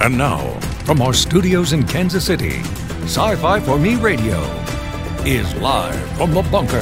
And 0.00 0.16
now, 0.16 0.38
from 0.84 1.02
our 1.02 1.12
studios 1.12 1.72
in 1.72 1.84
Kansas 1.84 2.24
City, 2.24 2.60
Sci 3.02 3.34
Fi 3.34 3.58
for 3.58 3.76
Me 3.78 3.96
Radio 3.96 4.40
is 5.26 5.52
live 5.56 5.98
from 6.16 6.32
the 6.32 6.42
bunker. 6.42 6.78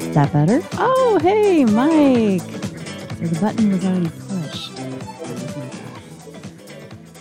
Is 0.00 0.14
that 0.14 0.30
better? 0.34 0.60
Oh, 0.74 1.18
hey, 1.22 1.64
Mike. 1.64 2.42
So 2.42 3.26
the 3.26 3.38
button 3.40 3.72
was 3.72 3.84
already 3.86 4.10
pushed. 4.28 4.78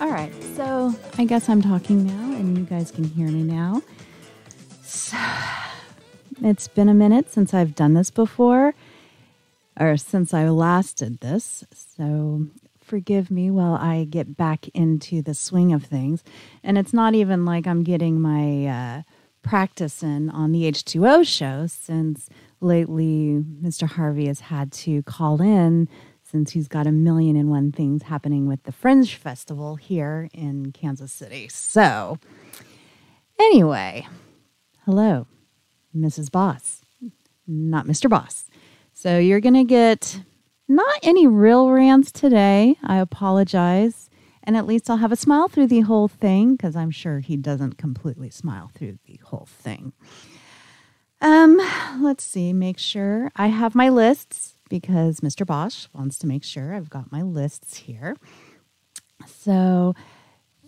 All 0.02 0.10
right, 0.10 0.34
so 0.58 0.94
I 1.18 1.24
guess 1.24 1.48
I'm 1.48 1.62
talking 1.62 2.06
now, 2.06 2.36
and 2.36 2.58
you 2.58 2.66
guys 2.66 2.92
can 2.92 3.06
hear 3.06 3.30
me 3.30 3.44
now. 3.44 3.82
It's 6.44 6.68
been 6.68 6.90
a 6.90 6.96
minute 6.96 7.32
since 7.32 7.54
I've 7.54 7.76
done 7.76 7.94
this 7.94 8.10
before, 8.10 8.74
or 9.80 9.96
since 9.96 10.34
I 10.34 10.50
last 10.50 10.98
did 10.98 11.20
this. 11.20 11.64
So 11.72 12.48
forgive 12.80 13.30
me 13.30 13.52
while 13.52 13.76
I 13.76 14.08
get 14.10 14.36
back 14.38 14.68
into 14.70 15.22
the 15.22 15.36
swing 15.36 15.72
of 15.72 15.84
things. 15.84 16.24
And 16.64 16.80
it's 16.80 16.94
not 16.94 17.14
even 17.14 17.46
like 17.46 17.68
I'm 17.68 17.84
getting 17.84 18.20
my 18.20 18.66
uh, 18.66 19.02
practice 19.44 20.02
in 20.02 20.32
on 20.32 20.52
the 20.52 20.64
H2O 20.64 21.28
show 21.28 21.68
since 21.68 22.28
lately 22.60 23.44
Mr. 23.62 23.88
Harvey 23.88 24.26
has 24.26 24.40
had 24.40 24.72
to 24.72 25.04
call 25.04 25.44
in 25.44 25.88
since 26.24 26.52
he's 26.52 26.68
got 26.68 26.88
a 26.88 26.92
million 26.92 27.36
and 27.36 27.52
one 27.52 27.72
things 27.72 28.04
happening 28.04 28.48
with 28.48 28.64
the 28.64 28.72
Fringe 28.72 29.14
Festival 29.14 29.76
here 29.76 30.28
in 30.34 30.72
Kansas 30.72 31.12
City. 31.12 31.48
So, 31.50 32.18
anyway, 33.38 34.08
hello, 34.86 35.28
Mrs. 35.96 36.32
Boss, 36.32 36.82
not 37.48 37.86
Mr. 37.86 38.10
Boss. 38.10 38.46
So, 38.94 39.18
you're 39.18 39.40
going 39.40 39.56
to 39.56 39.64
get 39.64 40.22
not 40.68 41.00
any 41.04 41.28
real 41.28 41.70
rants 41.70 42.12
today. 42.12 42.78
I 42.84 42.98
apologize. 42.98 44.10
And 44.44 44.58
at 44.58 44.66
least 44.66 44.90
I'll 44.90 44.98
have 44.98 45.12
a 45.12 45.18
smile 45.18 45.48
through 45.48 45.68
the 45.68 45.82
whole 45.82 46.08
thing 46.08 46.56
because 46.56 46.76
I'm 46.76 46.92
sure 46.92 47.20
he 47.20 47.38
doesn't 47.38 47.78
completely 47.78 48.30
smile 48.30 48.72
through 48.74 48.98
the 49.06 49.20
whole 49.24 49.48
thing. 49.48 49.94
Um, 51.22 51.62
let's 52.00 52.24
see, 52.24 52.52
make 52.52 52.80
sure 52.80 53.32
I 53.36 53.48
have 53.48 53.76
my 53.76 53.90
lists 53.90 54.56
because 54.70 55.20
Mr. 55.20 55.46
Bosch 55.46 55.88
wants 55.94 56.18
to 56.20 56.28
make 56.28 56.44
sure 56.44 56.74
I've 56.74 56.90
got 56.90 57.12
my 57.12 57.22
lists 57.22 57.78
here. 57.78 58.16
So, 59.28 59.94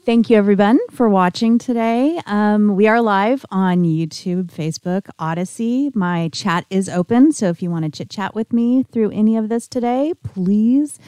thank 0.05 0.29
you 0.29 0.37
everyone 0.37 0.79
for 0.91 1.07
watching 1.07 1.57
today. 1.57 2.19
Um, 2.25 2.75
we 2.75 2.87
are 2.87 3.01
live 3.01 3.45
on 3.51 3.83
YouTube, 3.83 4.51
Facebook, 4.51 5.07
Odysee. 5.17 5.91
My 5.95 6.29
chat 6.29 6.65
is 6.69 6.89
open, 6.89 7.31
so 7.31 7.47
if 7.47 7.61
you 7.61 7.69
want 7.69 7.85
to 7.85 7.91
chit 7.91 8.09
chat 8.09 8.35
with 8.35 8.51
me 8.51 8.83
through 8.83 9.11
any 9.11 9.37
of 9.37 9.47
this 9.47 9.67
today, 9.67 10.13
please 10.21 10.99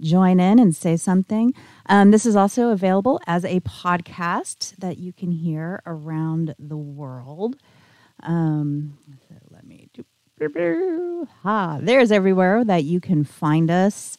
join 0.00 0.38
in 0.38 0.60
and 0.60 0.74
say 0.74 0.96
something. 0.96 1.52
Um, 1.86 2.12
this 2.12 2.24
is 2.24 2.36
also 2.36 2.68
available 2.68 3.20
as 3.26 3.44
a 3.44 3.58
podcast 3.60 4.76
that 4.76 4.98
you 4.98 5.12
can 5.12 5.32
hear 5.32 5.82
around 5.84 6.54
the 6.58 6.76
world. 6.76 7.56
Um, 8.22 8.98
so 9.28 9.34
let 9.50 9.66
me 9.66 9.88
do. 9.92 10.04
Ha, 11.42 11.78
there's 11.82 12.12
everywhere 12.12 12.64
that 12.64 12.84
you 12.84 13.00
can 13.00 13.24
find 13.24 13.70
us. 13.70 14.16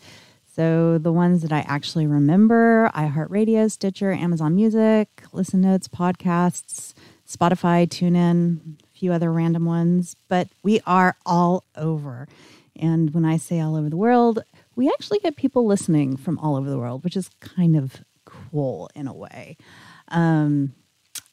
So 0.55 0.97
the 0.97 1.11
ones 1.11 1.41
that 1.41 1.51
I 1.51 1.65
actually 1.67 2.07
remember 2.07 2.89
iHeartRadio, 2.95 3.69
Stitcher, 3.69 4.13
Amazon 4.13 4.55
Music, 4.55 5.09
Listen 5.33 5.59
Notes, 5.59 5.89
podcasts, 5.89 6.93
Spotify, 7.29 7.85
TuneIn, 7.85 8.79
a 8.81 8.97
few 8.97 9.11
other 9.11 9.33
random 9.33 9.65
ones, 9.65 10.15
but 10.29 10.47
we 10.63 10.79
are 10.87 11.17
all 11.25 11.65
over. 11.75 12.29
And 12.73 13.13
when 13.13 13.25
I 13.25 13.35
say 13.35 13.59
all 13.59 13.75
over 13.75 13.89
the 13.89 13.97
world, 13.97 14.43
we 14.77 14.87
actually 14.87 15.19
get 15.19 15.35
people 15.35 15.65
listening 15.65 16.15
from 16.15 16.39
all 16.39 16.55
over 16.55 16.69
the 16.69 16.79
world, 16.79 17.03
which 17.03 17.17
is 17.17 17.29
kind 17.41 17.75
of 17.75 18.05
cool 18.23 18.89
in 18.95 19.07
a 19.07 19.13
way. 19.13 19.57
Um, 20.07 20.73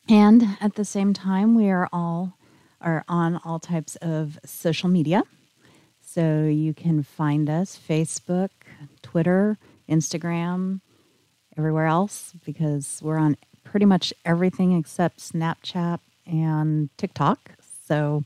and 0.09 0.57
at 0.61 0.75
the 0.75 0.85
same 0.85 1.13
time, 1.13 1.55
we 1.55 1.71
are 1.71 1.89
all 1.93 2.39
are 2.81 3.05
on 3.07 3.41
all 3.45 3.61
types 3.61 3.95
of 4.03 4.41
social 4.45 4.89
media. 4.89 5.23
So 6.01 6.43
you 6.43 6.75
can 6.75 7.05
find 7.05 7.49
us 7.49 7.79
Facebook, 7.79 8.51
Twitter, 9.03 9.59
Instagram, 9.89 10.81
everywhere 11.57 11.87
else 11.87 12.33
because 12.45 13.01
we're 13.03 13.19
on 13.19 13.37
pretty 13.65 13.87
much 13.87 14.13
everything 14.25 14.77
except 14.77 15.19
Snapchat 15.19 15.99
and 16.27 16.89
TikTok. 16.97 17.53
So 17.87 18.23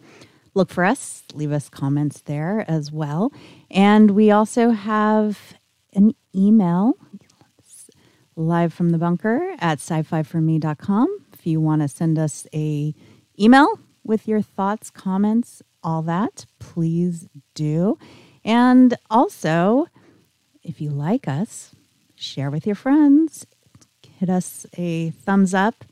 look 0.55 0.71
for 0.71 0.85
us, 0.85 1.25
leave 1.35 1.53
us 1.53 1.69
comments 1.69 2.21
there 2.23 2.65
as 2.69 2.93
well. 2.93 3.33
And 3.71 4.13
we 4.13 4.31
also 4.31 4.71
have 4.71 5.55
an 5.93 6.15
email 6.35 6.95
live 8.37 8.73
from 8.73 8.91
the 8.91 8.99
bunker 8.99 9.55
at 9.59 9.79
sci-fi4me.com 9.79 11.27
if 11.33 11.47
you 11.47 11.61
want 11.61 11.83
to 11.83 11.89
send 11.89 12.19
us 12.19 12.47
a 12.55 12.95
email 13.39 13.79
with 14.05 14.29
your 14.29 14.43
thoughts, 14.43 14.91
comments, 14.91 15.63
all 15.83 16.03
that, 16.03 16.47
please 16.59 17.29
do. 17.55 17.99
And 18.45 18.97
also, 19.11 19.87
if 20.67 20.81
you 20.81 20.91
like 20.91 21.29
us, 21.29 21.75
share 22.17 22.51
with 22.51 22.67
your 22.67 22.75
friends, 22.75 23.47
hit 24.19 24.29
us 24.29 24.67
a 24.77 25.11
thumbs 25.11 25.55
up. 25.55 25.85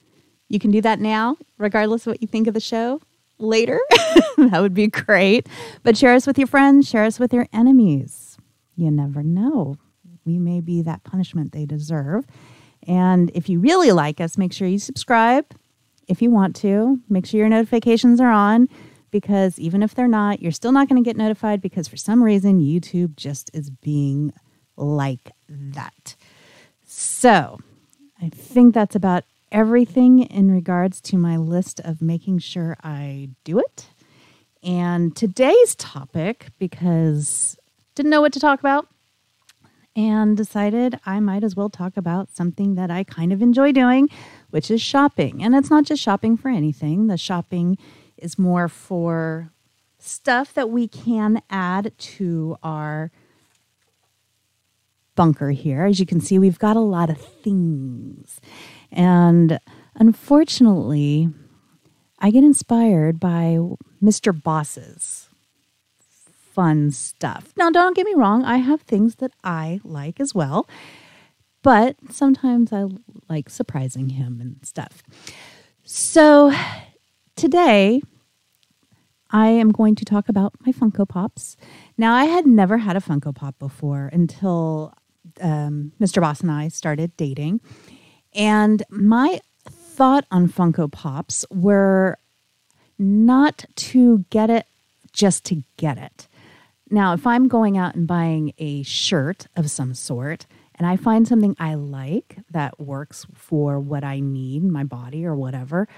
You 0.49 0.59
can 0.59 0.71
do 0.71 0.81
that 0.83 1.01
now, 1.01 1.37
regardless 1.59 2.07
of 2.07 2.13
what 2.13 2.23
you 2.23 2.29
think 2.29 2.47
of 2.47 2.55
the 2.55 2.61
show 2.61 3.01
later. 3.39 3.81
that 4.37 4.61
would 4.61 4.75
be 4.75 4.89
great. 4.89 5.49
But 5.83 5.97
share 5.97 6.15
us 6.15 6.27
with 6.27 6.39
your 6.39 6.47
friends, 6.47 6.89
share 6.89 7.05
us 7.05 7.19
with 7.19 7.33
your 7.33 7.47
enemies. 7.53 8.37
You 8.77 8.91
never 8.91 9.23
know. 9.23 9.77
We 10.25 10.39
may 10.39 10.61
be 10.61 10.83
that 10.83 11.05
punishment 11.05 11.53
they 11.53 11.67
deserve. 11.67 12.27
And 12.87 13.31
if 13.35 13.49
you 13.49 13.61
really 13.61 13.93
like 13.93 14.21
us, 14.21 14.37
make 14.37 14.53
sure 14.53 14.69
you 14.69 14.79
subscribe 14.79 15.47
if 16.09 16.21
you 16.21 16.31
want 16.31 16.57
to. 16.57 17.01
Make 17.09 17.27
sure 17.27 17.39
your 17.39 17.49
notifications 17.49 18.21
are 18.21 18.31
on 18.31 18.69
because 19.11 19.59
even 19.59 19.83
if 19.83 19.95
they're 19.95 20.09
not, 20.09 20.43
you're 20.43 20.53
still 20.53 20.73
not 20.73 20.89
going 20.89 21.03
to 21.03 21.09
get 21.09 21.17
notified 21.17 21.61
because 21.61 21.87
for 21.87 21.97
some 21.97 22.23
reason 22.23 22.61
YouTube 22.61 23.17
just 23.17 23.51
is 23.55 23.71
being 23.71 24.33
like 24.77 25.33
that. 25.49 26.15
So 26.85 27.59
I 28.21 28.29
think 28.29 28.75
that's 28.75 28.97
about 28.97 29.25
everything 29.53 30.21
in 30.21 30.51
regards 30.51 31.01
to 31.01 31.17
my 31.17 31.37
list 31.37 31.81
of 31.81 32.03
making 32.03 32.39
sure 32.41 32.77
I 32.83 33.31
do 33.45 33.59
it. 33.59 33.87
And 34.63 35.15
today's 35.15 35.75
topic, 35.75 36.49
because 36.59 37.57
didn't 37.95 38.11
know 38.11 38.21
what 38.21 38.33
to 38.33 38.41
talk 38.41 38.59
about, 38.61 38.89
and 39.95 40.37
decided 40.37 40.99
I 41.07 41.21
might 41.21 41.45
as 41.45 41.55
well 41.55 41.71
talk 41.71 41.97
about 41.97 42.35
something 42.35 42.75
that 42.75 42.91
I 42.91 43.05
kind 43.05 43.33
of 43.33 43.43
enjoy 43.43 43.73
doing, 43.73 44.09
which 44.51 44.71
is 44.71 44.83
shopping. 44.83 45.43
And 45.43 45.55
it's 45.55 45.71
not 45.71 45.85
just 45.85 46.03
shopping 46.03 46.37
for 46.37 46.49
anything, 46.49 47.07
the 47.07 47.17
shopping 47.17 47.79
is 48.17 48.39
more 48.39 48.69
for 48.69 49.51
stuff 49.99 50.53
that 50.55 50.71
we 50.71 50.89
can 50.89 51.43
add 51.49 51.93
to 51.99 52.57
our 52.63 53.11
bunker 55.15 55.51
here. 55.51 55.85
As 55.85 56.01
you 56.01 56.07
can 56.07 56.21
see, 56.21 56.39
we've 56.39 56.59
got 56.59 56.77
a 56.77 56.81
lot 56.81 57.11
of 57.11 57.19
things. 57.19 58.41
And 58.93 59.59
unfortunately, 59.95 61.29
I 62.19 62.31
get 62.31 62.45
inspired 62.45 63.21
by 63.21 63.59
Mr. 64.03 64.33
Boss's 64.41 65.29
fun 66.55 66.91
stuff. 66.93 67.53
Now, 67.57 67.71
don't 67.71 67.97
get 67.97 68.07
me 68.07 68.15
wrong, 68.15 68.45
I 68.45 68.59
have 68.59 68.83
things 68.83 69.17
that 69.17 69.33
I 69.43 69.81
like 69.83 70.21
as 70.21 70.35
well, 70.35 70.69
but 71.63 71.97
sometimes 72.11 72.73
I 72.73 72.85
like 73.29 73.51
surprising 73.51 74.11
him 74.11 74.41
and 74.41 74.57
stuff. 74.63 75.03
So, 75.83 76.55
today 77.35 78.03
I 79.31 79.49
am 79.49 79.73
going 79.73 79.97
to 79.97 80.05
talk 80.05 80.29
about 80.29 80.55
my 80.65 80.71
Funko 80.71 81.09
Pops. 81.09 81.57
Now, 81.99 82.15
I 82.15 82.27
had 82.27 82.47
never 82.47 82.79
had 82.79 82.97
a 82.97 83.01
Funko 83.01 83.35
Pop 83.35 83.59
before 83.59 84.09
until 84.13 84.95
um, 85.41 85.93
Mr. 86.01 86.21
Boss 86.21 86.41
and 86.41 86.51
I 86.51 86.69
started 86.69 87.17
dating. 87.17 87.61
And 88.35 88.83
my 88.91 89.41
thought 89.69 90.27
on 90.31 90.49
Funko 90.49 90.91
Pops 90.91 91.45
were 91.51 92.19
not 92.99 93.65
to 93.77 94.25
get 94.31 94.51
it 94.51 94.67
just 95.13 95.45
to 95.45 95.63
get 95.77 95.99
it. 95.99 96.29
Now, 96.91 97.15
if 97.15 97.27
I'm 97.27 97.49
going 97.49 97.79
out 97.79 97.95
and 97.95 98.07
buying 98.07 98.53
a 98.59 98.83
shirt 98.83 99.47
of 99.57 99.71
some 99.71 99.95
sort 99.95 100.47
and 100.75 100.87
I 100.87 100.97
find 100.97 101.27
something 101.27 101.57
I 101.59 101.75
like 101.75 102.39
that 102.51 102.81
works 102.81 103.27
for 103.35 103.79
what 103.81 104.05
I 104.05 104.21
need, 104.21 104.65
my 104.65 104.85
body 104.85 105.25
or 105.25 105.35
whatever, 105.35 105.89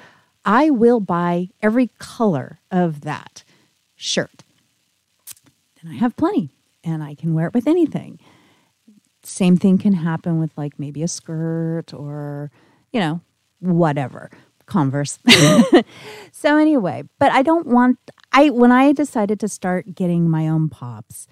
I 0.45 0.71
will 0.71 1.01
buy 1.01 1.49
every 1.61 1.91
color 1.99 2.61
of 2.71 3.01
that 3.01 3.43
shirt. 3.97 4.45
And 5.81 5.91
I 5.91 5.97
have 5.97 6.17
plenty 6.17 6.51
and 6.85 7.03
I 7.03 7.15
can 7.15 7.35
wear 7.35 7.49
it 7.49 7.55
with 7.55 7.67
anything. 7.67 8.21
Same 9.29 9.57
thing 9.57 9.79
can 9.79 9.93
happen 9.93 10.39
with 10.39 10.53
like 10.57 10.79
maybe 10.79 11.03
a 11.03 11.09
skirt 11.09 11.93
or, 11.93 12.51
you 12.93 13.01
know, 13.01 13.21
whatever. 13.61 14.31
Converse. 14.67 15.19
so 16.33 16.57
anyway, 16.57 17.05
but 17.19 17.31
I 17.33 17.43
don't 17.43 17.67
want 17.67 17.99
I 18.33 18.51
when 18.51 18.73
I 18.73 18.93
decided 18.93 19.39
to 19.41 19.49
start 19.49 19.95
getting 19.95 20.29
my 20.29 20.49
own 20.49 20.69
pops, 20.69 21.29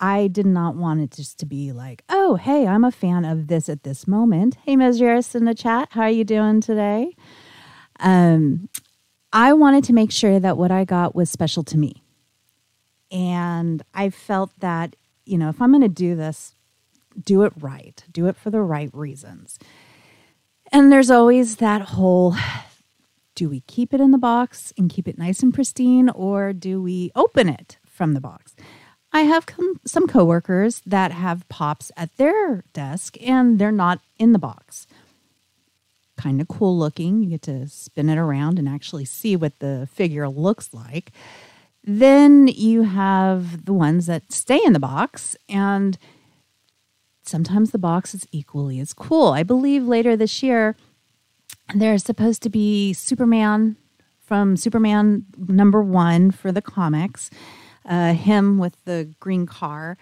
I 0.00 0.26
did 0.26 0.46
not 0.46 0.76
want 0.76 1.00
it 1.00 1.10
just 1.10 1.38
to 1.38 1.46
be 1.46 1.72
like, 1.72 2.02
oh, 2.08 2.34
hey, 2.36 2.66
I'm 2.66 2.84
a 2.84 2.90
fan 2.90 3.24
of 3.24 3.46
this 3.46 3.68
at 3.68 3.84
this 3.84 4.06
moment. 4.06 4.58
Hey, 4.64 4.76
Ms. 4.76 5.00
In 5.34 5.44
the 5.44 5.54
chat, 5.54 5.88
how 5.92 6.02
are 6.02 6.10
you 6.10 6.24
doing 6.24 6.60
today? 6.60 7.16
Um, 8.00 8.68
I 9.32 9.52
wanted 9.52 9.84
to 9.84 9.92
make 9.92 10.12
sure 10.12 10.38
that 10.38 10.56
what 10.56 10.70
I 10.70 10.84
got 10.84 11.14
was 11.14 11.30
special 11.30 11.62
to 11.64 11.78
me. 11.78 12.02
And 13.10 13.82
I 13.94 14.10
felt 14.10 14.50
that, 14.60 14.96
you 15.24 15.38
know, 15.38 15.48
if 15.48 15.62
I'm 15.62 15.70
going 15.70 15.82
to 15.82 15.88
do 15.88 16.14
this, 16.14 16.54
do 17.22 17.42
it 17.42 17.52
right, 17.60 18.02
do 18.10 18.26
it 18.26 18.36
for 18.36 18.50
the 18.50 18.60
right 18.60 18.90
reasons. 18.92 19.58
And 20.72 20.90
there's 20.90 21.10
always 21.10 21.56
that 21.56 21.82
whole 21.82 22.34
do 23.34 23.48
we 23.48 23.60
keep 23.60 23.92
it 23.92 24.00
in 24.00 24.12
the 24.12 24.18
box 24.18 24.72
and 24.78 24.90
keep 24.90 25.08
it 25.08 25.18
nice 25.18 25.42
and 25.42 25.52
pristine, 25.52 26.08
or 26.08 26.52
do 26.52 26.80
we 26.80 27.10
open 27.16 27.48
it 27.48 27.78
from 27.84 28.12
the 28.14 28.20
box? 28.20 28.54
I 29.12 29.22
have 29.22 29.46
com- 29.46 29.80
some 29.84 30.06
coworkers 30.06 30.82
that 30.86 31.12
have 31.12 31.48
pops 31.48 31.92
at 31.96 32.16
their 32.16 32.64
desk 32.72 33.16
and 33.22 33.58
they're 33.58 33.72
not 33.72 34.00
in 34.18 34.32
the 34.32 34.38
box. 34.38 34.86
Kind 36.16 36.40
of 36.40 36.48
cool 36.48 36.76
looking. 36.76 37.22
You 37.22 37.30
get 37.30 37.42
to 37.42 37.68
spin 37.68 38.08
it 38.08 38.18
around 38.18 38.58
and 38.58 38.68
actually 38.68 39.04
see 39.04 39.36
what 39.36 39.58
the 39.58 39.88
figure 39.92 40.28
looks 40.28 40.72
like. 40.72 41.12
Then 41.82 42.48
you 42.48 42.82
have 42.82 43.66
the 43.66 43.72
ones 43.72 44.06
that 44.06 44.32
stay 44.32 44.60
in 44.64 44.72
the 44.72 44.80
box, 44.80 45.36
and 45.48 45.98
sometimes 47.24 47.70
the 47.70 47.78
box 47.78 48.14
is 48.14 48.26
equally 48.32 48.80
as 48.80 48.92
cool. 48.92 49.28
I 49.28 49.42
believe 49.42 49.86
later 49.86 50.16
this 50.16 50.42
year, 50.42 50.76
there's 51.74 52.04
supposed 52.04 52.42
to 52.42 52.50
be 52.50 52.92
Superman 52.92 53.76
from 54.20 54.56
Superman 54.56 55.26
number 55.36 55.82
one 55.82 56.30
for 56.30 56.50
the 56.50 56.62
comics, 56.62 57.30
uh, 57.84 58.14
him 58.14 58.58
with 58.58 58.76
the 58.84 59.14
green 59.20 59.46
car. 59.46 59.96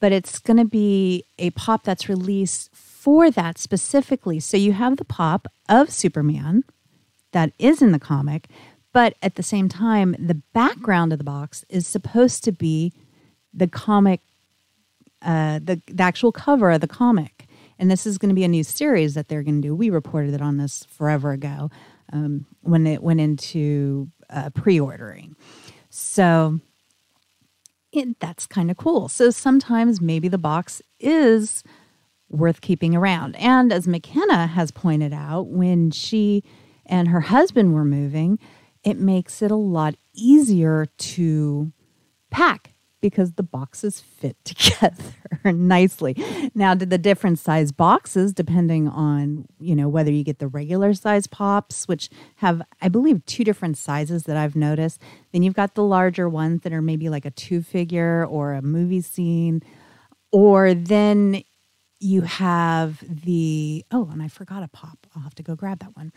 But 0.00 0.12
it's 0.12 0.40
going 0.40 0.56
to 0.56 0.64
be 0.64 1.24
a 1.38 1.50
pop 1.50 1.84
that's 1.84 2.08
released 2.08 2.74
for 2.74 3.30
that 3.30 3.58
specifically. 3.58 4.40
So 4.40 4.56
you 4.56 4.72
have 4.72 4.96
the 4.96 5.04
pop 5.04 5.46
of 5.68 5.90
Superman 5.90 6.64
that 7.32 7.52
is 7.58 7.80
in 7.80 7.92
the 7.92 8.00
comic, 8.00 8.48
but 8.92 9.14
at 9.22 9.36
the 9.36 9.42
same 9.42 9.68
time, 9.68 10.14
the 10.18 10.42
background 10.52 11.12
of 11.12 11.18
the 11.18 11.24
box 11.24 11.64
is 11.68 11.86
supposed 11.86 12.44
to 12.44 12.52
be 12.52 12.92
the 13.54 13.68
comic, 13.68 14.20
uh, 15.24 15.60
the, 15.62 15.80
the 15.86 16.02
actual 16.02 16.32
cover 16.32 16.70
of 16.70 16.80
the 16.80 16.88
comic 16.88 17.46
and 17.82 17.90
this 17.90 18.06
is 18.06 18.16
going 18.16 18.28
to 18.28 18.34
be 18.34 18.44
a 18.44 18.48
new 18.48 18.62
series 18.62 19.14
that 19.14 19.26
they're 19.26 19.42
going 19.42 19.60
to 19.60 19.68
do. 19.68 19.74
We 19.74 19.90
reported 19.90 20.34
it 20.34 20.40
on 20.40 20.56
this 20.56 20.84
forever 20.84 21.32
ago 21.32 21.68
um, 22.12 22.46
when 22.60 22.86
it 22.86 23.02
went 23.02 23.20
into 23.20 24.08
uh, 24.30 24.50
pre-ordering. 24.50 25.34
So 25.90 26.60
it, 27.90 28.20
that's 28.20 28.46
kind 28.46 28.70
of 28.70 28.76
cool. 28.76 29.08
So 29.08 29.30
sometimes 29.30 30.00
maybe 30.00 30.28
the 30.28 30.38
box 30.38 30.80
is 31.00 31.64
worth 32.28 32.60
keeping 32.60 32.94
around. 32.94 33.34
And 33.34 33.72
as 33.72 33.88
McKenna 33.88 34.46
has 34.46 34.70
pointed 34.70 35.12
out, 35.12 35.48
when 35.48 35.90
she 35.90 36.44
and 36.86 37.08
her 37.08 37.22
husband 37.22 37.74
were 37.74 37.84
moving, 37.84 38.38
it 38.84 38.96
makes 38.98 39.42
it 39.42 39.50
a 39.50 39.56
lot 39.56 39.96
easier 40.14 40.86
to 40.98 41.72
pack 42.30 42.71
because 43.02 43.32
the 43.32 43.42
boxes 43.42 44.00
fit 44.00 44.36
together 44.44 45.04
nicely. 45.44 46.16
Now, 46.54 46.74
did 46.74 46.88
the 46.88 46.96
different 46.96 47.38
size 47.38 47.72
boxes, 47.72 48.32
depending 48.32 48.88
on 48.88 49.46
you 49.60 49.76
know 49.76 49.90
whether 49.90 50.10
you 50.10 50.24
get 50.24 50.38
the 50.38 50.48
regular 50.48 50.94
size 50.94 51.26
pops, 51.26 51.86
which 51.86 52.08
have 52.36 52.62
I 52.80 52.88
believe 52.88 53.26
two 53.26 53.44
different 53.44 53.76
sizes 53.76 54.22
that 54.22 54.38
I've 54.38 54.56
noticed. 54.56 55.02
Then 55.32 55.42
you've 55.42 55.54
got 55.54 55.74
the 55.74 55.84
larger 55.84 56.28
ones 56.28 56.62
that 56.62 56.72
are 56.72 56.80
maybe 56.80 57.10
like 57.10 57.26
a 57.26 57.30
two 57.30 57.60
figure 57.60 58.24
or 58.24 58.54
a 58.54 58.62
movie 58.62 59.02
scene, 59.02 59.62
or 60.30 60.72
then 60.72 61.42
you 61.98 62.22
have 62.22 63.02
the 63.06 63.84
oh, 63.90 64.08
and 64.10 64.22
I 64.22 64.28
forgot 64.28 64.62
a 64.62 64.68
pop. 64.68 65.06
I'll 65.14 65.22
have 65.22 65.34
to 65.36 65.42
go 65.42 65.54
grab 65.54 65.80
that 65.80 65.96
one. 65.96 66.12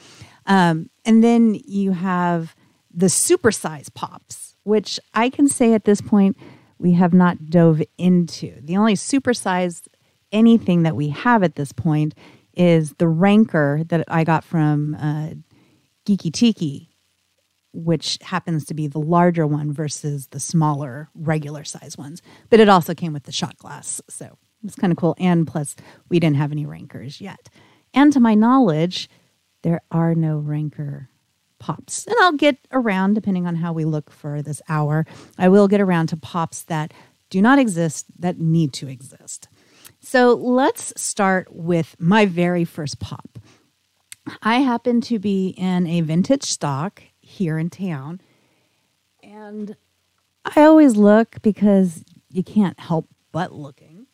Um, 0.45 0.89
and 1.03 1.23
then 1.23 1.59
you 1.65 1.91
have 1.91 2.55
the 2.93 3.09
super 3.09 3.51
size 3.51 3.89
pops, 3.89 4.55
which 4.63 4.99
I 5.13 5.29
can 5.29 5.47
say 5.47 5.73
at 5.73 5.83
this 5.83 6.01
point 6.01 6.37
we 6.77 6.93
have 6.93 7.13
not 7.13 7.49
dove 7.49 7.81
into. 7.97 8.59
The 8.61 8.77
only 8.77 8.95
supersized 8.95 9.87
anything 10.31 10.83
that 10.83 10.95
we 10.95 11.09
have 11.09 11.43
at 11.43 11.55
this 11.55 11.71
point 11.71 12.13
is 12.53 12.93
the 12.97 13.07
Rancor 13.07 13.83
that 13.87 14.05
I 14.07 14.23
got 14.23 14.43
from 14.43 14.95
uh, 14.95 15.31
Geeky 16.05 16.31
Tiki, 16.31 16.89
which 17.73 18.17
happens 18.21 18.65
to 18.65 18.73
be 18.73 18.87
the 18.87 18.99
larger 18.99 19.45
one 19.45 19.73
versus 19.73 20.27
the 20.27 20.39
smaller 20.39 21.09
regular 21.13 21.63
size 21.63 21.97
ones. 21.97 22.21
But 22.49 22.59
it 22.59 22.69
also 22.69 22.93
came 22.93 23.13
with 23.13 23.23
the 23.23 23.31
shot 23.31 23.57
glass, 23.57 24.01
so 24.09 24.37
it's 24.63 24.75
kind 24.75 24.91
of 24.91 24.97
cool. 24.97 25.15
And 25.19 25.45
plus, 25.45 25.75
we 26.09 26.19
didn't 26.19 26.37
have 26.37 26.51
any 26.51 26.65
Rancors 26.65 27.19
yet. 27.19 27.49
And 27.93 28.11
to 28.13 28.19
my 28.19 28.35
knowledge, 28.35 29.09
there 29.61 29.81
are 29.91 30.15
no 30.15 30.37
Rancor 30.37 31.09
pops. 31.65 32.05
And 32.05 32.15
I'll 32.21 32.33
get 32.33 32.57
around, 32.71 33.15
depending 33.15 33.47
on 33.47 33.55
how 33.55 33.73
we 33.73 33.85
look 33.85 34.11
for 34.11 34.43
this 34.43 34.61
hour, 34.69 35.05
I 35.37 35.49
will 35.49 35.67
get 35.67 35.81
around 35.81 36.07
to 36.07 36.17
pops 36.17 36.61
that 36.63 36.93
do 37.31 37.41
not 37.41 37.57
exist 37.57 38.05
that 38.19 38.39
need 38.39 38.71
to 38.73 38.87
exist. 38.87 39.47
So 39.99 40.35
let's 40.35 40.93
start 41.01 41.47
with 41.51 41.95
my 41.97 42.27
very 42.27 42.65
first 42.65 42.99
pop. 42.99 43.39
I 44.43 44.57
happen 44.57 45.01
to 45.01 45.17
be 45.17 45.49
in 45.49 45.87
a 45.87 46.01
vintage 46.01 46.43
stock 46.43 47.01
here 47.19 47.57
in 47.57 47.71
town, 47.71 48.21
and 49.23 49.75
I 50.45 50.61
always 50.61 50.95
look 50.95 51.41
because 51.41 52.03
you 52.29 52.43
can't 52.43 52.79
help 52.79 53.07
but 53.31 53.51
looking. 53.51 54.05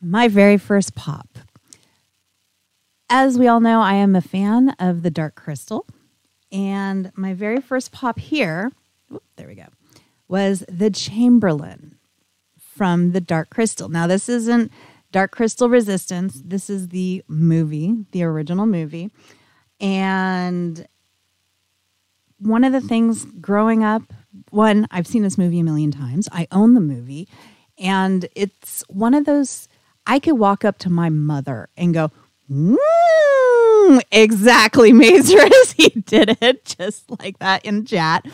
My 0.00 0.26
very 0.26 0.58
first 0.58 0.96
pop 0.96 1.38
as 3.16 3.38
we 3.38 3.46
all 3.46 3.60
know, 3.60 3.80
I 3.80 3.94
am 3.94 4.16
a 4.16 4.20
fan 4.20 4.70
of 4.80 5.02
the 5.02 5.10
Dark 5.10 5.36
Crystal. 5.36 5.86
And 6.50 7.12
my 7.14 7.32
very 7.32 7.60
first 7.60 7.92
pop 7.92 8.18
here, 8.18 8.72
whoop, 9.08 9.22
there 9.36 9.46
we 9.46 9.54
go, 9.54 9.68
was 10.26 10.64
the 10.68 10.90
Chamberlain 10.90 11.96
from 12.58 13.12
the 13.12 13.20
Dark 13.20 13.50
Crystal. 13.50 13.88
Now, 13.88 14.08
this 14.08 14.28
isn't 14.28 14.72
Dark 15.12 15.30
Crystal 15.30 15.68
Resistance, 15.68 16.42
this 16.44 16.68
is 16.68 16.88
the 16.88 17.22
movie, 17.28 18.04
the 18.10 18.24
original 18.24 18.66
movie. 18.66 19.12
And 19.78 20.84
one 22.40 22.64
of 22.64 22.72
the 22.72 22.80
things 22.80 23.26
growing 23.40 23.84
up, 23.84 24.02
one, 24.50 24.88
I've 24.90 25.06
seen 25.06 25.22
this 25.22 25.38
movie 25.38 25.60
a 25.60 25.64
million 25.64 25.92
times. 25.92 26.28
I 26.32 26.48
own 26.50 26.74
the 26.74 26.80
movie. 26.80 27.28
And 27.78 28.28
it's 28.34 28.82
one 28.88 29.14
of 29.14 29.24
those, 29.24 29.68
I 30.04 30.18
could 30.18 30.36
walk 30.36 30.64
up 30.64 30.78
to 30.78 30.90
my 30.90 31.10
mother 31.10 31.68
and 31.76 31.94
go, 31.94 32.10
Mm, 32.50 34.00
exactly, 34.12 34.92
Mazers. 34.92 35.72
he 35.76 35.88
did 36.00 36.36
it 36.42 36.64
just 36.64 37.10
like 37.20 37.38
that 37.38 37.64
in 37.64 37.84
chat. 37.84 38.26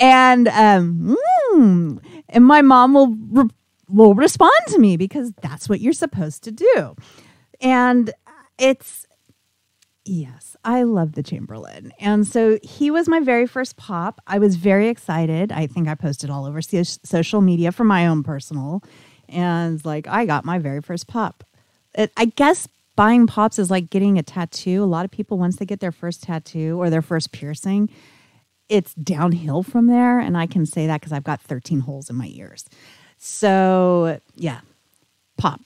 And 0.00 0.48
um, 0.48 1.16
mm, 1.54 2.00
and 2.28 2.44
my 2.44 2.62
mom 2.62 2.94
will 2.94 3.16
re- 3.30 3.50
will 3.88 4.14
respond 4.14 4.52
to 4.68 4.78
me 4.78 4.96
because 4.96 5.32
that's 5.42 5.68
what 5.68 5.80
you're 5.80 5.92
supposed 5.92 6.44
to 6.44 6.52
do. 6.52 6.96
And 7.60 8.12
it's 8.58 9.06
yes, 10.04 10.56
I 10.64 10.82
love 10.84 11.12
the 11.12 11.22
Chamberlain. 11.22 11.92
And 12.00 12.26
so 12.26 12.58
he 12.62 12.90
was 12.90 13.08
my 13.08 13.20
very 13.20 13.46
first 13.46 13.76
pop. 13.76 14.20
I 14.26 14.38
was 14.38 14.56
very 14.56 14.88
excited. 14.88 15.52
I 15.52 15.66
think 15.66 15.88
I 15.88 15.94
posted 15.94 16.30
all 16.30 16.46
over 16.46 16.60
social 16.62 17.40
media 17.40 17.72
for 17.72 17.84
my 17.84 18.06
own 18.06 18.22
personal 18.22 18.82
and 19.28 19.84
like 19.84 20.06
I 20.08 20.24
got 20.26 20.44
my 20.44 20.58
very 20.58 20.80
first 20.80 21.06
pop. 21.06 21.44
It, 21.94 22.12
I 22.16 22.26
guess 22.26 22.68
buying 22.98 23.28
pops 23.28 23.60
is 23.60 23.70
like 23.70 23.90
getting 23.90 24.18
a 24.18 24.24
tattoo. 24.24 24.82
A 24.82 24.84
lot 24.84 25.04
of 25.04 25.12
people, 25.12 25.38
once 25.38 25.54
they 25.56 25.64
get 25.64 25.78
their 25.78 25.92
first 25.92 26.20
tattoo 26.20 26.76
or 26.80 26.90
their 26.90 27.00
first 27.00 27.30
piercing, 27.30 27.88
it's 28.68 28.92
downhill 28.94 29.62
from 29.62 29.86
there. 29.86 30.18
And 30.18 30.36
I 30.36 30.48
can 30.48 30.66
say 30.66 30.88
that 30.88 31.00
because 31.00 31.12
I've 31.12 31.22
got 31.22 31.40
13 31.40 31.78
holes 31.78 32.10
in 32.10 32.16
my 32.16 32.26
ears. 32.26 32.64
So, 33.16 34.18
yeah, 34.34 34.62
pop. 35.36 35.60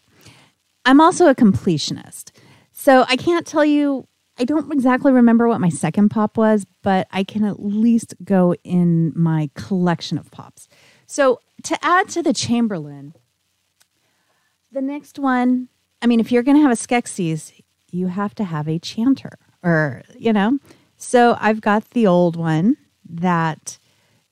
I'm 0.84 1.00
also 1.00 1.26
a 1.26 1.34
completionist. 1.34 2.32
So 2.70 3.06
I 3.08 3.16
can't 3.16 3.46
tell 3.46 3.64
you, 3.64 4.06
I 4.38 4.44
don't 4.44 4.70
exactly 4.70 5.10
remember 5.10 5.48
what 5.48 5.58
my 5.58 5.70
second 5.70 6.10
pop 6.10 6.36
was, 6.36 6.66
but 6.82 7.08
I 7.12 7.24
can 7.24 7.44
at 7.44 7.64
least 7.64 8.14
go 8.22 8.54
in 8.62 9.10
my 9.16 9.48
collection 9.54 10.18
of 10.18 10.30
pops. 10.30 10.68
So 11.06 11.40
to 11.62 11.78
add 11.82 12.10
to 12.10 12.22
the 12.22 12.34
Chamberlain, 12.34 13.14
the 14.70 14.82
next 14.82 15.18
one 15.18 15.68
I 16.02 16.06
mean, 16.06 16.20
if 16.20 16.32
you're 16.32 16.42
going 16.42 16.56
to 16.56 16.62
have 16.62 16.72
a 16.72 16.74
Skeksis, 16.74 17.52
you 17.90 18.08
have 18.08 18.34
to 18.34 18.44
have 18.44 18.68
a 18.68 18.78
chanter, 18.78 19.38
or 19.62 20.02
you 20.18 20.32
know. 20.32 20.58
So 20.96 21.36
I've 21.40 21.60
got 21.60 21.90
the 21.90 22.06
old 22.06 22.36
one 22.36 22.76
that 23.08 23.78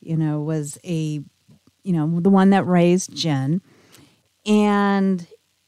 you 0.01 0.17
know 0.17 0.41
was 0.41 0.79
a 0.85 1.23
you 1.83 1.93
know 1.93 2.21
the 2.21 2.31
one 2.31 2.51
that 2.51 2.67
raised 2.67 3.15
Jen, 3.15 3.63
and 4.45 5.27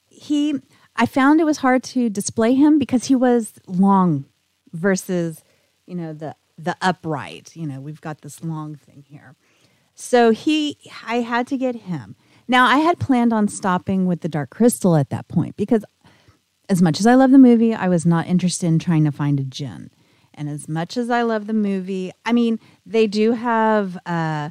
he. 0.08 0.60
I 0.94 1.06
found 1.06 1.40
it 1.40 1.44
was 1.44 1.58
hard 1.58 1.82
to 1.84 2.10
display 2.10 2.52
him 2.52 2.78
because 2.78 3.06
he 3.06 3.14
was 3.14 3.54
long 3.66 4.26
versus 4.74 5.42
you 5.86 5.94
know, 5.94 6.12
the 6.12 6.34
the 6.58 6.76
upright. 6.80 7.54
You 7.54 7.66
know, 7.66 7.80
we've 7.80 8.00
got 8.00 8.22
this 8.22 8.42
long 8.42 8.76
thing 8.76 9.04
here. 9.08 9.34
So 9.94 10.30
he, 10.30 10.78
I 11.06 11.16
had 11.16 11.46
to 11.48 11.58
get 11.58 11.74
him. 11.74 12.16
Now 12.48 12.66
I 12.66 12.78
had 12.78 12.98
planned 12.98 13.32
on 13.32 13.48
stopping 13.48 14.06
with 14.06 14.20
the 14.20 14.28
Dark 14.28 14.50
Crystal 14.50 14.96
at 14.96 15.10
that 15.10 15.28
point 15.28 15.56
because, 15.56 15.84
as 16.68 16.82
much 16.82 17.00
as 17.00 17.06
I 17.06 17.14
love 17.14 17.30
the 17.30 17.38
movie, 17.38 17.74
I 17.74 17.88
was 17.88 18.06
not 18.06 18.26
interested 18.26 18.66
in 18.66 18.78
trying 18.78 19.04
to 19.04 19.12
find 19.12 19.38
a 19.40 19.44
Jen. 19.44 19.90
And 20.34 20.48
as 20.48 20.68
much 20.68 20.96
as 20.96 21.10
I 21.10 21.22
love 21.22 21.46
the 21.46 21.52
movie, 21.52 22.12
I 22.24 22.32
mean, 22.32 22.58
they 22.86 23.06
do 23.06 23.32
have, 23.32 23.98
uh, 24.06 24.50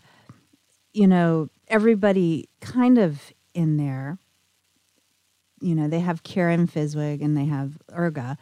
you 0.94 1.08
know, 1.08 1.50
everybody 1.68 2.50
kind 2.60 2.98
of 2.98 3.34
in 3.54 3.78
there. 3.78 4.18
You 5.60 5.76
know, 5.76 5.88
they 5.88 6.00
have 6.00 6.24
Karen 6.24 6.68
Fizzgig 6.68 7.24
and 7.24 7.38
they 7.38 7.46
have 7.46 7.78
Urga, 7.92 8.38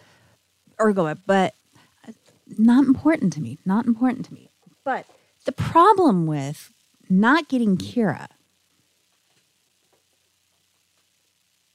Urgoa, 0.80 1.18
but 1.26 1.54
not 2.58 2.86
important 2.86 3.34
to 3.34 3.42
me. 3.42 3.58
Not 3.66 3.86
important 3.86 4.26
to 4.26 4.34
me. 4.34 4.50
But 4.84 5.06
the 5.46 5.52
problem 5.52 6.26
with 6.26 6.72
not 7.10 7.48
getting 7.48 7.78
Kira 7.78 8.28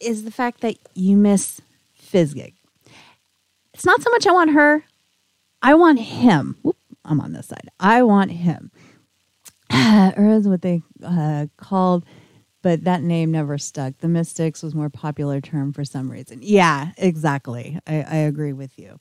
is 0.05 0.25
the 0.25 0.31
fact 0.31 0.61
that 0.61 0.77
you 0.95 1.17
miss 1.17 1.61
Fizzgig. 2.01 2.55
It's 3.73 3.85
not 3.85 4.03
so 4.03 4.11
much 4.11 4.27
I 4.27 4.33
want 4.33 4.53
her, 4.53 4.85
I 5.63 5.75
want 5.75 5.99
him. 5.99 6.57
Whoop, 6.63 6.77
I'm 7.05 7.21
on 7.21 7.33
this 7.33 7.47
side. 7.47 7.71
I 7.81 8.03
want 8.03 8.31
him. 8.31 8.71
or 10.17 10.29
is 10.29 10.47
what 10.47 10.63
they 10.63 10.83
uh, 11.03 11.47
called, 11.57 12.05
but 12.63 12.85
that 12.85 13.03
name 13.03 13.33
never 13.33 13.59
stuck. 13.59 13.99
The 13.99 14.09
Mystics 14.09 14.63
was 14.63 14.75
more 14.75 14.91
popular 14.91 15.41
term 15.41 15.73
for 15.73 15.85
some 15.85 16.11
reason. 16.11 16.41
Yeah, 16.43 16.93
exactly. 16.97 17.79
I, 17.87 18.03
I 18.03 18.17
agree 18.17 18.53
with 18.53 18.79
you. 18.79 18.99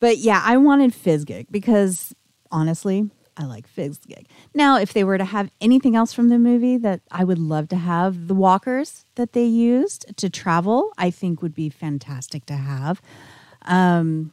But 0.00 0.18
yeah, 0.18 0.42
I 0.44 0.58
wanted 0.58 0.92
Fizzgig 0.92 1.46
because 1.50 2.14
honestly, 2.50 3.10
I 3.38 3.44
like 3.44 3.72
Fizzgig. 3.72 4.26
Now, 4.52 4.78
if 4.78 4.92
they 4.92 5.04
were 5.04 5.16
to 5.16 5.24
have 5.24 5.50
anything 5.60 5.94
else 5.94 6.12
from 6.12 6.28
the 6.28 6.38
movie 6.38 6.76
that 6.78 7.00
I 7.10 7.22
would 7.22 7.38
love 7.38 7.68
to 7.68 7.76
have, 7.76 8.26
the 8.26 8.34
walkers 8.34 9.04
that 9.14 9.32
they 9.32 9.44
used 9.44 10.16
to 10.16 10.28
travel, 10.28 10.90
I 10.98 11.10
think 11.10 11.40
would 11.40 11.54
be 11.54 11.68
fantastic 11.68 12.44
to 12.46 12.54
have. 12.54 13.00
Um, 13.62 14.32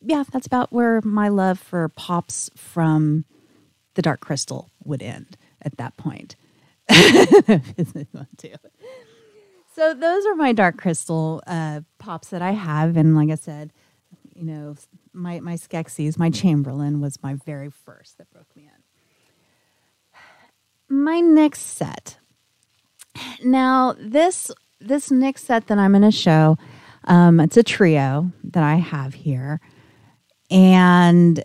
yeah, 0.00 0.24
that's 0.30 0.46
about 0.46 0.72
where 0.72 1.00
my 1.02 1.28
love 1.28 1.60
for 1.60 1.88
pops 1.90 2.50
from 2.56 3.24
the 3.94 4.02
Dark 4.02 4.20
Crystal 4.20 4.68
would 4.84 5.02
end 5.02 5.36
at 5.62 5.76
that 5.76 5.96
point. 5.96 6.34
so 9.74 9.94
those 9.94 10.26
are 10.26 10.34
my 10.34 10.52
Dark 10.52 10.76
Crystal 10.76 11.40
uh, 11.46 11.82
pops 11.98 12.28
that 12.30 12.42
I 12.42 12.50
have, 12.50 12.96
and 12.96 13.14
like 13.14 13.30
I 13.30 13.36
said, 13.36 13.72
you 14.34 14.44
know, 14.44 14.74
my 15.12 15.40
my 15.40 15.54
Skeksis, 15.54 16.18
my 16.18 16.30
Chamberlain 16.30 17.00
was 17.00 17.22
my 17.22 17.34
very 17.34 17.70
first 17.70 18.18
that 18.18 18.30
broke 18.30 18.54
me 18.56 18.68
in. 20.88 20.96
My 21.04 21.20
next 21.20 21.60
set. 21.60 22.18
Now 23.44 23.94
this 23.98 24.50
this 24.80 25.10
next 25.10 25.44
set 25.44 25.66
that 25.68 25.78
I'm 25.78 25.92
going 25.92 26.02
to 26.02 26.10
show, 26.10 26.58
um, 27.04 27.40
it's 27.40 27.56
a 27.56 27.62
trio 27.62 28.32
that 28.44 28.62
I 28.62 28.76
have 28.76 29.14
here, 29.14 29.60
and 30.50 31.42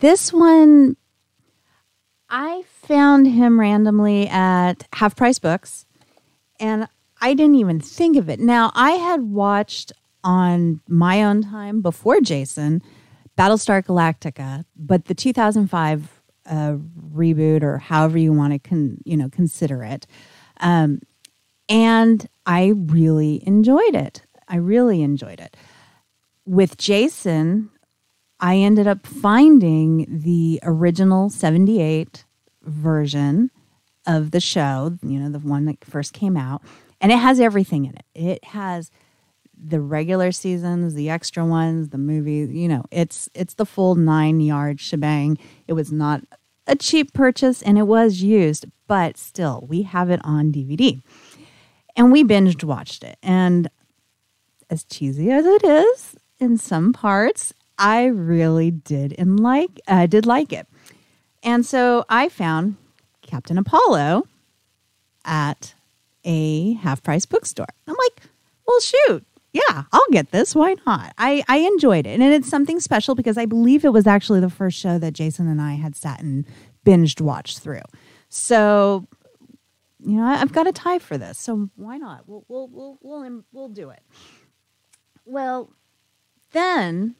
this 0.00 0.32
one 0.32 0.96
I 2.28 2.62
found 2.66 3.26
him 3.26 3.60
randomly 3.60 4.26
at 4.28 4.86
Half 4.94 5.16
Price 5.16 5.38
Books, 5.38 5.86
and 6.58 6.88
I 7.20 7.34
didn't 7.34 7.56
even 7.56 7.78
think 7.78 8.16
of 8.16 8.28
it. 8.28 8.40
Now, 8.40 8.72
I 8.74 8.92
had 8.92 9.22
watched 9.22 9.92
on 10.24 10.80
my 10.88 11.22
own 11.22 11.42
time 11.42 11.80
before 11.80 12.20
Jason 12.20 12.82
Battlestar 13.36 13.84
Galactica, 13.84 14.64
but 14.76 15.06
the 15.06 15.14
2005 15.14 16.22
uh, 16.44 16.76
reboot, 17.14 17.62
or 17.62 17.78
however 17.78 18.18
you 18.18 18.32
want 18.32 18.52
to 18.52 18.58
con- 18.58 18.98
you 19.04 19.16
know 19.16 19.28
consider 19.28 19.82
it, 19.82 20.06
um, 20.60 21.00
and 21.68 22.28
I 22.46 22.72
really 22.76 23.42
enjoyed 23.46 23.94
it. 23.94 24.22
I 24.48 24.56
really 24.56 25.02
enjoyed 25.02 25.40
it. 25.40 25.56
With 26.44 26.76
Jason, 26.76 27.70
I 28.40 28.56
ended 28.56 28.86
up 28.86 29.06
finding 29.06 30.06
the 30.08 30.58
original 30.64 31.30
78 31.30 32.24
version 32.62 33.50
of 34.06 34.32
the 34.32 34.40
show, 34.40 34.98
you 35.02 35.20
know, 35.20 35.30
the 35.30 35.38
one 35.38 35.64
that 35.66 35.84
first 35.84 36.12
came 36.12 36.36
out, 36.36 36.62
and 37.00 37.12
it 37.12 37.18
has 37.18 37.38
everything 37.38 37.84
in 37.84 37.94
it. 37.94 38.04
It 38.14 38.44
has 38.46 38.90
the 39.56 39.80
regular 39.80 40.32
seasons, 40.32 40.94
the 40.94 41.10
extra 41.10 41.44
ones, 41.44 41.90
the 41.90 41.98
movies, 41.98 42.50
you 42.50 42.68
know, 42.68 42.84
it's 42.90 43.28
it's 43.34 43.54
the 43.54 43.66
full 43.66 43.96
9-yard 43.96 44.80
shebang. 44.80 45.38
It 45.68 45.74
was 45.74 45.92
not 45.92 46.22
a 46.66 46.76
cheap 46.76 47.12
purchase 47.12 47.62
and 47.62 47.78
it 47.78 47.82
was 47.82 48.22
used, 48.22 48.66
but 48.86 49.16
still, 49.16 49.64
we 49.68 49.82
have 49.82 50.10
it 50.10 50.20
on 50.24 50.52
DVD. 50.52 51.02
And 51.96 52.10
we 52.10 52.24
binged 52.24 52.64
watched 52.64 53.04
it. 53.04 53.18
And 53.22 53.68
as 54.70 54.84
cheesy 54.84 55.30
as 55.30 55.44
it 55.44 55.64
is 55.64 56.16
in 56.38 56.56
some 56.56 56.92
parts, 56.92 57.52
I 57.78 58.06
really 58.06 58.70
did 58.70 59.14
and 59.18 59.40
like 59.40 59.80
I 59.86 60.04
uh, 60.04 60.06
did 60.06 60.26
like 60.26 60.52
it. 60.52 60.66
And 61.42 61.66
so 61.66 62.04
I 62.08 62.28
found 62.28 62.76
Captain 63.22 63.58
Apollo 63.58 64.26
at 65.24 65.74
a 66.24 66.74
half 66.74 67.02
price 67.02 67.26
bookstore. 67.26 67.66
I'm 67.86 67.94
like, 67.94 68.22
well, 68.66 68.80
shoot. 68.80 69.24
Yeah, 69.52 69.84
I'll 69.92 70.06
get 70.10 70.30
this. 70.30 70.54
Why 70.54 70.76
not? 70.86 71.12
I, 71.18 71.44
I 71.46 71.58
enjoyed 71.58 72.06
it. 72.06 72.20
And 72.20 72.32
it's 72.32 72.48
something 72.48 72.80
special 72.80 73.14
because 73.14 73.36
I 73.36 73.44
believe 73.44 73.84
it 73.84 73.92
was 73.92 74.06
actually 74.06 74.40
the 74.40 74.48
first 74.50 74.78
show 74.78 74.98
that 74.98 75.12
Jason 75.12 75.46
and 75.46 75.60
I 75.60 75.74
had 75.74 75.94
sat 75.94 76.20
and 76.20 76.46
binged 76.86 77.20
watched 77.20 77.58
through. 77.58 77.82
So, 78.30 79.06
you 80.00 80.16
know, 80.16 80.24
I've 80.24 80.52
got 80.52 80.66
a 80.66 80.72
tie 80.72 80.98
for 80.98 81.18
this. 81.18 81.38
So 81.38 81.68
why 81.76 81.98
not? 81.98 82.26
We'll, 82.26 82.44
we'll, 82.48 82.68
we'll, 82.68 82.98
we'll, 83.02 83.44
we'll 83.52 83.68
do 83.68 83.90
it. 83.90 84.00
Well, 85.26 85.70
then 86.52 87.14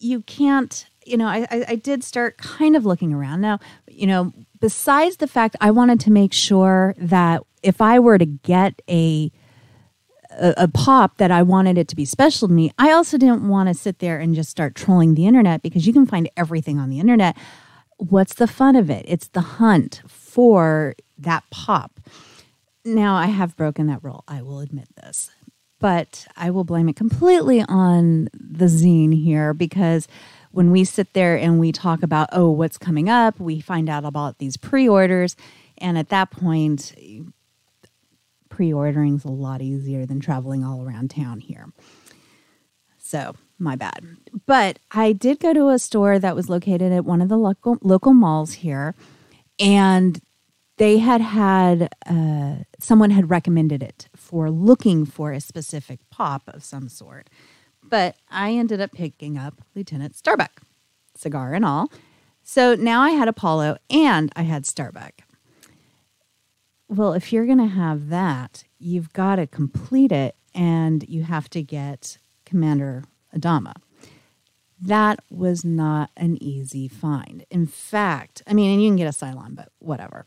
you 0.00 0.22
can't 0.22 0.86
you 1.04 1.16
know 1.16 1.26
I, 1.26 1.46
I 1.68 1.74
did 1.76 2.02
start 2.02 2.38
kind 2.38 2.74
of 2.74 2.84
looking 2.84 3.12
around 3.12 3.42
now 3.42 3.60
you 3.86 4.06
know 4.06 4.32
besides 4.58 5.18
the 5.18 5.26
fact 5.26 5.56
i 5.60 5.70
wanted 5.70 6.00
to 6.00 6.10
make 6.10 6.32
sure 6.32 6.94
that 6.98 7.42
if 7.62 7.80
i 7.80 7.98
were 7.98 8.18
to 8.18 8.26
get 8.26 8.80
a 8.88 9.30
a, 10.32 10.54
a 10.56 10.68
pop 10.68 11.16
that 11.18 11.30
i 11.30 11.42
wanted 11.42 11.78
it 11.78 11.88
to 11.88 11.96
be 11.96 12.04
special 12.04 12.48
to 12.48 12.54
me 12.54 12.72
i 12.78 12.90
also 12.90 13.16
didn't 13.18 13.48
want 13.48 13.68
to 13.68 13.74
sit 13.74 13.98
there 13.98 14.18
and 14.18 14.34
just 14.34 14.50
start 14.50 14.74
trolling 14.74 15.14
the 15.14 15.26
internet 15.26 15.62
because 15.62 15.86
you 15.86 15.92
can 15.92 16.06
find 16.06 16.28
everything 16.36 16.78
on 16.78 16.90
the 16.90 17.00
internet 17.00 17.36
what's 17.98 18.34
the 18.34 18.46
fun 18.46 18.76
of 18.76 18.90
it 18.90 19.04
it's 19.08 19.28
the 19.28 19.40
hunt 19.40 20.02
for 20.06 20.94
that 21.18 21.44
pop 21.50 22.00
now 22.84 23.14
i 23.14 23.26
have 23.26 23.56
broken 23.56 23.86
that 23.86 24.02
rule 24.02 24.24
i 24.28 24.40
will 24.40 24.60
admit 24.60 24.88
this 25.02 25.30
but 25.80 26.26
I 26.36 26.50
will 26.50 26.64
blame 26.64 26.88
it 26.88 26.96
completely 26.96 27.62
on 27.62 28.28
the 28.34 28.66
zine 28.66 29.14
here 29.14 29.54
because 29.54 30.06
when 30.52 30.70
we 30.70 30.84
sit 30.84 31.14
there 31.14 31.36
and 31.36 31.58
we 31.58 31.72
talk 31.72 32.02
about, 32.02 32.28
oh, 32.32 32.50
what's 32.50 32.78
coming 32.78 33.08
up, 33.08 33.40
we 33.40 33.60
find 33.60 33.88
out 33.88 34.04
about 34.04 34.38
these 34.38 34.56
pre 34.56 34.88
orders. 34.88 35.36
And 35.78 35.96
at 35.96 36.10
that 36.10 36.30
point, 36.30 36.94
pre 38.60 38.74
ordering 38.74 39.14
is 39.14 39.24
a 39.24 39.30
lot 39.30 39.62
easier 39.62 40.04
than 40.04 40.20
traveling 40.20 40.62
all 40.62 40.82
around 40.82 41.08
town 41.08 41.40
here. 41.40 41.72
So, 42.98 43.34
my 43.58 43.74
bad. 43.74 44.04
But 44.44 44.78
I 44.90 45.14
did 45.14 45.40
go 45.40 45.54
to 45.54 45.70
a 45.70 45.78
store 45.78 46.18
that 46.18 46.36
was 46.36 46.50
located 46.50 46.92
at 46.92 47.06
one 47.06 47.22
of 47.22 47.30
the 47.30 47.38
local, 47.38 47.78
local 47.80 48.12
malls 48.12 48.52
here. 48.52 48.94
And 49.58 50.20
they 50.76 50.98
had 50.98 51.22
had 51.22 51.88
uh, 52.06 52.64
someone 52.78 53.08
had 53.08 53.30
recommended 53.30 53.82
it 53.82 54.10
for 54.14 54.50
looking 54.50 55.06
for 55.06 55.32
a 55.32 55.40
specific 55.40 56.00
pop 56.10 56.42
of 56.46 56.62
some 56.62 56.88
sort 56.88 57.28
but 57.82 58.16
i 58.30 58.52
ended 58.52 58.80
up 58.80 58.92
picking 58.92 59.36
up 59.36 59.60
lieutenant 59.74 60.14
starbuck 60.14 60.62
cigar 61.14 61.52
and 61.52 61.66
all 61.66 61.92
so 62.42 62.74
now 62.74 63.02
i 63.02 63.10
had 63.10 63.28
apollo 63.28 63.76
and 63.90 64.32
i 64.36 64.42
had 64.42 64.64
starbuck 64.64 65.22
well 66.90 67.14
if 67.14 67.32
you're 67.32 67.46
going 67.46 67.58
to 67.58 67.66
have 67.66 68.08
that 68.10 68.64
you've 68.78 69.12
got 69.14 69.36
to 69.36 69.46
complete 69.46 70.12
it 70.12 70.34
and 70.54 71.08
you 71.08 71.22
have 71.22 71.48
to 71.48 71.62
get 71.62 72.18
commander 72.44 73.04
adama 73.34 73.72
that 74.80 75.20
was 75.30 75.64
not 75.64 76.10
an 76.16 76.42
easy 76.42 76.88
find. 76.88 77.44
In 77.50 77.66
fact, 77.66 78.42
I 78.46 78.54
mean, 78.54 78.72
and 78.72 78.82
you 78.82 78.88
can 78.88 78.96
get 78.96 79.06
a 79.06 79.10
Cylon, 79.10 79.54
but 79.54 79.68
whatever. 79.78 80.26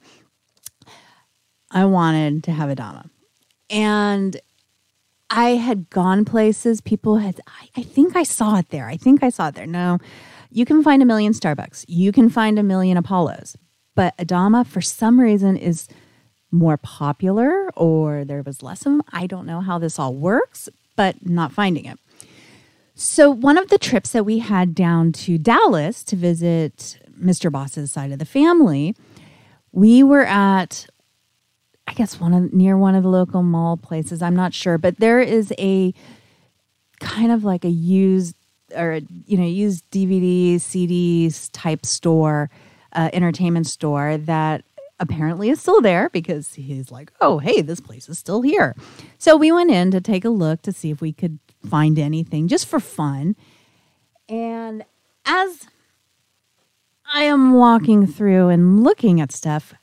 I 1.72 1.86
wanted 1.86 2.44
to 2.44 2.52
have 2.52 2.70
Adama. 2.70 3.10
And 3.70 4.40
I 5.30 5.52
had 5.52 5.90
gone 5.90 6.26
places, 6.26 6.82
people 6.82 7.18
had, 7.18 7.42
I, 7.48 7.70
I, 7.78 7.82
think 7.82 8.16
I 8.16 8.22
saw 8.22 8.58
it 8.58 8.70
there. 8.70 8.88
I 8.88 8.98
think 8.98 9.24
I 9.24 9.30
saw 9.30 9.48
it 9.48 9.56
there. 9.56 9.66
No, 9.66 9.98
you 10.52 10.66
can 10.66 10.84
find 10.84 11.02
a 11.02 11.06
million 11.06 11.34
Starbucks, 11.34 11.86
you 11.88 12.12
can 12.12 12.30
find 12.30 12.60
a 12.60 12.64
million 12.64 12.98
Apollos, 12.98 13.58
but 13.96 14.16
Adama, 14.18 14.68
for 14.68 14.82
some 14.82 15.20
reason, 15.20 15.58
is 15.58 15.88
more 16.54 16.78
popular 16.78 17.70
or 17.76 18.24
there 18.24 18.44
was 18.44 18.62
less 18.62 18.86
of 18.86 18.94
them. 18.94 19.02
I 19.12 19.28
don't 19.28 19.46
know 19.46 19.60
how 19.60 19.80
this 19.80 20.00
all 20.00 20.14
works, 20.14 20.70
but 20.96 21.28
not 21.28 21.52
finding 21.52 21.86
it. 21.86 22.00
So, 22.96 23.32
one 23.32 23.58
of 23.58 23.70
the 23.70 23.80
trips 23.80 24.12
that 24.12 24.24
we 24.24 24.40
had 24.40 24.76
down 24.76 25.12
to 25.14 25.40
Dallas 25.40 26.04
to 26.06 26.16
visit 26.16 27.00
Mr. 27.20 27.52
Boss's 27.52 27.92
side 27.92 28.12
of 28.12 28.20
the 28.20 28.26
family, 28.26 28.96
we 29.72 30.04
were 30.04 30.26
at, 30.26 30.86
I 31.88 31.94
guess, 31.94 32.20
one 32.20 32.34
of 32.34 32.54
near 32.54 32.78
one 32.78 32.94
of 32.94 33.02
the 33.02 33.10
local 33.10 33.42
mall 33.42 33.78
places. 33.78 34.22
I'm 34.22 34.36
not 34.36 34.54
sure, 34.54 34.78
but 34.78 35.00
there 35.00 35.20
is 35.20 35.52
a 35.58 35.92
kind 37.00 37.32
of 37.32 37.44
like 37.44 37.66
a 37.66 37.70
used 37.70 38.36
or 38.76 39.00
you 39.26 39.38
know 39.38 39.46
used 39.46 39.90
DVDs, 39.90 40.58
CDs 40.58 41.50
type 41.52 41.88
store, 41.88 42.52
uh, 42.94 43.10
entertainment 43.12 43.66
store 43.66 44.18
that 44.18 44.64
apparently 45.04 45.50
is 45.50 45.62
still 45.62 45.82
there 45.82 46.10
because 46.10 46.56
he's 46.56 46.92
like, 46.92 47.12
oh 47.22 47.38
hey, 47.38 47.62
this 47.62 47.80
place 47.80 48.10
is 48.10 48.18
still 48.18 48.42
here. 48.42 48.76
So 49.18 49.38
we 49.38 49.52
went 49.52 49.70
in 49.70 49.92
to 49.92 50.02
take 50.02 50.26
a 50.26 50.30
look 50.30 50.62
to 50.64 50.72
see 50.72 50.90
if 50.90 51.02
we 51.02 51.14
could 51.14 51.38
find 51.70 52.00
anything 52.00 52.48
just 52.48 52.66
for 52.66 52.80
fun. 52.80 53.36
And 54.28 54.84
as 55.26 55.68
I 57.14 57.24
am 57.24 57.54
walking 57.54 58.08
through 58.08 58.50
and 58.50 58.84
looking 58.84 59.22
at 59.22 59.32
stuff, 59.32 59.74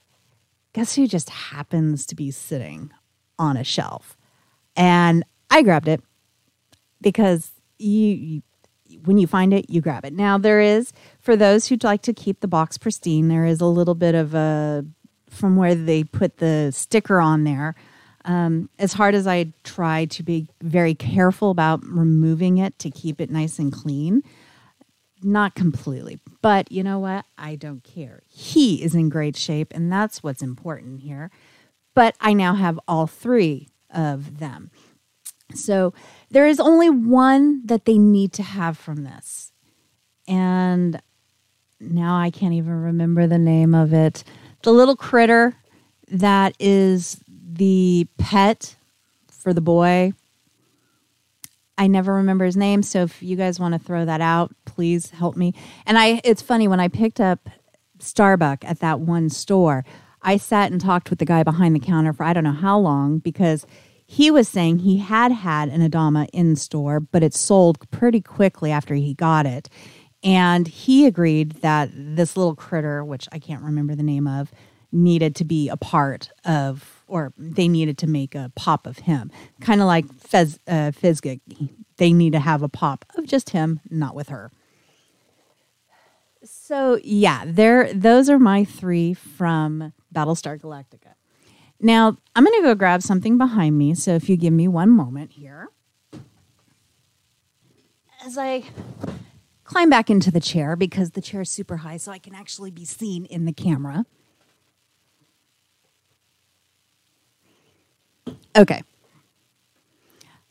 guess 0.73 0.97
who 0.97 1.07
just 1.07 1.31
happens 1.31 2.07
to 2.07 2.15
be 2.15 2.31
sitting 2.31 2.91
on 3.39 3.57
a 3.57 3.65
shelf? 3.65 4.17
And 4.77 5.25
I 5.51 5.63
grabbed 5.63 5.89
it 5.89 6.03
because 7.01 7.51
you, 7.79 8.09
you 8.09 8.43
when 9.05 9.19
you 9.19 9.27
find 9.27 9.55
it, 9.55 9.71
you 9.71 9.81
grab 9.81 10.05
it. 10.05 10.13
Now, 10.13 10.39
there 10.39 10.61
is, 10.61 10.93
for 11.21 11.37
those 11.37 11.69
who'd 11.69 11.85
like 11.85 12.03
to 12.03 12.13
keep 12.13 12.41
the 12.41 12.49
box 12.49 12.79
pristine, 12.79 13.29
there 13.29 13.45
is 13.45 13.61
a 13.61 13.67
little 13.67 13.95
bit 13.95 14.15
of 14.15 14.35
a, 14.35 14.85
from 15.41 15.57
where 15.57 15.75
they 15.75 16.05
put 16.05 16.37
the 16.37 16.71
sticker 16.73 17.19
on 17.21 17.45
there. 17.45 17.75
Um, 18.27 18.69
as 18.79 18.93
hard 18.93 19.15
as 19.15 19.27
I 19.27 19.53
try 19.65 20.05
to 20.05 20.23
be 20.23 20.47
very 20.61 20.95
careful 20.95 21.51
about 21.51 21.83
removing 21.83 22.59
it 22.59 22.79
to 22.81 22.91
keep 22.91 23.21
it 23.21 23.31
nice 23.31 23.59
and 23.59 23.73
clean, 23.73 24.23
not 25.23 25.55
completely. 25.55 26.19
But 26.43 26.71
you 26.71 26.83
know 26.83 26.99
what? 26.99 27.25
I 27.39 27.57
don't 27.57 27.83
care. 27.83 28.23
He 28.29 28.83
is 28.83 28.95
in 28.95 29.09
great 29.09 29.37
shape, 29.37 29.73
and 29.75 29.91
that's 29.91 30.23
what's 30.23 30.43
important 30.43 31.01
here. 31.01 31.31
But 31.95 32.15
I 32.21 32.35
now 32.35 32.55
have 32.55 32.79
all 32.87 33.07
three 33.07 33.69
of 33.93 34.39
them. 34.39 34.71
So 35.55 35.95
there 36.31 36.47
is 36.47 36.61
only 36.61 36.91
one 36.91 37.67
that 37.67 37.87
they 37.87 37.99
need 37.99 38.33
to 38.35 38.43
have 38.43 38.79
from 38.79 39.03
this. 39.03 39.51
And 40.29 41.01
now 41.81 42.19
I 42.19 42.31
can't 42.31 42.55
even 42.55 42.83
remember 42.83 43.27
the 43.27 43.39
name 43.39 43.75
of 43.75 43.93
it. 43.93 44.23
The 44.63 44.73
little 44.73 44.97
critter 44.97 45.55
that 46.09 46.55
is 46.59 47.21
the 47.29 48.07
pet 48.19 48.77
for 49.31 49.55
the 49.55 49.61
boy. 49.61 50.13
I 51.79 51.87
never 51.87 52.15
remember 52.15 52.45
his 52.45 52.59
name, 52.59 52.83
so 52.83 53.03
if 53.03 53.23
you 53.23 53.37
guys 53.37 53.59
want 53.59 53.73
to 53.73 53.79
throw 53.79 54.05
that 54.05 54.21
out, 54.21 54.55
please 54.67 55.11
help 55.11 55.35
me. 55.37 55.55
And 55.87 55.99
I 55.99 56.21
it's 56.25 56.43
funny 56.43 56.69
when 56.69 56.81
I 56.81 56.89
picked 56.89 57.21
up 57.21 57.49
Starbuck 57.99 58.65
at 58.65 58.81
that 58.81 59.01
one 59.01 59.31
store, 59.31 59.85
I 60.23 60.37
sat 60.37 60.71
and 60.71 60.81
talked 60.81 61.09
with 61.09 61.21
the 61.21 61.25
guy 61.25 61.43
behind 61.43 61.75
the 61.75 61.81
counter 61.81 62.13
for 62.13 62.25
I 62.25 62.35
don't 62.35 62.45
know 62.45 62.53
how 62.53 62.79
long 62.79 63.19
because 63.19 63.67
he 64.07 64.31
was 64.31 64.49
saying 64.49 64.81
he 64.81 64.99
had 64.99 65.33
had 65.33 65.69
an 65.69 65.89
Adama 65.89 66.29
in 66.33 66.57
store, 66.57 67.01
but 67.01 67.23
it 67.23 67.33
sold 67.33 67.91
pretty 67.91 68.21
quickly 68.21 68.73
after 68.73 68.95
he 68.95 69.15
got 69.15 69.47
it. 69.47 69.69
And 70.23 70.69
he 70.69 71.07
agreed 71.07 71.53
that 71.63 71.91
this 71.93 72.37
little 72.37 72.55
critter, 72.55 73.05
which 73.05 73.29
I 73.33 73.39
can't 73.39 73.63
remember 73.63 73.95
the 73.95 74.03
name 74.03 74.27
of, 74.27 74.53
needed 74.93 75.35
to 75.37 75.45
be 75.45 75.69
a 75.69 75.77
part 75.77 76.31
of, 76.45 77.03
or 77.07 77.33
they 77.39 77.69
needed 77.69 77.97
to 77.99 78.07
make 78.07 78.35
a 78.35 78.53
pop 78.55 78.87
of 78.87 78.99
him. 78.99 79.31
Kind 79.61 79.81
of 79.81 79.87
like 79.87 80.13
Fez, 80.15 80.59
uh, 80.67 80.91
Fizzgig. 80.93 81.41
They 81.97 82.13
need 82.13 82.33
to 82.33 82.41
have 82.41 82.63
a 82.63 82.69
pop 82.69 83.05
of 83.17 83.27
just 83.27 83.51
him, 83.51 83.81
not 83.89 84.15
with 84.15 84.29
her. 84.29 84.51
So 86.43 86.99
yeah, 87.05 87.45
there 87.47 87.93
those 87.93 88.31
are 88.31 88.39
my 88.39 88.65
three 88.65 89.13
from 89.13 89.93
Battlestar 90.15 90.59
Galactica. 90.59 91.15
Now, 91.81 92.17
I'm 92.35 92.45
going 92.45 92.61
to 92.61 92.67
go 92.67 92.75
grab 92.75 93.03
something 93.03 93.39
behind 93.39 93.79
me. 93.79 93.95
So 93.95 94.15
if 94.15 94.29
you 94.29 94.37
give 94.37 94.53
me 94.53 94.69
one 94.69 94.91
moment 94.91 95.33
here. 95.33 95.69
As 98.25 98.37
I 98.37 98.65
climb 99.71 99.89
back 99.89 100.11
into 100.11 100.33
the 100.33 100.41
chair 100.41 100.75
because 100.75 101.13
the 101.13 101.21
chair 101.21 101.43
is 101.43 101.49
super 101.49 101.77
high 101.79 101.97
so 101.97 102.11
I 102.11 102.19
can 102.19 102.35
actually 102.35 102.73
be 102.73 102.85
seen 102.85 103.25
in 103.27 103.45
the 103.45 103.53
camera. 103.53 104.05
Okay. 108.57 108.83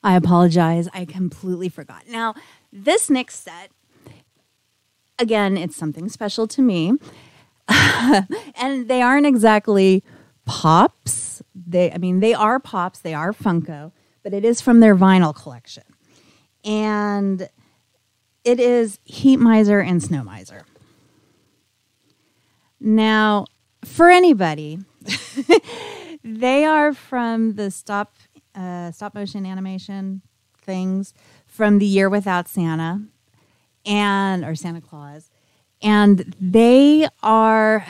I 0.01 0.15
apologize. 0.15 0.87
I 0.93 1.03
completely 1.03 1.67
forgot. 1.67 2.03
Now, 2.07 2.33
this 2.71 3.09
next 3.09 3.43
set, 3.43 3.71
again, 5.19 5.57
it's 5.57 5.75
something 5.75 6.07
special 6.07 6.47
to 6.47 6.61
me. 6.61 6.93
and 7.67 8.87
they 8.87 9.01
aren't 9.01 9.25
exactly 9.25 10.01
pops. 10.45 11.43
They, 11.53 11.91
I 11.91 11.97
mean, 11.97 12.21
they 12.21 12.33
are 12.33 12.57
pops. 12.57 12.99
They 12.99 13.13
are 13.13 13.33
Funko, 13.33 13.91
but 14.23 14.33
it 14.33 14.45
is 14.45 14.61
from 14.61 14.79
their 14.79 14.95
vinyl 14.95 15.35
collection, 15.35 15.83
and 16.63 17.49
it 18.43 18.59
is 18.59 18.99
Heat 19.03 19.37
Miser 19.37 19.79
and 19.79 20.01
Snow 20.01 20.23
Miser. 20.23 20.65
Now, 22.79 23.45
for 23.83 24.09
anybody, 24.09 24.79
they 26.23 26.65
are 26.65 26.93
from 26.93 27.55
the 27.55 27.71
stop 27.71 28.13
uh, 28.55 28.91
stop 28.91 29.15
motion 29.15 29.45
animation 29.45 30.21
things 30.61 31.13
from 31.47 31.79
the 31.79 31.85
Year 31.85 32.09
Without 32.09 32.47
Santa 32.47 33.01
and 33.85 34.43
or 34.43 34.55
Santa 34.55 34.81
Claus, 34.81 35.29
and 35.81 36.35
they 36.39 37.07
are 37.21 37.85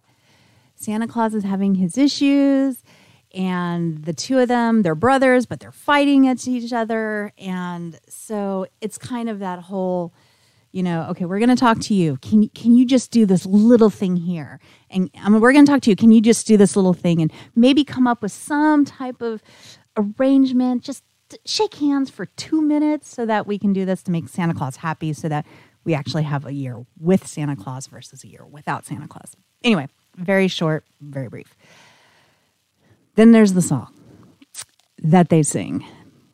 Santa 0.74 1.06
Claus 1.06 1.34
is 1.34 1.44
having 1.44 1.76
his 1.76 1.98
issues, 1.98 2.82
and 3.32 4.04
the 4.04 4.12
two 4.12 4.38
of 4.38 4.48
them, 4.48 4.82
they're 4.82 4.94
brothers, 4.94 5.46
but 5.46 5.60
they're 5.60 5.72
fighting 5.72 6.26
at 6.26 6.46
each 6.48 6.72
other. 6.72 7.32
And 7.38 7.98
so 8.08 8.66
it's 8.80 8.98
kind 8.98 9.28
of 9.28 9.38
that 9.38 9.60
whole, 9.60 10.12
you 10.72 10.82
know, 10.82 11.06
okay, 11.10 11.24
we're 11.24 11.38
going 11.38 11.50
to 11.50 11.56
talk 11.56 11.80
to 11.80 11.94
you. 11.94 12.16
Can, 12.18 12.48
can 12.48 12.74
you 12.74 12.84
just 12.84 13.10
do 13.10 13.26
this 13.26 13.46
little 13.46 13.90
thing 13.90 14.16
here? 14.16 14.60
And 14.90 15.10
I 15.20 15.28
mean, 15.28 15.40
we're 15.40 15.52
going 15.52 15.64
to 15.64 15.70
talk 15.70 15.82
to 15.82 15.90
you. 15.90 15.96
Can 15.96 16.10
you 16.10 16.20
just 16.20 16.46
do 16.46 16.56
this 16.56 16.76
little 16.76 16.92
thing 16.92 17.20
and 17.20 17.32
maybe 17.54 17.84
come 17.84 18.06
up 18.06 18.22
with 18.22 18.32
some 18.32 18.84
type 18.84 19.22
of 19.22 19.42
arrangement? 19.96 20.82
Just 20.82 21.04
shake 21.46 21.74
hands 21.74 22.10
for 22.10 22.26
two 22.26 22.60
minutes 22.60 23.08
so 23.08 23.24
that 23.26 23.46
we 23.46 23.58
can 23.58 23.72
do 23.72 23.84
this 23.84 24.02
to 24.04 24.10
make 24.10 24.28
Santa 24.28 24.54
Claus 24.54 24.76
happy 24.76 25.12
so 25.12 25.28
that 25.28 25.46
we 25.84 25.94
actually 25.94 26.24
have 26.24 26.44
a 26.44 26.52
year 26.52 26.84
with 26.98 27.26
Santa 27.26 27.56
Claus 27.56 27.86
versus 27.86 28.24
a 28.24 28.28
year 28.28 28.44
without 28.44 28.84
Santa 28.84 29.08
Claus. 29.08 29.36
Anyway, 29.62 29.88
very 30.16 30.48
short, 30.48 30.84
very 31.00 31.28
brief. 31.28 31.56
Then 33.16 33.32
there's 33.32 33.54
the 33.54 33.62
song 33.62 33.92
that 34.98 35.28
they 35.28 35.42
sing 35.42 35.84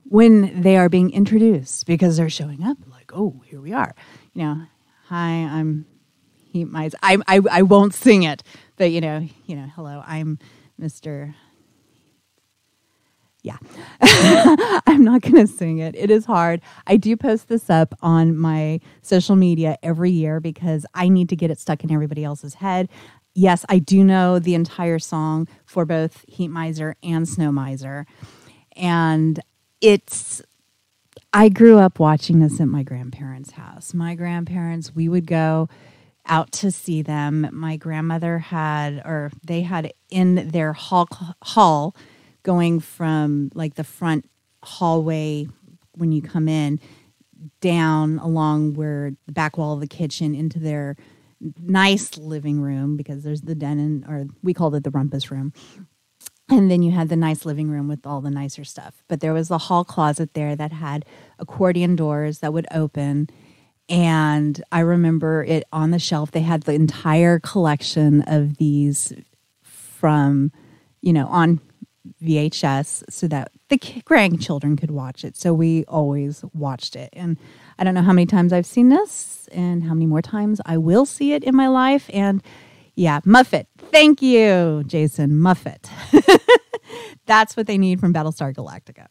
when 0.04 0.62
they 0.62 0.76
are 0.76 0.88
being 0.88 1.10
introduced 1.10 1.86
because 1.86 2.16
they're 2.16 2.30
showing 2.30 2.62
up 2.62 2.78
like, 2.90 3.12
oh, 3.14 3.42
here 3.46 3.60
we 3.60 3.72
are. 3.72 3.94
You 4.34 4.42
know, 4.42 4.62
hi, 5.06 5.30
I'm 5.30 5.86
he 6.50 6.64
my 6.64 6.90
I, 7.02 7.18
I 7.26 7.40
I 7.50 7.62
won't 7.62 7.94
sing 7.94 8.22
it, 8.22 8.42
but 8.76 8.90
you 8.90 9.00
know, 9.00 9.26
you 9.46 9.56
know, 9.56 9.68
hello, 9.74 10.02
I'm 10.06 10.38
Mr. 10.80 11.34
Yeah. 13.46 13.58
I'm 14.88 15.04
not 15.04 15.22
to 15.22 15.46
sing 15.46 15.78
it. 15.78 15.94
It 15.94 16.10
is 16.10 16.24
hard. 16.24 16.60
I 16.84 16.96
do 16.96 17.16
post 17.16 17.46
this 17.46 17.70
up 17.70 17.94
on 18.02 18.36
my 18.36 18.80
social 19.02 19.36
media 19.36 19.76
every 19.84 20.10
year 20.10 20.40
because 20.40 20.84
I 20.94 21.08
need 21.08 21.28
to 21.28 21.36
get 21.36 21.52
it 21.52 21.60
stuck 21.60 21.84
in 21.84 21.92
everybody 21.92 22.24
else's 22.24 22.54
head 22.54 22.88
yes, 23.36 23.64
I 23.68 23.78
do 23.78 24.02
know 24.02 24.38
the 24.38 24.54
entire 24.54 24.98
song 24.98 25.46
for 25.64 25.84
both 25.84 26.24
Heat 26.26 26.48
Miser 26.48 26.96
and 27.02 27.28
Snow 27.28 27.52
Miser. 27.52 28.06
And 28.74 29.38
it's, 29.80 30.42
I 31.32 31.50
grew 31.50 31.78
up 31.78 31.98
watching 32.00 32.40
this 32.40 32.60
at 32.60 32.68
my 32.68 32.82
grandparents' 32.82 33.52
house. 33.52 33.92
My 33.92 34.14
grandparents, 34.14 34.94
we 34.94 35.08
would 35.08 35.26
go 35.26 35.68
out 36.24 36.50
to 36.52 36.70
see 36.72 37.02
them. 37.02 37.48
My 37.52 37.76
grandmother 37.76 38.38
had, 38.38 39.02
or 39.04 39.30
they 39.46 39.60
had 39.60 39.92
in 40.10 40.48
their 40.48 40.72
hall, 40.72 41.06
hall 41.42 41.94
going 42.42 42.80
from 42.80 43.50
like 43.54 43.74
the 43.74 43.84
front 43.84 44.28
hallway 44.62 45.46
when 45.92 46.10
you 46.10 46.22
come 46.22 46.48
in 46.48 46.80
down 47.60 48.18
along 48.18 48.74
where 48.74 49.12
the 49.26 49.32
back 49.32 49.58
wall 49.58 49.74
of 49.74 49.80
the 49.80 49.86
kitchen 49.86 50.34
into 50.34 50.58
their 50.58 50.96
nice 51.40 52.16
living 52.16 52.60
room 52.60 52.96
because 52.96 53.22
there's 53.22 53.42
the 53.42 53.54
den 53.54 53.78
and 53.78 54.04
or 54.06 54.26
we 54.42 54.54
called 54.54 54.74
it 54.74 54.84
the 54.84 54.90
rumpus 54.90 55.30
room. 55.30 55.52
And 56.48 56.70
then 56.70 56.82
you 56.82 56.92
had 56.92 57.08
the 57.08 57.16
nice 57.16 57.44
living 57.44 57.68
room 57.68 57.88
with 57.88 58.06
all 58.06 58.20
the 58.20 58.30
nicer 58.30 58.62
stuff. 58.62 59.02
But 59.08 59.20
there 59.20 59.32
was 59.34 59.48
the 59.48 59.58
hall 59.58 59.84
closet 59.84 60.34
there 60.34 60.54
that 60.54 60.72
had 60.72 61.04
accordion 61.38 61.96
doors 61.96 62.38
that 62.38 62.52
would 62.52 62.68
open. 62.70 63.28
And 63.88 64.62
I 64.70 64.80
remember 64.80 65.42
it 65.42 65.64
on 65.72 65.90
the 65.90 65.98
shelf. 65.98 66.30
They 66.30 66.42
had 66.42 66.62
the 66.62 66.74
entire 66.74 67.40
collection 67.40 68.22
of 68.28 68.58
these 68.58 69.12
from, 69.62 70.52
you 71.00 71.12
know, 71.12 71.26
on 71.26 71.60
VHS 72.22 73.04
so 73.10 73.26
that 73.28 73.50
the 73.68 73.78
grandchildren 74.04 74.76
could 74.76 74.90
watch 74.90 75.24
it. 75.24 75.36
So 75.36 75.52
we 75.52 75.84
always 75.86 76.44
watched 76.54 76.94
it. 76.94 77.10
And 77.12 77.38
I 77.78 77.84
don't 77.84 77.94
know 77.94 78.02
how 78.02 78.12
many 78.12 78.26
times 78.26 78.52
I've 78.52 78.66
seen 78.66 78.88
this 78.88 79.48
and 79.52 79.84
how 79.84 79.94
many 79.94 80.06
more 80.06 80.22
times 80.22 80.60
I 80.64 80.78
will 80.78 81.06
see 81.06 81.32
it 81.32 81.44
in 81.44 81.54
my 81.54 81.68
life. 81.68 82.08
And 82.12 82.42
yeah, 82.94 83.20
Muffit. 83.20 83.66
Thank 83.78 84.22
you, 84.22 84.82
Jason. 84.86 85.32
Muffit. 85.32 85.90
That's 87.26 87.56
what 87.56 87.66
they 87.66 87.76
need 87.76 88.00
from 88.00 88.14
Battlestar 88.14 88.54
Galactica. 88.54 89.08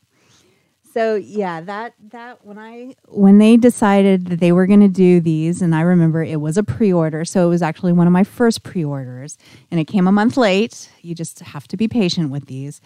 So 0.95 1.15
yeah, 1.15 1.59
that 1.59 1.93
that 2.11 2.45
when 2.45 2.57
I 2.57 2.95
when 3.09 3.37
they 3.37 3.57
decided 3.57 4.27
that 4.27 4.39
they 4.39 4.53
were 4.53 4.65
going 4.65 4.79
to 4.79 4.87
do 4.87 5.19
these, 5.19 5.61
and 5.61 5.75
I 5.75 5.81
remember 5.81 6.23
it 6.23 6.39
was 6.39 6.57
a 6.57 6.63
pre-order, 6.63 7.25
so 7.25 7.45
it 7.45 7.49
was 7.49 7.61
actually 7.61 7.91
one 7.91 8.07
of 8.07 8.13
my 8.13 8.23
first 8.23 8.63
pre-orders, 8.63 9.37
and 9.69 9.77
it 9.77 9.85
came 9.85 10.07
a 10.07 10.11
month 10.13 10.37
late. 10.37 10.89
You 11.01 11.13
just 11.13 11.41
have 11.41 11.67
to 11.67 11.75
be 11.75 11.89
patient 11.89 12.31
with 12.31 12.45
these. 12.45 12.79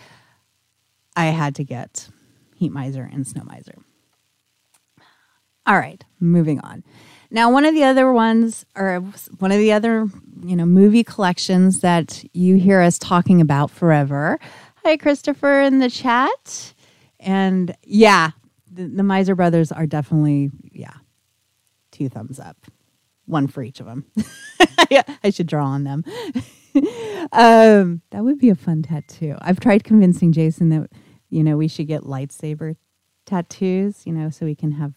I 1.16 1.28
had 1.28 1.54
to 1.56 1.64
get 1.64 2.10
Heat 2.56 2.72
Miser 2.72 3.08
and 3.14 3.28
Snow 3.28 3.44
Miser. 3.44 3.76
All 5.70 5.78
right, 5.78 6.04
moving 6.20 6.60
on. 6.62 6.84
Now, 7.30 7.52
one 7.52 7.64
of 7.64 7.76
the 7.76 7.84
other 7.84 8.12
ones, 8.12 8.66
or 8.76 9.02
one 9.38 9.52
of 9.52 9.60
the 9.60 9.72
other, 9.72 10.08
you 10.44 10.56
know, 10.56 10.66
movie 10.66 11.04
collections 11.04 11.82
that 11.82 12.26
you 12.34 12.56
hear 12.56 12.82
us 12.82 12.98
talking 12.98 13.40
about 13.40 13.70
forever. 13.70 14.40
Hi, 14.84 14.98
Christopher, 14.98 15.62
in 15.62 15.78
the 15.78 15.92
chat. 15.92 16.74
And 17.20 17.76
yeah, 17.84 18.32
the, 18.72 18.88
the 18.88 19.04
Miser 19.04 19.36
brothers 19.36 19.72
are 19.72 19.86
definitely, 19.86 20.50
yeah, 20.72 20.94
two 21.92 22.10
thumbs 22.10 22.40
up, 22.40 22.58
one 23.28 23.46
for 23.46 23.62
each 23.62 23.80
of 23.80 23.86
them. 23.86 24.08
yeah, 24.90 25.04
I 25.24 25.30
should 25.30 25.46
draw 25.46 25.68
on 25.68 25.84
them. 25.84 26.04
um, 27.32 28.02
that 28.10 28.24
would 28.24 28.40
be 28.40 28.50
a 28.50 28.56
fun 28.56 28.82
tattoo. 28.82 29.36
I've 29.40 29.60
tried 29.60 29.84
convincing 29.84 30.32
Jason 30.32 30.70
that, 30.70 30.90
you 31.30 31.44
know, 31.44 31.58
we 31.58 31.68
should 31.68 31.88
get 31.88 32.02
lightsaber 32.02 32.76
tattoos, 33.28 34.08
you 34.08 34.14
know, 34.14 34.32
so 34.32 34.48
we 34.48 34.56
can 34.56 34.72
have 34.72 34.96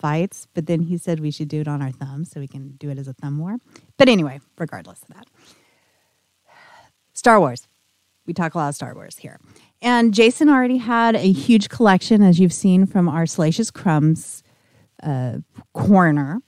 fights. 0.00 0.46
But 0.54 0.66
then 0.66 0.82
he 0.82 0.98
said 0.98 1.20
we 1.20 1.30
should 1.30 1.48
do 1.48 1.60
it 1.60 1.68
on 1.68 1.82
our 1.82 1.90
thumbs 1.90 2.30
so 2.30 2.40
we 2.40 2.48
can 2.48 2.76
do 2.78 2.90
it 2.90 2.98
as 2.98 3.08
a 3.08 3.12
thumb 3.12 3.38
war. 3.38 3.56
But 3.96 4.08
anyway, 4.08 4.40
regardless 4.58 5.02
of 5.02 5.08
that, 5.08 5.26
Star 7.12 7.40
Wars. 7.40 7.68
We 8.26 8.32
talk 8.32 8.54
a 8.54 8.58
lot 8.58 8.70
of 8.70 8.74
Star 8.74 8.94
Wars 8.94 9.18
here. 9.18 9.38
And 9.82 10.14
Jason 10.14 10.48
already 10.48 10.78
had 10.78 11.14
a 11.14 11.30
huge 11.30 11.68
collection, 11.68 12.22
as 12.22 12.40
you've 12.40 12.54
seen 12.54 12.86
from 12.86 13.06
our 13.06 13.26
Salacious 13.26 13.70
Crumbs 13.70 14.42
uh, 15.02 15.38
corner. 15.74 16.40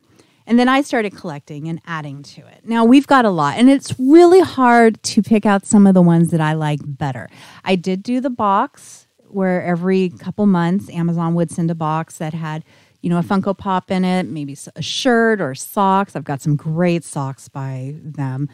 And 0.46 0.58
then 0.58 0.68
I 0.68 0.80
started 0.80 1.14
collecting 1.14 1.68
and 1.68 1.80
adding 1.86 2.22
to 2.22 2.46
it. 2.46 2.62
Now 2.64 2.84
we've 2.84 3.06
got 3.06 3.24
a 3.24 3.30
lot, 3.30 3.58
and 3.58 3.68
it's 3.68 3.94
really 3.98 4.40
hard 4.40 5.02
to 5.02 5.22
pick 5.22 5.44
out 5.44 5.66
some 5.66 5.86
of 5.86 5.94
the 5.94 6.02
ones 6.02 6.30
that 6.30 6.40
I 6.40 6.54
like 6.54 6.80
better. 6.82 7.28
I 7.64 7.76
did 7.76 8.02
do 8.02 8.20
the 8.20 8.30
box 8.30 9.06
where 9.28 9.62
every 9.62 10.10
couple 10.10 10.46
months 10.46 10.88
Amazon 10.90 11.34
would 11.34 11.50
send 11.50 11.70
a 11.70 11.74
box 11.74 12.18
that 12.18 12.32
had, 12.32 12.64
you 13.06 13.10
know, 13.10 13.18
a 13.18 13.22
Funko 13.22 13.56
Pop 13.56 13.92
in 13.92 14.04
it, 14.04 14.26
maybe 14.26 14.56
a 14.74 14.82
shirt 14.82 15.40
or 15.40 15.54
socks. 15.54 16.16
I've 16.16 16.24
got 16.24 16.42
some 16.42 16.56
great 16.56 17.04
socks 17.04 17.48
by 17.48 17.94
them, 18.02 18.48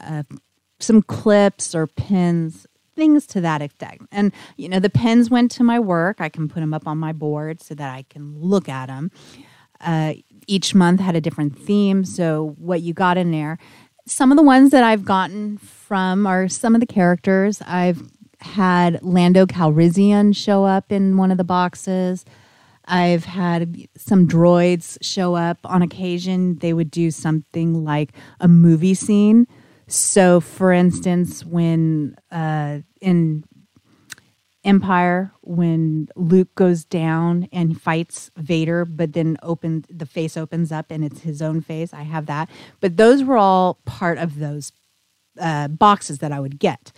uh, 0.00 0.22
some 0.80 1.02
clips 1.02 1.74
or 1.74 1.86
pins 1.86 2.66
things 2.96 3.26
to 3.26 3.42
that 3.42 3.60
extent. 3.60 4.08
And, 4.10 4.32
you 4.56 4.66
know, 4.66 4.80
the 4.80 4.88
pens 4.88 5.28
went 5.28 5.50
to 5.52 5.62
my 5.62 5.78
work. 5.78 6.22
I 6.22 6.30
can 6.30 6.48
put 6.48 6.60
them 6.60 6.72
up 6.72 6.86
on 6.86 6.96
my 6.96 7.12
board 7.12 7.60
so 7.60 7.74
that 7.74 7.94
I 7.94 8.06
can 8.08 8.40
look 8.40 8.66
at 8.66 8.86
them. 8.86 9.10
Uh, 9.78 10.14
each 10.46 10.74
month 10.74 11.00
had 11.00 11.14
a 11.14 11.20
different 11.20 11.58
theme. 11.58 12.02
So, 12.06 12.54
what 12.56 12.80
you 12.80 12.94
got 12.94 13.18
in 13.18 13.30
there, 13.30 13.58
some 14.06 14.32
of 14.32 14.38
the 14.38 14.42
ones 14.42 14.70
that 14.70 14.84
I've 14.84 15.04
gotten 15.04 15.58
from 15.58 16.26
are 16.26 16.48
some 16.48 16.74
of 16.74 16.80
the 16.80 16.86
characters. 16.86 17.60
I've 17.66 18.02
had 18.40 19.00
Lando 19.02 19.44
Calrissian 19.44 20.34
show 20.34 20.64
up 20.64 20.90
in 20.90 21.18
one 21.18 21.30
of 21.30 21.36
the 21.36 21.44
boxes. 21.44 22.24
I've 22.88 23.24
had 23.24 23.88
some 23.96 24.26
droids 24.26 24.98
show 25.02 25.34
up 25.34 25.58
on 25.64 25.82
occasion. 25.82 26.56
They 26.56 26.72
would 26.72 26.90
do 26.90 27.10
something 27.10 27.84
like 27.84 28.12
a 28.40 28.48
movie 28.48 28.94
scene. 28.94 29.46
So, 29.86 30.40
for 30.40 30.72
instance, 30.72 31.44
when 31.44 32.16
uh, 32.30 32.80
in 33.00 33.44
Empire, 34.64 35.32
when 35.42 36.08
Luke 36.16 36.54
goes 36.54 36.84
down 36.84 37.48
and 37.52 37.80
fights 37.80 38.30
Vader, 38.36 38.84
but 38.84 39.12
then 39.12 39.38
open 39.42 39.84
the 39.88 40.04
face 40.04 40.36
opens 40.36 40.72
up 40.72 40.90
and 40.90 41.04
it's 41.04 41.20
his 41.20 41.40
own 41.40 41.60
face, 41.60 41.94
I 41.94 42.02
have 42.02 42.26
that. 42.26 42.50
But 42.80 42.96
those 42.96 43.22
were 43.22 43.38
all 43.38 43.80
part 43.84 44.18
of 44.18 44.38
those 44.38 44.72
uh, 45.40 45.68
boxes 45.68 46.18
that 46.18 46.32
I 46.32 46.40
would 46.40 46.58
get. 46.58 46.92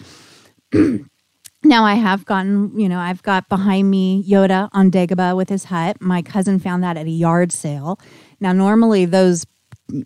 now 1.62 1.84
I 1.84 1.94
have 1.94 2.24
gotten, 2.24 2.78
you 2.78 2.88
know, 2.88 2.98
I've 2.98 3.22
got 3.22 3.48
behind 3.48 3.90
me 3.90 4.24
Yoda 4.26 4.68
on 4.72 4.90
Dagobah 4.90 5.36
with 5.36 5.48
his 5.48 5.64
hut. 5.64 6.00
My 6.00 6.22
cousin 6.22 6.58
found 6.58 6.82
that 6.82 6.96
at 6.96 7.06
a 7.06 7.10
yard 7.10 7.52
sale. 7.52 8.00
Now, 8.40 8.52
normally 8.52 9.04
those 9.04 9.46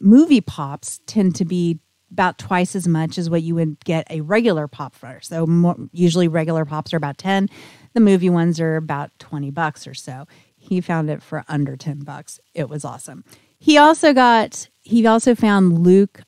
movie 0.00 0.40
pops 0.40 1.00
tend 1.06 1.36
to 1.36 1.44
be 1.44 1.78
about 2.10 2.38
twice 2.38 2.76
as 2.76 2.86
much 2.86 3.18
as 3.18 3.28
what 3.28 3.42
you 3.42 3.54
would 3.54 3.84
get 3.84 4.06
a 4.10 4.20
regular 4.20 4.68
pop 4.68 4.94
for. 4.94 5.18
So 5.20 5.46
more, 5.46 5.76
usually 5.92 6.28
regular 6.28 6.64
pops 6.64 6.94
are 6.94 6.96
about 6.96 7.18
10. 7.18 7.48
The 7.92 8.00
movie 8.00 8.30
ones 8.30 8.60
are 8.60 8.76
about 8.76 9.10
20 9.18 9.50
bucks 9.50 9.86
or 9.86 9.94
so. 9.94 10.26
He 10.56 10.80
found 10.80 11.10
it 11.10 11.22
for 11.22 11.44
under 11.48 11.76
10 11.76 12.00
bucks. 12.00 12.40
It 12.54 12.68
was 12.68 12.84
awesome. 12.84 13.24
He 13.58 13.78
also 13.78 14.12
got 14.12 14.68
he 14.82 15.06
also 15.06 15.34
found 15.34 15.84
Luke 15.84 16.20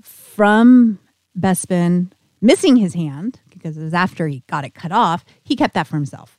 from 0.00 0.98
Bespin 1.38 2.10
missing 2.40 2.76
his 2.76 2.94
hand 2.94 3.40
because 3.58 3.76
it 3.76 3.82
was 3.82 3.94
after 3.94 4.28
he 4.28 4.42
got 4.46 4.64
it 4.64 4.74
cut 4.74 4.92
off. 4.92 5.24
He 5.42 5.56
kept 5.56 5.74
that 5.74 5.86
for 5.86 5.96
himself. 5.96 6.36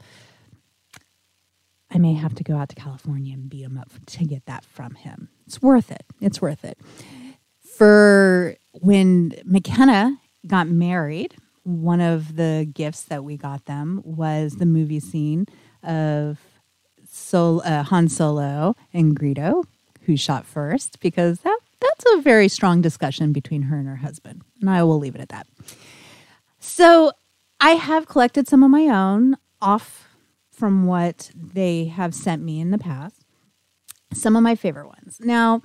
I 1.92 1.98
may 1.98 2.14
have 2.14 2.36
to 2.36 2.44
go 2.44 2.56
out 2.56 2.70
to 2.70 2.76
California 2.76 3.34
and 3.34 3.50
beat 3.50 3.64
him 3.64 3.78
up 3.78 3.90
to 4.06 4.26
get 4.26 4.46
that 4.46 4.64
from 4.64 4.96
him. 4.96 5.30
It's 5.48 5.62
worth 5.62 5.92
it. 5.92 6.04
It's 6.22 6.42
worth 6.42 6.64
it. 6.64 6.78
For 7.76 8.56
when 8.74 9.34
McKenna 9.44 10.18
got 10.46 10.68
married, 10.68 11.36
one 11.64 12.02
of 12.02 12.36
the 12.36 12.70
gifts 12.72 13.04
that 13.04 13.24
we 13.24 13.38
got 13.38 13.66
them 13.66 14.02
was 14.04 14.56
the 14.56 14.66
movie 14.66 15.00
scene 15.00 15.48
of 15.84 16.40
Sol- 17.12 17.62
uh, 17.66 17.84
Han 17.84 18.08
Solo 18.08 18.76
and 18.94 19.20
Greedo, 19.20 19.64
who 20.02 20.16
shot 20.16 20.46
first, 20.46 21.00
because 21.00 21.40
that 21.42 21.60
that's 21.80 22.06
a 22.14 22.22
very 22.22 22.48
strong 22.48 22.82
discussion 22.82 23.32
between 23.32 23.64
her 23.64 23.78
and 23.78 23.88
her 23.88 23.96
husband. 23.96 24.42
And 24.62 24.70
I 24.70 24.84
will 24.84 25.00
leave 25.00 25.16
it 25.16 25.22
at 25.22 25.30
that. 25.30 25.48
So 26.70 27.12
I 27.60 27.72
have 27.72 28.08
collected 28.08 28.48
some 28.48 28.64
of 28.64 28.70
my 28.70 28.84
own 28.84 29.38
off 29.60 30.08
from 30.52 30.86
what 30.86 31.32
they 31.36 31.86
have 31.86 32.14
sent 32.14 32.44
me 32.44 32.62
in 32.62 32.70
the 32.70 32.78
past. 32.78 33.26
Some 34.14 34.36
of 34.36 34.44
my 34.44 34.54
favorite 34.54 34.88
ones. 34.88 35.20
Now, 35.20 35.64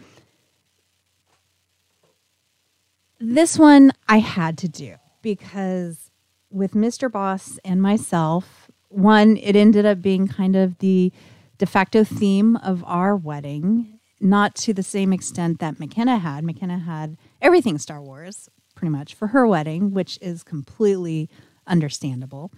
this 3.21 3.59
one 3.59 3.93
I 4.09 4.19
had 4.19 4.57
to 4.59 4.69
do 4.69 4.95
because 5.21 6.11
with 6.51 6.73
Mr. 6.73 7.13
Boss 7.13 7.59
and 7.67 7.83
myself, 7.83 8.71
one, 8.89 9.37
it 9.37 9.55
ended 9.55 9.85
up 9.85 10.01
being 10.01 10.27
kind 10.27 10.57
of 10.57 10.79
the 10.79 11.13
de 11.59 11.67
facto 11.67 12.03
theme 12.03 12.57
of 12.57 12.83
our 12.87 13.15
wedding, 13.15 14.01
not 14.23 14.55
to 14.57 14.73
the 14.73 14.83
same 14.83 15.13
extent 15.13 15.59
that 15.61 15.79
McKenna 15.79 16.17
had. 16.17 16.45
McKenna 16.45 16.79
had 16.79 17.19
everything 17.43 17.77
Star 17.77 18.01
Wars 18.01 18.49
pretty 18.85 18.99
much 18.99 19.15
for 19.15 19.29
her 19.29 19.47
wedding, 19.47 19.95
which 19.95 20.19
is 20.21 20.43
completely 20.43 21.31
understandable. 21.67 22.53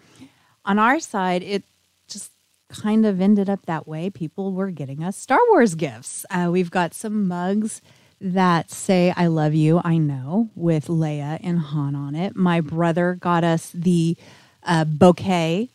On 0.65 0.77
our 0.77 0.99
side, 0.99 1.45
it 1.45 1.63
just 2.09 2.33
kind 2.69 3.07
of 3.07 3.21
ended 3.21 3.49
up 3.49 3.65
that 3.67 3.87
way. 3.87 4.11
People 4.11 4.53
were 4.53 4.73
getting 4.73 5.05
us 5.05 5.17
Star 5.17 5.39
Wars 5.51 5.77
gifts. 5.77 6.27
Uh, 6.29 6.49
we've 6.51 6.73
got 6.73 6.95
some 6.95 7.29
mugs 7.29 7.81
that 8.21 8.73
say 8.73 9.15
I 9.17 9.29
love 9.29 9.55
you, 9.55 9.81
I 9.85 9.99
know, 9.99 10.51
with 10.57 10.89
Leia 10.89 11.39
and 11.45 11.61
Han 11.61 11.95
on 11.95 12.17
it. 12.17 12.35
My 12.35 12.61
brother 12.61 13.15
got 13.15 13.45
us 13.45 13.71
the 13.71 14.17
uh, 14.65 14.85
bouquet 14.85 15.71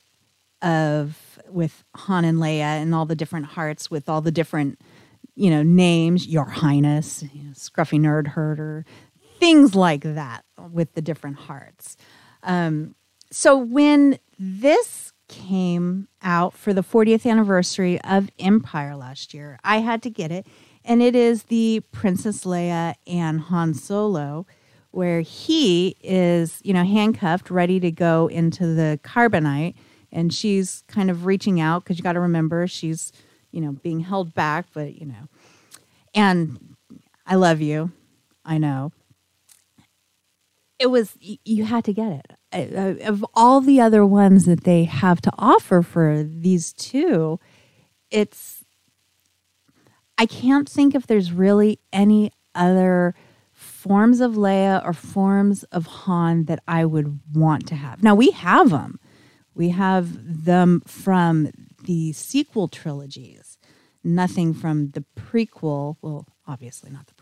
of 0.61 1.39
with 1.49 1.85
Han 1.95 2.25
and 2.25 2.39
Leia 2.39 2.81
and 2.81 2.93
all 2.93 3.05
the 3.05 3.15
different 3.15 3.45
hearts 3.45 3.89
with 3.89 4.09
all 4.09 4.19
the 4.19 4.31
different, 4.31 4.81
you 5.33 5.49
know, 5.49 5.63
names, 5.63 6.27
Your 6.27 6.43
Highness, 6.43 7.23
you 7.33 7.43
know, 7.43 7.51
Scruffy 7.51 8.01
Nerd 8.01 8.27
Herder, 8.27 8.85
things 9.41 9.75
like 9.75 10.03
that 10.03 10.45
with 10.71 10.93
the 10.93 11.01
different 11.01 11.35
hearts. 11.35 11.97
Um, 12.43 12.95
so 13.31 13.57
when 13.57 14.19
this 14.39 15.11
came 15.27 16.07
out 16.21 16.53
for 16.53 16.73
the 16.73 16.83
40th 16.83 17.29
anniversary 17.29 17.99
of 18.01 18.29
Empire 18.39 18.95
last 18.95 19.33
year, 19.33 19.59
I 19.63 19.79
had 19.79 20.03
to 20.03 20.09
get 20.09 20.31
it 20.31 20.45
and 20.83 21.01
it 21.01 21.15
is 21.15 21.43
the 21.43 21.81
Princess 21.91 22.43
Leia 22.43 22.95
and 23.05 23.39
Han 23.41 23.73
Solo, 23.73 24.45
where 24.91 25.21
he 25.21 25.95
is, 26.01 26.59
you 26.63 26.73
know, 26.73 26.83
handcuffed, 26.83 27.49
ready 27.49 27.79
to 27.79 27.91
go 27.91 28.27
into 28.27 28.65
the 28.65 28.99
carbonite, 29.03 29.75
and 30.11 30.33
she's 30.33 30.83
kind 30.87 31.09
of 31.09 31.25
reaching 31.25 31.61
out 31.61 31.83
because 31.83 31.97
you 31.97 32.03
got 32.03 32.13
to 32.13 32.19
remember 32.19 32.67
she's, 32.67 33.11
you 33.51 33.61
know, 33.61 33.71
being 33.71 34.01
held 34.01 34.33
back, 34.33 34.65
but 34.73 34.95
you 34.95 35.05
know, 35.05 35.27
and 36.13 36.75
I 37.25 37.35
love 37.35 37.61
you, 37.61 37.91
I 38.43 38.57
know. 38.57 38.91
It 40.81 40.89
was 40.89 41.15
you 41.21 41.65
had 41.65 41.85
to 41.85 41.93
get 41.93 42.25
it. 42.51 43.01
of 43.01 43.23
all 43.35 43.61
the 43.61 43.79
other 43.79 44.03
ones 44.03 44.45
that 44.45 44.63
they 44.63 44.85
have 44.85 45.21
to 45.21 45.31
offer 45.37 45.83
for 45.83 46.23
these 46.23 46.73
two, 46.73 47.39
it's 48.09 48.65
I 50.17 50.25
can't 50.25 50.67
think 50.67 50.95
if 50.95 51.05
there's 51.05 51.31
really 51.31 51.79
any 51.93 52.31
other 52.55 53.13
forms 53.53 54.21
of 54.21 54.33
Leia 54.33 54.83
or 54.83 54.93
forms 54.93 55.63
of 55.65 55.85
Han 55.85 56.45
that 56.45 56.63
I 56.67 56.85
would 56.85 57.19
want 57.33 57.67
to 57.67 57.75
have. 57.75 58.01
Now 58.01 58.15
we 58.15 58.31
have 58.31 58.71
them. 58.71 58.99
We 59.53 59.69
have 59.69 60.45
them 60.45 60.81
from 60.87 61.51
the 61.83 62.11
sequel 62.13 62.67
trilogies. 62.67 63.57
Nothing 64.03 64.53
from 64.53 64.91
the 64.91 65.05
prequel, 65.15 65.97
well, 66.01 66.27
obviously 66.47 66.89
not 66.89 67.05
the 67.07 67.13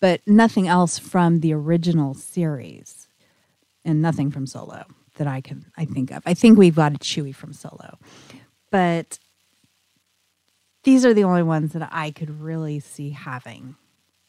but 0.00 0.20
nothing 0.26 0.68
else 0.68 0.98
from 0.98 1.40
the 1.40 1.52
original 1.52 2.14
series 2.14 3.08
and 3.84 4.02
nothing 4.02 4.30
from 4.30 4.46
Solo 4.46 4.84
that 5.16 5.26
I 5.26 5.40
can 5.40 5.66
I 5.76 5.84
think 5.84 6.10
of. 6.10 6.22
I 6.26 6.34
think 6.34 6.58
we've 6.58 6.76
got 6.76 6.94
a 6.94 6.98
Chewie 6.98 7.34
from 7.34 7.52
Solo, 7.52 7.98
but 8.70 9.18
these 10.84 11.04
are 11.04 11.14
the 11.14 11.24
only 11.24 11.42
ones 11.42 11.72
that 11.72 11.88
I 11.92 12.10
could 12.10 12.40
really 12.40 12.80
see 12.80 13.10
having, 13.10 13.76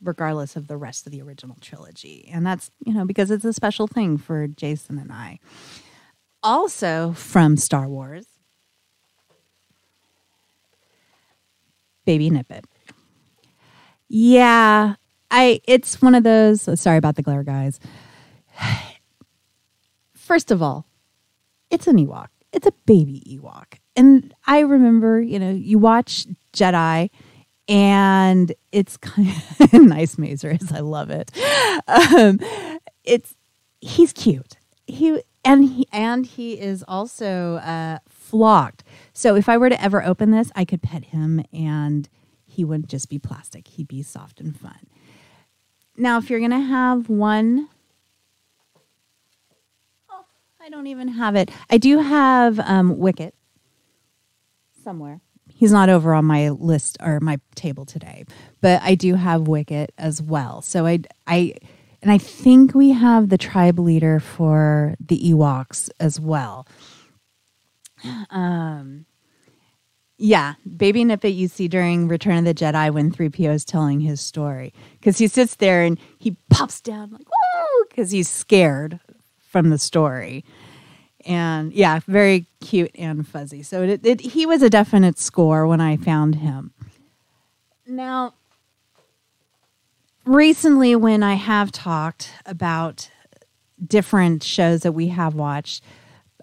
regardless 0.04 0.56
of 0.56 0.68
the 0.68 0.78
rest 0.78 1.06
of 1.06 1.12
the 1.12 1.22
original 1.22 1.58
trilogy, 1.62 2.30
and 2.32 2.46
that's 2.46 2.72
you 2.86 2.94
know 2.94 3.06
because 3.06 3.32
it's 3.32 3.46
a 3.46 3.54
special 3.54 3.88
thing 3.88 4.18
for 4.18 4.48
Jason 4.48 4.98
and 4.98 5.12
I. 5.12 5.40
Also 6.44 7.14
from 7.14 7.58
Star 7.58 7.88
Wars, 7.88 8.26
Baby 12.06 12.30
Nippet. 12.32 12.66
Yeah, 14.10 14.96
I 15.32 15.62
it's 15.64 16.02
one 16.02 16.14
of 16.14 16.24
those 16.24 16.68
sorry 16.80 16.98
about 16.98 17.16
the 17.16 17.24
glare 17.24 17.44
guys. 17.44 17.80
First 20.14 20.52
of 20.52 20.62
all, 20.62 20.86
it's 21.70 21.88
an 21.88 21.98
Ewok. 21.98 22.28
It's 22.54 22.68
a 22.68 22.74
baby 22.86 23.24
Ewok. 23.28 23.80
And 23.96 24.34
I 24.46 24.60
remember, 24.60 25.22
you 25.22 25.40
know, 25.40 25.52
you 25.52 25.80
watch 25.80 26.26
Jedi 26.54 27.10
and 27.68 28.54
it's 28.72 28.98
kind 28.98 29.30
of 29.30 29.74
nice 29.74 30.16
Mazers. 30.16 30.72
I 30.72 30.80
love 30.80 31.10
it. 31.10 31.32
Um, 31.88 32.40
it's 33.04 33.36
he's 33.80 34.14
cute. 34.14 34.58
He 34.86 35.22
and 35.44 35.64
he 35.66 35.88
and 35.92 36.26
he 36.26 36.60
is 36.60 36.84
also 36.88 37.56
uh, 37.56 38.00
flocked. 38.08 38.84
So 39.14 39.36
if 39.36 39.50
I 39.50 39.58
were 39.58 39.70
to 39.70 39.82
ever 39.82 40.04
open 40.04 40.32
this, 40.32 40.52
I 40.56 40.66
could 40.66 40.82
pet 40.82 41.06
him 41.06 41.44
and 41.54 42.08
he 42.46 42.66
wouldn't 42.66 42.90
just 42.90 43.10
be 43.10 43.20
plastic. 43.20 43.68
He'd 43.68 43.88
be 43.88 44.04
soft 44.04 44.40
and 44.40 44.58
fun. 44.58 44.88
Now, 45.98 46.18
if 46.18 46.30
you're 46.30 46.40
going 46.40 46.52
to 46.52 46.60
have 46.60 47.10
one 47.10 47.68
I 50.64 50.70
don't 50.70 50.88
even 50.88 51.08
have 51.08 51.36
it. 51.36 51.50
I 51.72 51.80
do 51.80 51.98
have 51.98 52.60
um, 52.60 53.00
Wicket 53.00 53.34
somewhere. 54.84 55.22
He's 55.50 55.72
not 55.72 55.90
over 55.90 56.14
on 56.14 56.26
my 56.26 56.50
list 56.50 56.98
or 57.02 57.20
my 57.20 57.40
table 57.56 57.84
today, 57.84 58.26
but 58.62 58.82
I 58.84 58.94
do 58.94 59.16
have 59.16 59.48
Wicket 59.48 59.92
as 59.98 60.22
well. 60.22 60.62
So 60.62 60.86
I, 60.86 61.00
I, 61.26 61.56
and 62.02 62.12
I 62.12 62.20
think 62.20 62.76
we 62.76 62.92
have 62.92 63.30
the 63.30 63.40
tribe 63.40 63.80
leader 63.80 64.20
for 64.20 64.96
the 65.00 65.20
Ewoks 65.20 65.90
as 66.00 66.20
well. 66.20 66.68
Um, 68.30 69.06
yeah, 70.22 70.54
Baby 70.78 71.04
Nippet 71.04 71.36
you 71.36 71.48
see 71.48 71.68
during 71.68 72.08
Return 72.08 72.38
of 72.38 72.46
the 72.46 72.54
Jedi 72.54 72.94
when 72.94 73.12
3PO 73.12 73.54
is 73.56 73.66
telling 73.66 74.00
his 74.00 74.22
story. 74.22 74.72
Because 75.00 75.18
he 75.18 75.28
sits 75.28 75.56
there 75.56 75.84
and 75.84 75.98
he 76.20 76.38
pops 76.52 76.80
down 76.80 77.10
like, 77.12 77.26
whoa, 77.28 77.86
because 77.90 78.12
he's 78.12 78.30
scared 78.30 79.00
from 79.40 79.72
the 79.72 79.80
story. 79.80 80.46
And 81.26 81.74
yeah, 81.74 82.02
very 82.08 82.46
cute 82.62 82.92
and 82.94 83.28
fuzzy. 83.28 83.64
So 83.64 83.82
it, 83.82 84.06
it, 84.06 84.22
he 84.22 84.46
was 84.46 84.62
a 84.62 84.70
definite 84.70 85.18
score 85.18 85.66
when 85.66 85.82
I 85.82 85.98
found 85.98 86.36
him. 86.36 86.72
Now, 87.88 88.36
recently, 90.24 90.96
when 90.96 91.24
I 91.24 91.34
have 91.34 91.72
talked 91.72 92.32
about 92.46 93.10
different 93.84 94.44
shows 94.44 94.82
that 94.82 94.92
we 94.92 95.08
have 95.08 95.34
watched, 95.34 95.84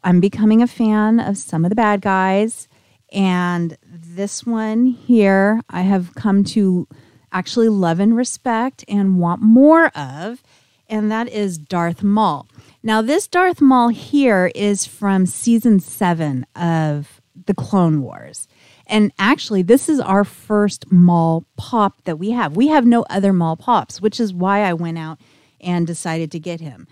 I'm 0.03 0.19
becoming 0.19 0.63
a 0.63 0.67
fan 0.67 1.21
of 1.21 1.39
some 1.39 1.65
of 1.65 1.69
the 1.69 1.77
bad 1.77 2.01
guys. 2.01 2.67
And 3.13 3.77
this 3.85 4.45
one 4.45 4.87
here, 4.87 5.61
I 5.71 5.83
have 5.83 6.15
come 6.15 6.45
to 6.45 6.87
actually 7.33 7.69
love 7.69 8.01
and 8.01 8.17
respect 8.17 8.85
and 8.89 9.19
want 9.19 9.43
more 9.43 9.89
of. 9.89 10.43
And 10.89 11.11
that 11.11 11.29
is 11.29 11.59
Darth 11.59 12.03
Maul. 12.03 12.47
Now, 12.83 13.03
this 13.03 13.27
Darth 13.27 13.61
Maul 13.61 13.89
here 13.89 14.51
is 14.55 14.87
from 14.87 15.27
season 15.27 15.81
seven 15.81 16.47
of 16.57 17.21
the 17.47 17.55
Clone 17.55 18.03
Wars. 18.03 18.49
And 18.87 19.13
actually, 19.19 19.63
this 19.63 19.89
is 19.89 20.01
our 20.01 20.25
first 20.25 20.91
Maul 20.91 21.45
pop 21.57 22.05
that 22.05 22.19
we 22.19 22.31
have. 22.31 22.57
We 22.57 22.69
have 22.69 22.87
no 22.87 23.03
other 23.11 23.33
Maul 23.33 23.57
pops, 23.57 24.01
which 24.01 24.19
is 24.19 24.33
why 24.33 24.63
I 24.63 24.73
went 24.73 24.97
out 24.97 25.21
and 25.61 25.87
decided 25.87 26.33
to 26.33 26.39
get 26.39 26.61
him. 26.61 26.87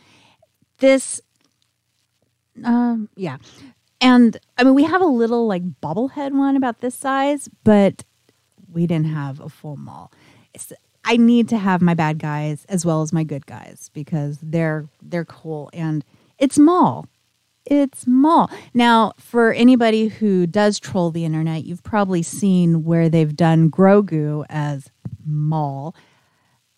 This, 0.78 1.20
um, 2.62 3.08
yeah. 3.16 3.38
And 4.00 4.36
I 4.58 4.64
mean, 4.64 4.74
we 4.74 4.84
have 4.84 5.00
a 5.00 5.06
little 5.06 5.46
like 5.46 5.62
bobblehead 5.80 6.32
one 6.32 6.56
about 6.56 6.80
this 6.80 6.94
size, 6.94 7.48
but 7.64 8.04
we 8.70 8.86
didn't 8.86 9.06
have 9.06 9.40
a 9.40 9.48
full 9.48 9.76
Maul. 9.76 10.12
It's, 10.54 10.72
I 11.04 11.16
need 11.16 11.48
to 11.50 11.58
have 11.58 11.80
my 11.80 11.94
bad 11.94 12.18
guys 12.18 12.64
as 12.68 12.84
well 12.84 13.02
as 13.02 13.12
my 13.12 13.24
good 13.24 13.46
guys 13.46 13.90
because 13.94 14.38
they're 14.42 14.88
they're 15.00 15.24
cool 15.24 15.70
and 15.72 16.04
it's 16.38 16.58
Maul. 16.58 17.06
It's 17.64 18.06
Maul. 18.06 18.50
Now, 18.74 19.12
for 19.18 19.52
anybody 19.52 20.08
who 20.08 20.46
does 20.46 20.78
troll 20.78 21.10
the 21.10 21.24
internet, 21.24 21.64
you've 21.64 21.82
probably 21.82 22.22
seen 22.22 22.84
where 22.84 23.08
they've 23.08 23.34
done 23.34 23.70
Grogu 23.70 24.44
as 24.48 24.90
Maul. 25.24 25.94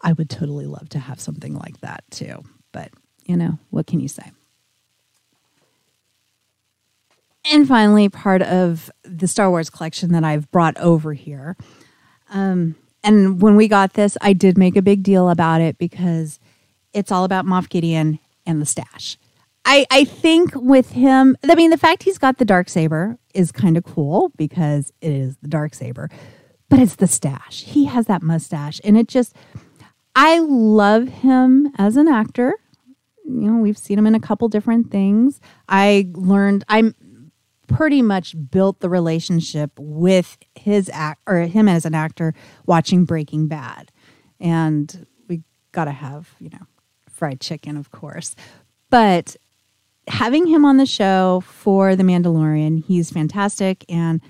I 0.02 0.12
would 0.12 0.30
totally 0.30 0.66
love 0.66 0.88
to 0.90 0.98
have 0.98 1.20
something 1.20 1.54
like 1.54 1.80
that 1.80 2.04
too. 2.10 2.42
But, 2.72 2.90
you 3.26 3.36
know, 3.36 3.58
what 3.70 3.86
can 3.86 4.00
you 4.00 4.08
say? 4.08 4.30
And 7.50 7.66
finally, 7.66 8.08
part 8.08 8.42
of 8.42 8.90
the 9.04 9.26
Star 9.26 9.48
Wars 9.50 9.70
collection 9.70 10.12
that 10.12 10.24
I've 10.24 10.50
brought 10.50 10.76
over 10.78 11.14
here. 11.14 11.56
Um, 12.30 12.76
and 13.02 13.40
when 13.40 13.56
we 13.56 13.68
got 13.68 13.94
this, 13.94 14.18
I 14.20 14.34
did 14.34 14.58
make 14.58 14.76
a 14.76 14.82
big 14.82 15.02
deal 15.02 15.30
about 15.30 15.60
it 15.60 15.78
because 15.78 16.38
it's 16.92 17.10
all 17.10 17.24
about 17.24 17.46
Moff 17.46 17.68
Gideon 17.68 18.18
and 18.44 18.60
the 18.60 18.66
stash. 18.66 19.16
I, 19.64 19.86
I 19.90 20.04
think 20.04 20.52
with 20.54 20.92
him, 20.92 21.36
I 21.48 21.54
mean, 21.54 21.70
the 21.70 21.78
fact 21.78 22.02
he's 22.02 22.18
got 22.18 22.38
the 22.38 22.44
dark 22.44 22.68
saber 22.68 23.18
is 23.34 23.52
kind 23.52 23.76
of 23.76 23.84
cool 23.84 24.32
because 24.36 24.92
it 25.00 25.12
is 25.12 25.36
the 25.38 25.48
dark 25.48 25.74
saber, 25.74 26.10
but 26.68 26.78
it's 26.78 26.96
the 26.96 27.06
stash. 27.06 27.64
He 27.64 27.84
has 27.84 28.06
that 28.06 28.22
mustache, 28.22 28.80
and 28.82 28.96
it 28.96 29.08
just, 29.08 29.36
I 30.14 30.38
love 30.38 31.08
him 31.08 31.72
as 31.76 31.96
an 31.96 32.08
actor. 32.08 32.54
You 33.24 33.50
know, 33.50 33.58
we've 33.58 33.78
seen 33.78 33.98
him 33.98 34.06
in 34.06 34.14
a 34.14 34.20
couple 34.20 34.48
different 34.48 34.90
things. 34.90 35.40
I 35.68 36.08
learned, 36.14 36.64
I'm 36.68 36.94
pretty 37.68 38.02
much 38.02 38.34
built 38.50 38.80
the 38.80 38.88
relationship 38.88 39.70
with 39.78 40.36
his 40.54 40.90
act 40.92 41.20
or 41.26 41.40
him 41.42 41.68
as 41.68 41.84
an 41.84 41.94
actor 41.94 42.34
watching 42.66 43.04
Breaking 43.04 43.46
Bad. 43.46 43.92
And 44.40 45.06
we 45.28 45.42
got 45.72 45.84
to 45.84 45.92
have, 45.92 46.34
you 46.40 46.50
know, 46.50 46.66
fried 47.08 47.40
chicken, 47.40 47.76
of 47.76 47.90
course. 47.90 48.34
But 48.90 49.36
having 50.08 50.46
him 50.46 50.64
on 50.64 50.78
the 50.78 50.86
show 50.86 51.42
for 51.46 51.94
The 51.94 52.02
Mandalorian, 52.02 52.84
he's 52.84 53.10
fantastic. 53.10 53.84
And 53.88 54.20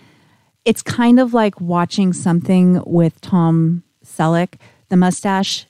it's 0.64 0.83
kind 0.83 1.18
of 1.18 1.33
like 1.33 1.61
watching 1.61 2.12
something 2.12 2.83
with 2.85 3.20
Tom 3.20 3.85
Selleck. 4.05 4.55
The 4.88 4.96
mustache 4.96 5.66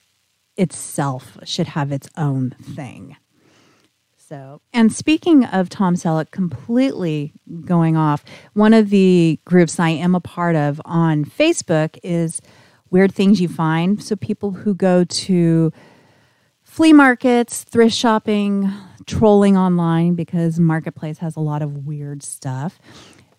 itself 0.57 1.39
should 1.45 1.69
have 1.69 1.93
its 1.93 2.09
own 2.17 2.51
thing. 2.63 3.17
So, 4.29 4.61
and 4.75 4.93
speaking 4.93 5.47
of 5.47 5.71
Tom 5.71 5.95
Selleck 5.95 6.33
completely 6.33 7.33
going 7.65 7.97
off, 7.97 8.27
one 8.53 8.75
of 8.75 8.91
the 8.91 9.41
groups 9.47 9.81
I 9.81 9.89
am 9.89 10.15
a 10.15 10.21
part 10.21 10.55
of 10.55 10.83
on 10.85 11.25
Facebook 11.25 11.99
is 12.03 12.43
Weird 12.91 13.15
Things 13.15 13.41
You 13.41 13.49
Find. 13.49 14.03
So, 14.03 14.17
people 14.17 14.51
who 14.51 14.75
go 14.75 15.05
to 15.05 15.73
flea 16.63 16.93
markets, 16.93 17.65
thrift 17.65 17.95
shopping, 17.95 18.71
trolling 19.07 19.57
online 19.57 20.15
because 20.15 20.61
Marketplace 20.61 21.17
has 21.19 21.35
a 21.35 21.41
lot 21.41 21.63
of 21.63 21.87
weird 21.87 22.23
stuff. 22.23 22.79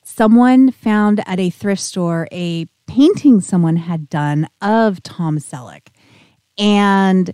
Someone 0.01 0.71
found 0.71 1.21
at 1.27 1.39
a 1.39 1.51
thrift 1.51 1.83
store 1.83 2.27
a 2.31 2.65
painting 2.87 3.41
someone 3.41 3.75
had 3.75 4.09
done 4.09 4.49
of 4.59 5.03
Tom 5.03 5.37
Selleck. 5.37 5.89
And 6.57 7.31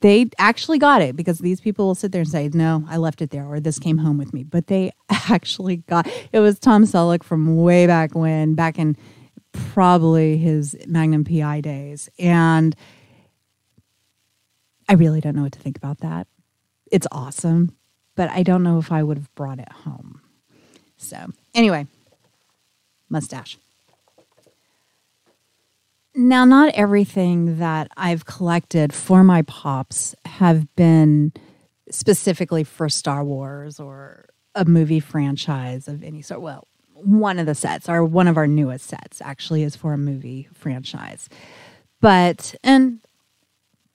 they 0.00 0.30
actually 0.38 0.78
got 0.78 1.02
it 1.02 1.16
because 1.16 1.38
these 1.38 1.60
people 1.60 1.86
will 1.86 1.94
sit 1.94 2.12
there 2.12 2.22
and 2.22 2.30
say, 2.30 2.48
No, 2.52 2.84
I 2.88 2.96
left 2.96 3.22
it 3.22 3.30
there, 3.30 3.46
or 3.46 3.60
this 3.60 3.78
came 3.78 3.98
home 3.98 4.18
with 4.18 4.32
me. 4.32 4.42
But 4.42 4.66
they 4.68 4.92
actually 5.10 5.78
got 5.78 6.08
it 6.32 6.40
was 6.40 6.58
Tom 6.58 6.84
Selleck 6.84 7.22
from 7.22 7.56
way 7.56 7.86
back 7.86 8.14
when, 8.14 8.54
back 8.54 8.78
in 8.78 8.96
probably 9.52 10.36
his 10.36 10.76
Magnum 10.86 11.24
PI 11.24 11.60
days. 11.60 12.08
And 12.18 12.74
I 14.88 14.94
really 14.94 15.20
don't 15.20 15.34
know 15.36 15.42
what 15.42 15.52
to 15.52 15.58
think 15.60 15.76
about 15.76 15.98
that. 16.00 16.26
It's 16.90 17.06
awesome. 17.12 17.76
but 18.16 18.30
I 18.30 18.42
don't 18.42 18.62
know 18.62 18.78
if 18.78 18.92
I 18.92 19.02
would 19.02 19.18
have 19.18 19.34
brought 19.34 19.58
it 19.58 19.70
home. 19.70 20.20
So, 20.96 21.26
anyway, 21.54 21.86
mustache. 23.08 23.58
Now, 26.16 26.44
not 26.44 26.74
everything 26.74 27.58
that 27.58 27.90
I've 27.96 28.24
collected 28.24 28.92
for 28.92 29.24
my 29.24 29.42
pops 29.42 30.14
have 30.24 30.72
been 30.76 31.32
specifically 31.90 32.62
for 32.62 32.88
Star 32.88 33.24
Wars 33.24 33.80
or 33.80 34.26
a 34.54 34.64
movie 34.64 35.00
franchise 35.00 35.88
of 35.88 36.04
any 36.04 36.22
sort. 36.22 36.40
Well, 36.40 36.68
one 36.92 37.40
of 37.40 37.46
the 37.46 37.54
sets, 37.54 37.88
or 37.88 38.04
one 38.04 38.28
of 38.28 38.36
our 38.36 38.46
newest 38.46 38.86
sets, 38.86 39.20
actually 39.20 39.64
is 39.64 39.74
for 39.74 39.92
a 39.92 39.98
movie 39.98 40.48
franchise. 40.54 41.28
But, 42.00 42.54
and 42.62 43.00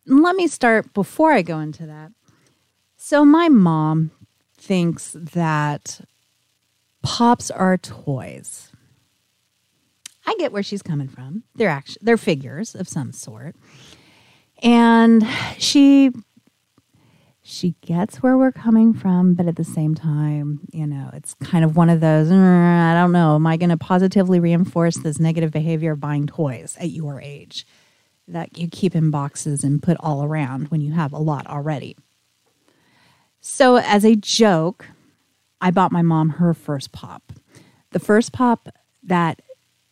let 0.05 0.35
me 0.35 0.47
start 0.47 0.93
before 0.93 1.31
I 1.31 1.41
go 1.41 1.59
into 1.59 1.85
that. 1.85 2.11
So, 2.97 3.23
my 3.23 3.47
mom 3.47 4.11
thinks 4.57 5.15
that 5.17 6.01
pops 7.01 7.49
are 7.49 7.77
toys. 7.77 8.68
I 10.29 10.35
get 10.37 10.51
where 10.51 10.61
she's 10.61 10.83
coming 10.83 11.07
from. 11.07 11.43
They're 11.55 11.69
actually 11.69 12.01
they're 12.03 12.17
figures 12.17 12.75
of 12.75 12.87
some 12.87 13.11
sort. 13.11 13.55
And 14.61 15.27
she 15.57 16.11
she 17.41 17.73
gets 17.81 18.21
where 18.21 18.37
we're 18.37 18.51
coming 18.51 18.93
from, 18.93 19.33
but 19.33 19.47
at 19.47 19.55
the 19.55 19.63
same 19.63 19.95
time, 19.95 20.59
you 20.71 20.85
know, 20.85 21.09
it's 21.13 21.33
kind 21.33 21.65
of 21.65 21.75
one 21.75 21.89
of 21.89 21.99
those, 21.99 22.27
mm, 22.29 22.91
I 22.91 22.93
don't 22.93 23.11
know, 23.11 23.33
am 23.33 23.47
I 23.47 23.57
going 23.57 23.71
to 23.71 23.77
positively 23.77 24.39
reinforce 24.39 24.97
this 24.97 25.19
negative 25.19 25.49
behavior 25.49 25.93
of 25.93 25.99
buying 25.99 26.27
toys 26.27 26.77
at 26.79 26.91
your 26.91 27.19
age 27.19 27.65
that 28.27 28.55
you 28.55 28.67
keep 28.67 28.95
in 28.95 29.09
boxes 29.09 29.63
and 29.63 29.81
put 29.81 29.97
all 29.99 30.23
around 30.23 30.67
when 30.67 30.79
you 30.79 30.93
have 30.93 31.11
a 31.11 31.17
lot 31.17 31.47
already? 31.47 31.97
So, 33.41 33.77
as 33.77 34.05
a 34.05 34.15
joke, 34.15 34.85
I 35.59 35.71
bought 35.71 35.91
my 35.91 36.03
mom 36.03 36.29
her 36.29 36.53
first 36.53 36.91
pop. 36.91 37.33
The 37.91 37.99
first 37.99 38.31
pop 38.31 38.69
that 39.01 39.41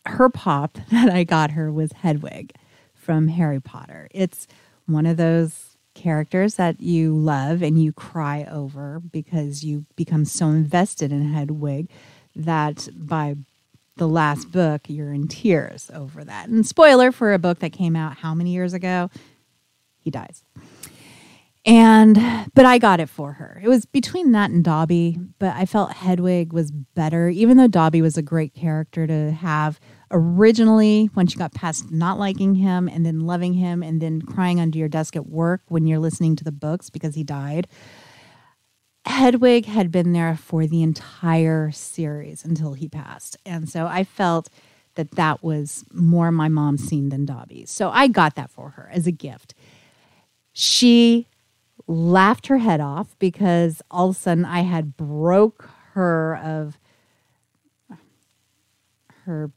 her 0.09 0.29
pop 0.29 0.77
that 0.91 1.09
I 1.11 1.23
got 1.23 1.51
her 1.51 1.71
was 1.71 1.91
Hedwig 1.91 2.53
from 2.93 3.27
Harry 3.29 3.59
Potter. 3.59 4.07
It's 4.11 4.47
one 4.85 5.05
of 5.05 5.17
those 5.17 5.77
characters 5.93 6.55
that 6.55 6.79
you 6.79 7.15
love 7.15 7.61
and 7.61 7.81
you 7.81 7.91
cry 7.91 8.47
over 8.49 8.99
because 8.99 9.63
you 9.63 9.85
become 9.95 10.25
so 10.25 10.47
invested 10.47 11.11
in 11.11 11.33
Hedwig 11.33 11.89
that 12.35 12.87
by 12.93 13.35
the 13.97 14.07
last 14.07 14.51
book 14.51 14.81
you're 14.87 15.11
in 15.11 15.27
tears 15.27 15.89
over 15.93 16.23
that. 16.23 16.47
And 16.49 16.65
spoiler 16.65 17.11
for 17.11 17.33
a 17.33 17.39
book 17.39 17.59
that 17.59 17.71
came 17.71 17.95
out 17.95 18.17
how 18.17 18.33
many 18.33 18.51
years 18.51 18.73
ago? 18.73 19.09
He 19.99 20.11
dies. 20.11 20.43
And 21.65 22.15
but 22.53 22.65
I 22.65 22.77
got 22.77 23.01
it 23.01 23.09
for 23.09 23.33
her. 23.33 23.59
It 23.61 23.67
was 23.67 23.85
between 23.85 24.31
that 24.31 24.51
and 24.51 24.63
Dobby, 24.63 25.19
but 25.37 25.53
I 25.55 25.65
felt 25.65 25.91
Hedwig 25.91 26.53
was 26.53 26.71
better 26.71 27.27
even 27.27 27.57
though 27.57 27.67
Dobby 27.67 28.01
was 28.01 28.17
a 28.17 28.21
great 28.21 28.53
character 28.53 29.05
to 29.05 29.31
have 29.31 29.79
originally 30.11 31.09
when 31.13 31.27
she 31.27 31.37
got 31.37 31.53
past 31.53 31.91
not 31.91 32.19
liking 32.19 32.55
him 32.55 32.87
and 32.87 33.05
then 33.05 33.21
loving 33.21 33.53
him 33.53 33.83
and 33.83 34.01
then 34.01 34.21
crying 34.21 34.59
under 34.59 34.77
your 34.77 34.87
desk 34.87 35.15
at 35.15 35.27
work 35.27 35.61
when 35.67 35.87
you're 35.87 35.99
listening 35.99 36.35
to 36.35 36.43
the 36.43 36.51
books 36.51 36.89
because 36.89 37.15
he 37.15 37.23
died. 37.23 37.67
Hedwig 39.05 39.65
had 39.65 39.91
been 39.91 40.13
there 40.13 40.35
for 40.35 40.67
the 40.67 40.83
entire 40.83 41.71
series 41.71 42.43
until 42.43 42.73
he 42.73 42.89
passed. 42.89 43.37
And 43.45 43.69
so 43.69 43.87
I 43.87 44.03
felt 44.03 44.49
that 44.95 45.11
that 45.11 45.43
was 45.43 45.85
more 45.93 46.31
my 46.31 46.49
mom's 46.49 46.83
scene 46.83 47.09
than 47.09 47.25
Dobby's. 47.25 47.69
So 47.71 47.89
I 47.89 48.07
got 48.07 48.35
that 48.35 48.49
for 48.49 48.71
her 48.71 48.89
as 48.91 49.07
a 49.07 49.11
gift. 49.11 49.53
She 50.51 51.27
laughed 51.87 52.47
her 52.47 52.57
head 52.57 52.81
off 52.81 53.17
because 53.19 53.81
all 53.89 54.09
of 54.09 54.15
a 54.15 54.19
sudden 54.19 54.43
I 54.43 54.61
had 54.61 54.97
broke 54.97 55.69
her 55.93 56.37
of 56.37 56.77
her 59.23 59.51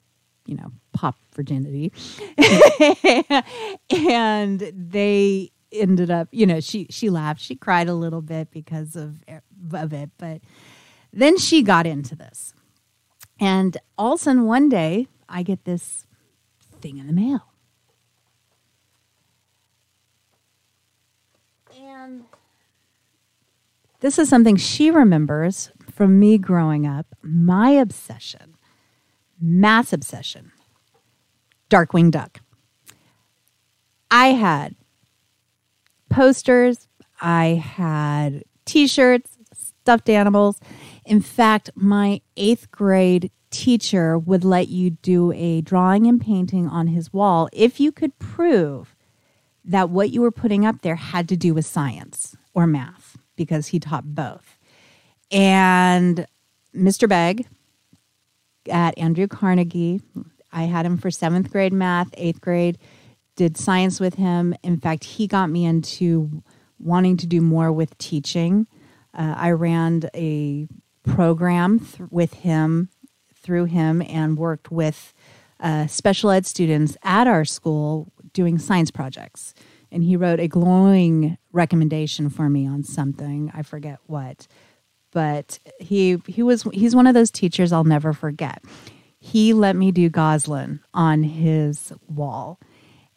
you 0.50 0.56
know, 0.56 0.72
pop 0.92 1.16
virginity. 1.32 1.92
and 3.90 4.60
they 4.74 5.52
ended 5.70 6.10
up, 6.10 6.26
you 6.32 6.44
know, 6.44 6.58
she 6.58 6.88
she 6.90 7.08
laughed, 7.08 7.40
she 7.40 7.54
cried 7.54 7.88
a 7.88 7.94
little 7.94 8.20
bit 8.20 8.50
because 8.50 8.96
of 8.96 9.22
of 9.72 9.92
it, 9.92 10.10
but 10.18 10.40
then 11.12 11.38
she 11.38 11.62
got 11.62 11.86
into 11.86 12.16
this. 12.16 12.52
And 13.38 13.76
all 13.96 14.14
of 14.14 14.20
a 14.20 14.22
sudden 14.24 14.44
one 14.44 14.68
day 14.68 15.06
I 15.28 15.44
get 15.44 15.64
this 15.64 16.04
thing 16.80 16.98
in 16.98 17.06
the 17.06 17.12
mail. 17.12 17.42
And 21.80 22.24
this 24.00 24.18
is 24.18 24.28
something 24.28 24.56
she 24.56 24.90
remembers 24.90 25.70
from 25.92 26.18
me 26.18 26.38
growing 26.38 26.88
up, 26.88 27.06
my 27.22 27.70
obsession 27.70 28.49
mass 29.40 29.92
obsession 29.92 30.52
Darkwing 31.70 32.10
Duck. 32.10 32.40
I 34.10 34.28
had 34.28 34.74
posters, 36.08 36.88
I 37.20 37.62
had 37.64 38.44
t 38.64 38.86
shirts, 38.86 39.38
stuffed 39.54 40.08
animals. 40.08 40.58
In 41.04 41.20
fact, 41.20 41.70
my 41.74 42.20
eighth 42.36 42.70
grade 42.70 43.30
teacher 43.50 44.18
would 44.18 44.44
let 44.44 44.68
you 44.68 44.90
do 44.90 45.32
a 45.32 45.60
drawing 45.60 46.06
and 46.06 46.20
painting 46.20 46.68
on 46.68 46.88
his 46.88 47.12
wall 47.12 47.48
if 47.52 47.80
you 47.80 47.92
could 47.92 48.18
prove 48.18 48.94
that 49.64 49.90
what 49.90 50.10
you 50.10 50.20
were 50.20 50.30
putting 50.30 50.64
up 50.64 50.82
there 50.82 50.96
had 50.96 51.28
to 51.28 51.36
do 51.36 51.54
with 51.54 51.66
science 51.66 52.36
or 52.54 52.66
math, 52.66 53.16
because 53.36 53.68
he 53.68 53.78
taught 53.78 54.14
both. 54.14 54.58
And 55.30 56.26
Mr. 56.74 57.08
Begg, 57.08 57.46
at 58.70 58.96
Andrew 58.98 59.26
Carnegie. 59.26 60.00
I 60.52 60.64
had 60.64 60.86
him 60.86 60.96
for 60.98 61.10
seventh 61.10 61.50
grade 61.50 61.72
math, 61.72 62.08
eighth 62.14 62.40
grade, 62.40 62.78
did 63.36 63.56
science 63.56 64.00
with 64.00 64.14
him. 64.14 64.54
In 64.62 64.78
fact, 64.78 65.04
he 65.04 65.26
got 65.26 65.50
me 65.50 65.64
into 65.64 66.42
wanting 66.78 67.16
to 67.18 67.26
do 67.26 67.40
more 67.40 67.70
with 67.72 67.96
teaching. 67.98 68.66
Uh, 69.14 69.34
I 69.36 69.50
ran 69.50 70.02
a 70.14 70.66
program 71.04 71.80
th- 71.80 72.10
with 72.10 72.34
him, 72.34 72.88
through 73.34 73.66
him, 73.66 74.02
and 74.02 74.36
worked 74.36 74.70
with 74.70 75.12
uh, 75.60 75.86
special 75.86 76.30
ed 76.30 76.46
students 76.46 76.96
at 77.02 77.26
our 77.26 77.44
school 77.44 78.12
doing 78.32 78.58
science 78.58 78.90
projects. 78.90 79.54
And 79.92 80.04
he 80.04 80.16
wrote 80.16 80.40
a 80.40 80.48
glowing 80.48 81.36
recommendation 81.52 82.30
for 82.30 82.48
me 82.48 82.66
on 82.66 82.84
something, 82.84 83.50
I 83.54 83.62
forget 83.62 83.98
what 84.06 84.46
but 85.12 85.58
he 85.78 86.18
he 86.26 86.42
was 86.42 86.62
he's 86.72 86.94
one 86.94 87.06
of 87.06 87.14
those 87.14 87.30
teachers 87.30 87.72
I'll 87.72 87.84
never 87.84 88.12
forget. 88.12 88.62
He 89.18 89.52
let 89.52 89.76
me 89.76 89.92
do 89.92 90.08
Gosalyn 90.08 90.80
on 90.94 91.22
his 91.22 91.92
wall. 92.08 92.58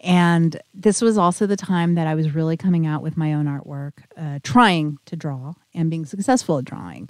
And 0.02 0.62
this 0.74 1.02
was 1.02 1.18
also 1.18 1.48
the 1.48 1.56
time 1.56 1.96
that 1.96 2.08
I 2.08 2.16
was 2.16 2.36
really 2.36 2.58
coming 2.58 2.86
out 2.86 3.02
with 3.02 3.16
my 3.16 3.34
own 3.34 3.46
artwork, 3.46 3.94
uh, 4.18 4.40
trying 4.44 4.98
to 5.06 5.16
draw 5.16 5.54
and 5.74 5.90
being 5.90 6.06
successful 6.06 6.58
at 6.58 6.66
drawing. 6.66 7.10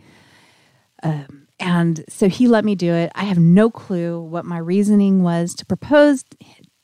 Um, 1.02 1.48
and 1.60 2.06
so 2.08 2.30
he 2.30 2.48
let 2.48 2.64
me 2.64 2.76
do 2.76 2.94
it. 2.94 3.12
I 3.16 3.24
have 3.24 3.40
no 3.40 3.72
clue 3.72 4.22
what 4.22 4.46
my 4.46 4.60
reasoning 4.60 5.24
was 5.24 5.56
to 5.56 5.66
propose 5.66 6.24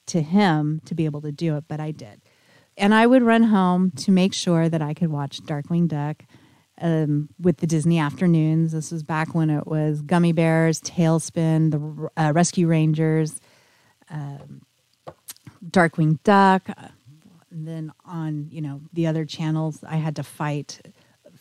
to 0.08 0.22
him 0.22 0.82
to 0.86 0.96
be 0.96 1.06
able 1.06 1.22
to 1.22 1.32
do 1.32 1.56
it, 1.58 1.66
but 1.68 1.80
I 1.80 1.92
did. 1.92 2.22
And 2.76 2.96
I 2.96 3.06
would 3.06 3.22
run 3.22 3.44
home 3.44 3.92
to 3.98 4.12
make 4.12 4.34
sure 4.34 4.68
that 4.68 4.82
I 4.82 4.94
could 4.94 5.10
watch 5.10 5.44
Darkwing 5.44 5.88
Duck 5.88 6.24
um, 6.82 7.30
with 7.40 7.58
the 7.58 7.68
Disney 7.68 8.00
afternoons. 8.00 8.72
This 8.72 8.92
was 8.92 9.04
back 9.04 9.34
when 9.36 9.50
it 9.50 9.68
was 9.68 10.02
Gummy 10.02 10.32
Bears, 10.32 10.82
Tailspin, 10.82 11.72
the 11.72 12.10
uh, 12.22 12.32
Rescue 12.34 12.68
Rangers, 12.68 13.40
um, 14.10 14.62
Darkwing 15.66 16.22
Duck. 16.24 16.68
And 17.52 17.68
then 17.68 17.92
on 18.06 18.48
you 18.52 18.62
know 18.62 18.82
the 18.94 19.08
other 19.08 19.26
channels, 19.26 19.84
I 19.84 19.96
had 19.96 20.16
to 20.18 20.24
fight 20.24 20.82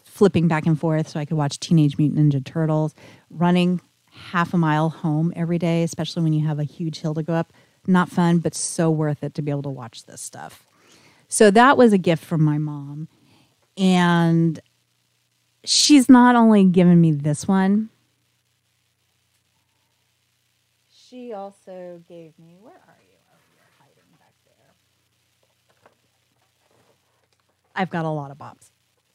flipping 0.05 0.49
back 0.49 0.66
and 0.66 0.78
forth 0.78 1.09
so 1.09 1.20
I 1.20 1.24
could 1.24 1.36
watch 1.36 1.61
Teenage 1.61 1.99
Mutant 1.99 2.32
Ninja 2.32 2.45
Turtles, 2.45 2.95
running 3.30 3.80
half 4.11 4.53
a 4.53 4.59
mile 4.59 4.89
home 4.89 5.32
every 5.36 5.59
day, 5.59 5.82
especially 5.82 6.22
when 6.22 6.32
you 6.32 6.47
have 6.47 6.59
a 6.59 6.64
huge 6.64 7.01
hill 7.01 7.14
to 7.14 7.22
go 7.22 7.34
up. 7.34 7.53
Not 7.86 8.09
fun, 8.09 8.39
but 8.39 8.55
so 8.55 8.91
worth 8.91 9.22
it 9.22 9.34
to 9.34 9.43
be 9.43 9.51
able 9.51 9.62
to 9.62 9.68
watch 9.68 10.05
this 10.05 10.20
stuff. 10.20 10.66
So 11.28 11.51
that 11.51 11.76
was 11.76 11.93
a 11.93 11.99
gift 11.99 12.24
from 12.24 12.43
my 12.43 12.59
mom. 12.59 13.09
And 13.76 14.61
she's 15.64 16.09
not 16.09 16.36
only 16.36 16.64
given 16.64 17.00
me 17.00 17.12
this 17.12 17.46
one, 17.46 17.90
she 20.90 21.32
also 21.32 22.02
gave 22.09 22.38
me, 22.38 22.56
where 22.61 22.74
are 22.74 22.98
you? 23.00 23.16
Oh, 23.32 23.38
you're 23.54 23.64
hiding 23.78 24.02
back 24.18 24.34
there. 24.44 24.74
I've 27.74 27.90
got 27.90 28.04
a 28.04 28.11
lot 28.11 28.30
of 28.30 28.38
bops 28.38 28.70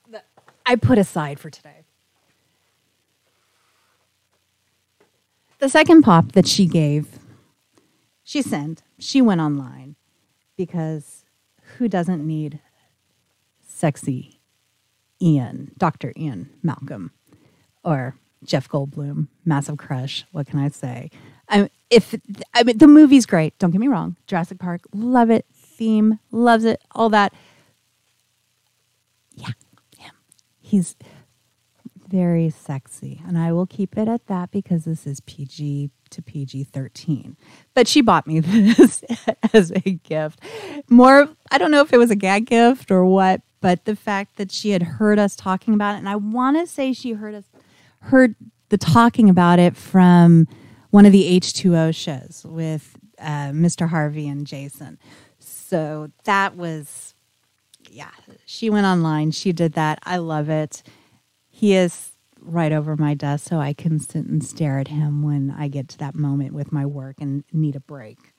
that 0.10 0.26
I 0.66 0.76
put 0.76 0.98
aside 0.98 1.40
for 1.40 1.50
today. 1.50 1.86
The 5.60 5.70
second 5.70 6.02
pop 6.04 6.34
that 6.34 6.48
she 6.48 6.66
gave, 6.66 7.20
she 8.24 8.42
sent, 8.42 8.84
she 9.00 9.22
went 9.22 9.40
online 9.40 9.96
because 10.58 11.24
who 11.78 11.88
doesn't 11.88 12.26
need 12.26 12.60
sexy 13.66 14.33
Ian, 15.24 15.72
Dr. 15.78 16.12
Ian 16.18 16.50
Malcolm, 16.62 17.12
or 17.84 18.16
Jeff 18.44 18.68
Goldblum, 18.68 19.30
massive 19.46 19.78
crush. 19.78 20.26
What 20.32 20.48
can 20.48 20.60
I 20.60 20.68
say? 20.68 21.10
I, 21.48 21.70
if 21.90 22.14
I 22.54 22.64
mean 22.64 22.78
the 22.78 22.88
movie's 22.88 23.26
great, 23.26 23.58
don't 23.58 23.72
get 23.72 23.80
me 23.80 23.88
wrong. 23.88 24.18
Jurassic 24.28 24.60
Park, 24.60 24.82
love 24.94 25.30
it. 25.30 25.46
Theme, 25.54 26.20
loves 26.32 26.66
it. 26.66 26.82
All 26.92 27.10
that. 27.10 27.34
Yeah, 29.36 29.52
him. 29.98 30.14
He's 30.60 30.96
very 32.08 32.50
sexy, 32.50 33.22
and 33.26 33.38
I 33.38 33.52
will 33.54 33.66
keep 33.66 33.98
it 33.98 34.08
at 34.08 34.28
that 34.28 34.52
because 34.52 34.86
this 34.86 35.08
is 35.08 35.20
PG 35.22 35.90
to 36.12 36.22
PG 36.22 36.66
13. 36.66 37.36
But 37.74 37.88
she 37.88 38.02
bought 38.02 38.28
me 38.28 38.40
this 38.42 39.04
as 39.54 39.72
a 39.72 39.80
gift. 39.80 40.40
More, 40.90 41.30
I 41.50 41.58
don't 41.58 41.72
know 41.72 41.82
if 41.82 41.92
it 41.92 41.98
was 41.98 42.12
a 42.12 42.16
gag 42.16 42.46
gift 42.46 42.92
or 42.92 43.06
what, 43.06 43.42
but 43.64 43.86
the 43.86 43.96
fact 43.96 44.36
that 44.36 44.52
she 44.52 44.72
had 44.72 44.84
heard 44.84 45.18
us 45.18 45.38
talking 45.38 45.74
about 45.74 45.96
it, 45.96 46.00
and 46.00 46.10
I 46.10 46.18
want 46.18 46.58
to 46.58 46.68
say 46.68 46.92
she 46.92 47.14
heard 47.14 47.34
us, 47.34 47.46
heard 48.00 48.36
the 48.68 48.78
talking 48.78 49.30
about 49.30 49.58
it 49.58 49.78
from 49.78 50.50
one 50.90 51.06
of 51.06 51.14
the 51.14 51.40
H2O 51.40 51.96
shows 51.96 52.46
with 52.46 52.98
uh, 53.20 53.52
Mr. 53.52 53.88
Harvey 53.88 54.28
and 54.28 54.46
Jason. 54.46 55.00
So 55.40 56.12
that 56.26 56.58
was, 56.58 57.16
yeah, 57.90 58.12
she 58.46 58.70
went 58.70 58.86
online. 58.86 59.32
She 59.32 59.54
did 59.54 59.72
that. 59.74 60.00
I 60.04 60.18
love 60.18 60.50
it. 60.50 60.84
He 61.48 61.74
is 61.74 62.12
right 62.42 62.74
over 62.74 62.98
my 62.98 63.14
desk 63.14 63.48
so 63.48 63.60
I 63.60 63.72
can 63.72 63.98
sit 63.98 64.26
and 64.26 64.44
stare 64.44 64.78
at 64.78 64.90
him 64.90 65.24
when 65.24 65.56
I 65.58 65.70
get 65.70 65.88
to 65.88 65.98
that 66.00 66.16
moment 66.16 66.52
with 66.54 66.74
my 66.74 66.86
work 66.86 67.16
and 67.22 67.46
need 67.54 67.78
a 67.78 67.80
break. 67.80 68.33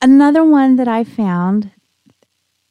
Another 0.00 0.44
one 0.44 0.76
that 0.76 0.88
I 0.88 1.04
found, 1.04 1.70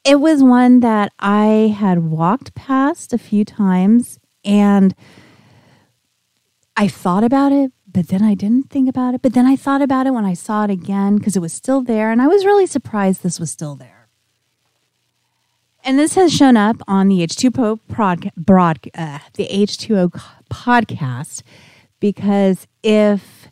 it 0.03 0.19
was 0.19 0.43
one 0.43 0.81
that 0.81 1.11
I 1.19 1.75
had 1.77 1.99
walked 1.99 2.53
past 2.53 3.13
a 3.13 3.17
few 3.17 3.43
times 3.43 4.19
and 4.43 4.93
I 6.77 6.87
thought 6.87 7.23
about 7.23 7.51
it, 7.51 7.71
but 7.91 8.09
then 8.09 8.21
I 8.21 8.35
didn't 8.35 8.69
think 8.69 8.87
about 8.87 9.15
it. 9.15 9.21
But 9.21 9.33
then 9.33 9.45
I 9.45 9.55
thought 9.55 9.81
about 9.81 10.05
it 10.05 10.11
when 10.11 10.25
I 10.25 10.33
saw 10.33 10.65
it 10.65 10.69
again 10.69 11.17
because 11.17 11.35
it 11.35 11.41
was 11.41 11.53
still 11.53 11.81
there. 11.81 12.11
And 12.11 12.21
I 12.21 12.27
was 12.27 12.45
really 12.45 12.67
surprised 12.67 13.23
this 13.23 13.39
was 13.39 13.49
still 13.49 13.75
there. 13.75 14.09
And 15.83 15.97
this 15.97 16.15
has 16.15 16.33
shown 16.33 16.57
up 16.57 16.77
on 16.87 17.07
the 17.07 17.19
H2O 17.19 17.79
prod, 17.87 18.31
broad, 18.35 18.79
uh, 18.95 19.19
the 19.35 19.47
H2O 19.47 20.19
podcast 20.49 21.43
because 21.99 22.67
if 22.83 23.44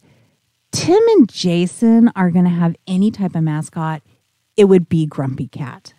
Tim 0.74 1.02
and 1.10 1.30
Jason 1.30 2.12
are 2.16 2.32
going 2.32 2.46
to 2.46 2.52
have 2.52 2.76
any 2.88 3.12
type 3.12 3.36
of 3.36 3.44
mascot, 3.44 4.02
it 4.58 4.66
would 4.66 4.90
be 4.90 5.06
Grumpy 5.06 5.48
Cat 5.48 5.94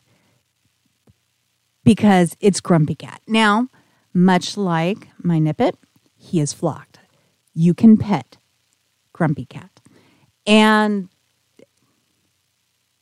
because 1.84 2.36
it's 2.40 2.60
Grumpy 2.60 2.96
Cat. 2.96 3.22
Now, 3.28 3.68
much 4.12 4.56
like 4.56 5.08
my 5.22 5.38
Nippet, 5.38 5.74
he 6.16 6.40
is 6.40 6.52
flocked. 6.52 6.98
You 7.54 7.72
can 7.72 7.96
pet 7.96 8.36
Grumpy 9.12 9.46
Cat. 9.46 9.80
And 10.44 11.08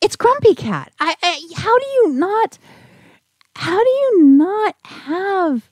it's 0.03 0.15
Grumpy 0.15 0.55
Cat. 0.55 0.93
I, 1.01 1.17
I 1.23 1.41
how 1.57 1.79
do 1.79 1.87
you 1.87 2.09
not 2.11 2.59
how 3.57 3.83
do 3.83 3.91
you 3.91 4.23
not 4.25 4.77
have 4.85 5.71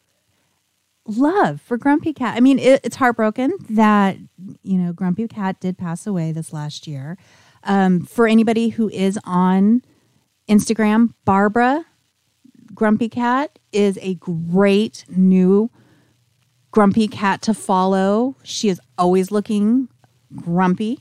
love 1.07 1.61
for 1.61 1.76
Grumpy 1.76 2.12
Cat? 2.12 2.36
I 2.36 2.40
mean, 2.40 2.59
it, 2.59 2.80
it's 2.84 2.96
heartbroken 2.96 3.53
that, 3.70 4.16
you 4.62 4.78
know, 4.78 4.92
Grumpy 4.92 5.26
Cat 5.28 5.61
did 5.61 5.78
pass 5.78 6.07
away 6.07 6.32
this 6.32 6.53
last 6.53 6.86
year. 6.86 7.16
Um, 7.64 8.01
for 8.01 8.26
anybody 8.26 8.70
who 8.70 8.88
is 8.88 9.18
on 9.24 9.82
Instagram, 10.48 11.14
Barbara 11.24 11.84
Grumpy 12.74 13.09
Cat 13.09 13.59
is 13.72 13.98
a 14.01 14.14
great 14.14 15.05
new 15.09 15.70
Grumpy 16.70 17.09
Cat 17.09 17.42
to 17.42 17.55
follow. 17.55 18.36
She 18.42 18.68
is 18.68 18.80
always 18.96 19.30
looking 19.30 19.88
grumpy 20.34 21.01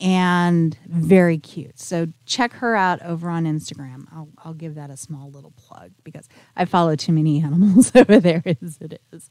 and 0.00 0.78
very 0.86 1.38
cute. 1.38 1.78
So 1.78 2.08
check 2.24 2.52
her 2.54 2.76
out 2.76 3.02
over 3.02 3.28
on 3.28 3.44
Instagram. 3.44 4.06
I'll, 4.12 4.28
I'll 4.44 4.54
give 4.54 4.76
that 4.76 4.90
a 4.90 4.96
small 4.96 5.30
little 5.30 5.52
plug 5.52 5.92
because 6.04 6.28
I 6.56 6.64
follow 6.64 6.94
too 6.94 7.12
many 7.12 7.40
animals 7.42 7.92
over 7.94 8.20
there 8.20 8.42
as 8.46 8.78
it 8.80 9.00
is. 9.12 9.28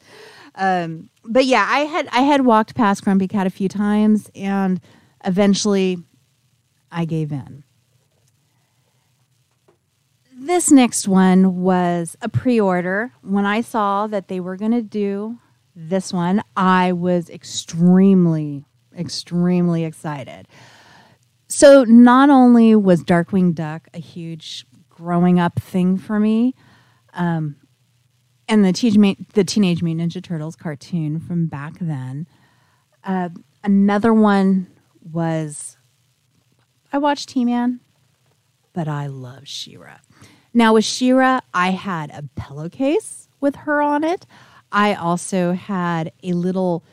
Um, 0.56 1.10
but 1.24 1.46
yeah, 1.46 1.66
I 1.70 1.80
had 1.80 2.08
I 2.12 2.22
had 2.22 2.46
walked 2.46 2.76
past 2.76 3.04
Grumpy 3.04 3.28
Cat 3.28 3.48
a 3.48 3.52
few 3.52 3.70
times, 3.70 4.30
and 4.36 4.82
eventually, 5.24 5.98
I 6.92 7.06
gave 7.06 7.32
in. 7.32 7.64
This 10.40 10.72
next 10.72 11.08
one 11.08 11.62
was 11.62 12.16
a 12.22 12.30
pre-order. 12.30 13.12
When 13.22 13.46
I 13.46 13.62
saw 13.62 14.08
that 14.08 14.28
they 14.28 14.40
were 14.40 14.56
going 14.56 14.72
to 14.72 14.84
do 14.84 15.40
this 15.76 16.14
one, 16.14 16.44
I 16.56 16.94
was 16.94 17.30
extremely 17.30 18.67
extremely 18.98 19.84
excited. 19.84 20.48
So, 21.48 21.84
not 21.86 22.30
only 22.30 22.76
was 22.76 23.04
Darkwing 23.04 23.56
Duck 23.56 23.88
a 23.94 24.00
huge 24.00 24.66
growing 24.90 25.40
up 25.40 25.60
thing 25.60 25.98
for 25.98 26.20
me, 26.20 26.56
um, 27.14 27.56
and 28.50 28.66
the, 28.66 28.74
te- 28.74 29.18
the 29.34 29.44
Teenage 29.44 29.82
Mutant 29.82 30.12
Ninja 30.12 30.24
Turtles 30.24 30.56
cartoon 30.56 31.20
from 31.20 31.48
back 31.48 31.74
then, 31.80 32.28
uh, 33.04 33.30
another 33.64 34.14
one 34.14 34.68
was 35.02 35.78
I 36.92 36.98
watched 36.98 37.32
He 37.32 37.46
Man, 37.46 37.80
but 38.74 38.88
I 38.88 39.08
love 39.08 39.48
She-Ra. 39.48 39.98
Now, 40.54 40.74
with 40.74 40.86
She-Ra, 40.86 41.42
I 41.54 41.72
had 41.72 42.10
a 42.12 42.24
pillowcase 42.36 43.28
with 43.40 43.56
her 43.58 43.82
on 43.82 44.04
it. 44.04 44.26
I 44.72 44.94
also 44.94 45.54
had 45.54 46.12
a 46.24 46.34
little 46.34 46.84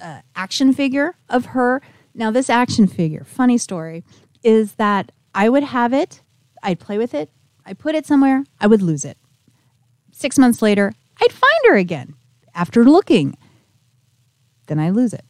uh, 0.00 0.20
action 0.34 0.72
figure 0.72 1.16
of 1.28 1.46
her. 1.46 1.82
Now, 2.14 2.30
this 2.30 2.50
action 2.50 2.86
figure, 2.86 3.24
funny 3.24 3.58
story, 3.58 4.04
is 4.42 4.74
that 4.74 5.12
I 5.34 5.48
would 5.48 5.62
have 5.62 5.92
it, 5.92 6.22
I'd 6.62 6.80
play 6.80 6.98
with 6.98 7.14
it, 7.14 7.30
I'd 7.64 7.78
put 7.78 7.94
it 7.94 8.06
somewhere, 8.06 8.44
I 8.60 8.66
would 8.66 8.82
lose 8.82 9.04
it. 9.04 9.18
Six 10.12 10.38
months 10.38 10.62
later, 10.62 10.92
I'd 11.20 11.32
find 11.32 11.60
her 11.66 11.76
again 11.76 12.14
after 12.54 12.84
looking. 12.84 13.36
Then 14.66 14.78
I 14.78 14.90
lose 14.90 15.12
it. 15.12 15.24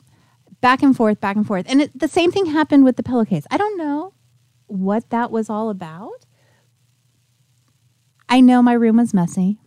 Back 0.61 0.83
and 0.83 0.97
forth, 0.97 1.21
back 1.21 1.37
and 1.37 1.47
forth. 1.47 1.67
And 1.69 1.83
it, 1.83 1.99
the 1.99 2.09
same 2.09 2.33
thing 2.33 2.47
happened 2.47 2.85
with 2.85 2.97
the 2.97 3.03
pillowcase. 3.03 3.47
I 3.51 3.57
don't 3.57 3.77
know 3.79 4.15
what 4.67 5.11
that 5.11 5.31
was 5.31 5.49
all 5.51 5.71
about. 5.71 6.25
I 8.29 8.41
know 8.41 8.63
my 8.63 8.73
room 8.73 8.97
was 8.97 9.15
messy. 9.15 9.59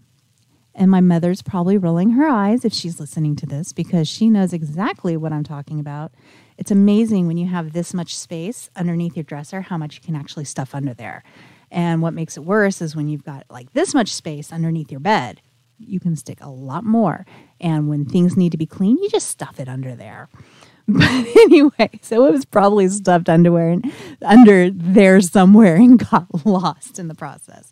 And 0.73 0.89
my 0.89 1.01
mother's 1.01 1.41
probably 1.41 1.77
rolling 1.77 2.11
her 2.11 2.27
eyes 2.27 2.63
if 2.63 2.73
she's 2.73 2.99
listening 2.99 3.35
to 3.37 3.45
this 3.45 3.73
because 3.73 4.07
she 4.07 4.29
knows 4.29 4.53
exactly 4.53 5.17
what 5.17 5.33
I'm 5.33 5.43
talking 5.43 5.79
about. 5.79 6.13
It's 6.57 6.71
amazing 6.71 7.27
when 7.27 7.37
you 7.37 7.47
have 7.47 7.73
this 7.73 7.93
much 7.93 8.15
space 8.15 8.69
underneath 8.75 9.15
your 9.17 9.23
dresser, 9.23 9.61
how 9.61 9.77
much 9.77 9.95
you 9.95 10.01
can 10.01 10.15
actually 10.15 10.45
stuff 10.45 10.73
under 10.73 10.93
there. 10.93 11.23
And 11.71 12.01
what 12.01 12.13
makes 12.13 12.37
it 12.37 12.45
worse 12.45 12.81
is 12.81 12.95
when 12.95 13.07
you've 13.07 13.23
got 13.23 13.45
like 13.49 13.73
this 13.73 13.93
much 13.93 14.13
space 14.13 14.51
underneath 14.51 14.91
your 14.91 14.99
bed, 14.99 15.41
you 15.77 15.99
can 15.99 16.15
stick 16.15 16.37
a 16.41 16.49
lot 16.49 16.83
more. 16.83 17.25
And 17.59 17.87
when 17.89 18.05
things 18.05 18.37
need 18.37 18.51
to 18.51 18.57
be 18.57 18.65
clean, 18.65 18.97
you 18.97 19.09
just 19.09 19.27
stuff 19.29 19.59
it 19.59 19.67
under 19.67 19.95
there. 19.95 20.29
But 20.87 21.09
anyway, 21.37 21.89
so 22.01 22.25
it 22.25 22.33
was 22.33 22.43
probably 22.43 22.89
stuffed 22.89 23.29
underwear 23.29 23.69
and 23.69 23.91
under 24.23 24.69
there 24.69 25.21
somewhere 25.21 25.75
and 25.75 25.97
got 25.97 26.45
lost 26.45 26.99
in 26.99 27.07
the 27.07 27.15
process. 27.15 27.71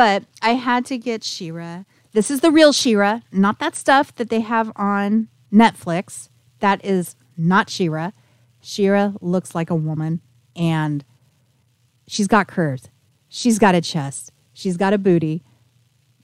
But 0.00 0.24
I 0.40 0.54
had 0.54 0.86
to 0.86 0.96
get 0.96 1.22
She-Ra. 1.22 1.84
This 2.12 2.30
is 2.30 2.40
the 2.40 2.50
real 2.50 2.72
She-Ra, 2.72 3.20
not 3.32 3.58
that 3.58 3.76
stuff 3.76 4.14
that 4.14 4.30
they 4.30 4.40
have 4.40 4.72
on 4.74 5.28
Netflix. 5.52 6.30
That 6.60 6.82
is 6.82 7.16
not 7.36 7.68
She-Ra. 7.68 8.12
She-Ra 8.62 9.12
looks 9.20 9.54
like 9.54 9.68
a 9.68 9.74
woman 9.74 10.22
and 10.56 11.04
she's 12.06 12.28
got 12.28 12.48
curves. 12.48 12.88
She's 13.28 13.58
got 13.58 13.74
a 13.74 13.82
chest. 13.82 14.32
She's 14.54 14.78
got 14.78 14.94
a 14.94 14.98
booty. 14.98 15.42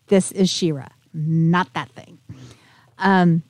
This 0.07 0.33
is 0.33 0.49
She-Ra, 0.49 0.89
not 1.13 1.75
that 1.75 1.91
thing. 1.91 2.17
Um, 2.97 3.43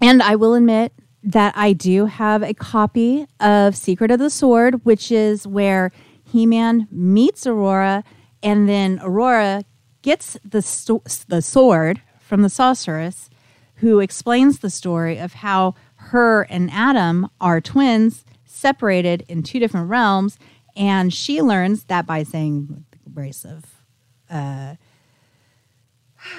and 0.00 0.24
I 0.24 0.34
will 0.34 0.54
admit 0.54 0.92
that 1.22 1.54
I 1.56 1.72
do 1.72 2.06
have 2.06 2.42
a 2.42 2.52
copy 2.52 3.28
of 3.38 3.76
Secret 3.76 4.10
of 4.10 4.18
the 4.18 4.28
Sword, 4.28 4.84
which 4.84 5.12
is 5.12 5.46
where 5.46 5.92
He 6.24 6.46
Man 6.46 6.88
meets 6.90 7.44
Adora 7.44 8.02
and 8.42 8.68
then 8.68 8.98
Adora 8.98 9.64
gets 10.02 10.36
the, 10.44 10.62
sto- 10.62 11.02
the 11.28 11.42
sword 11.42 12.02
from 12.18 12.42
the 12.42 12.48
sorceress, 12.48 13.30
who 13.76 14.00
explains 14.00 14.58
the 14.58 14.70
story 14.70 15.18
of 15.18 15.34
how 15.34 15.74
her 15.96 16.42
and 16.42 16.70
Adam 16.72 17.28
are 17.40 17.60
twins 17.60 18.24
separated 18.44 19.24
in 19.28 19.42
two 19.42 19.58
different 19.58 19.88
realms. 19.88 20.38
And 20.76 21.12
she 21.12 21.42
learns 21.42 21.84
that 21.84 22.06
by 22.06 22.22
saying 22.22 22.84
abrasive. 23.04 23.64
Uh, 24.30 24.76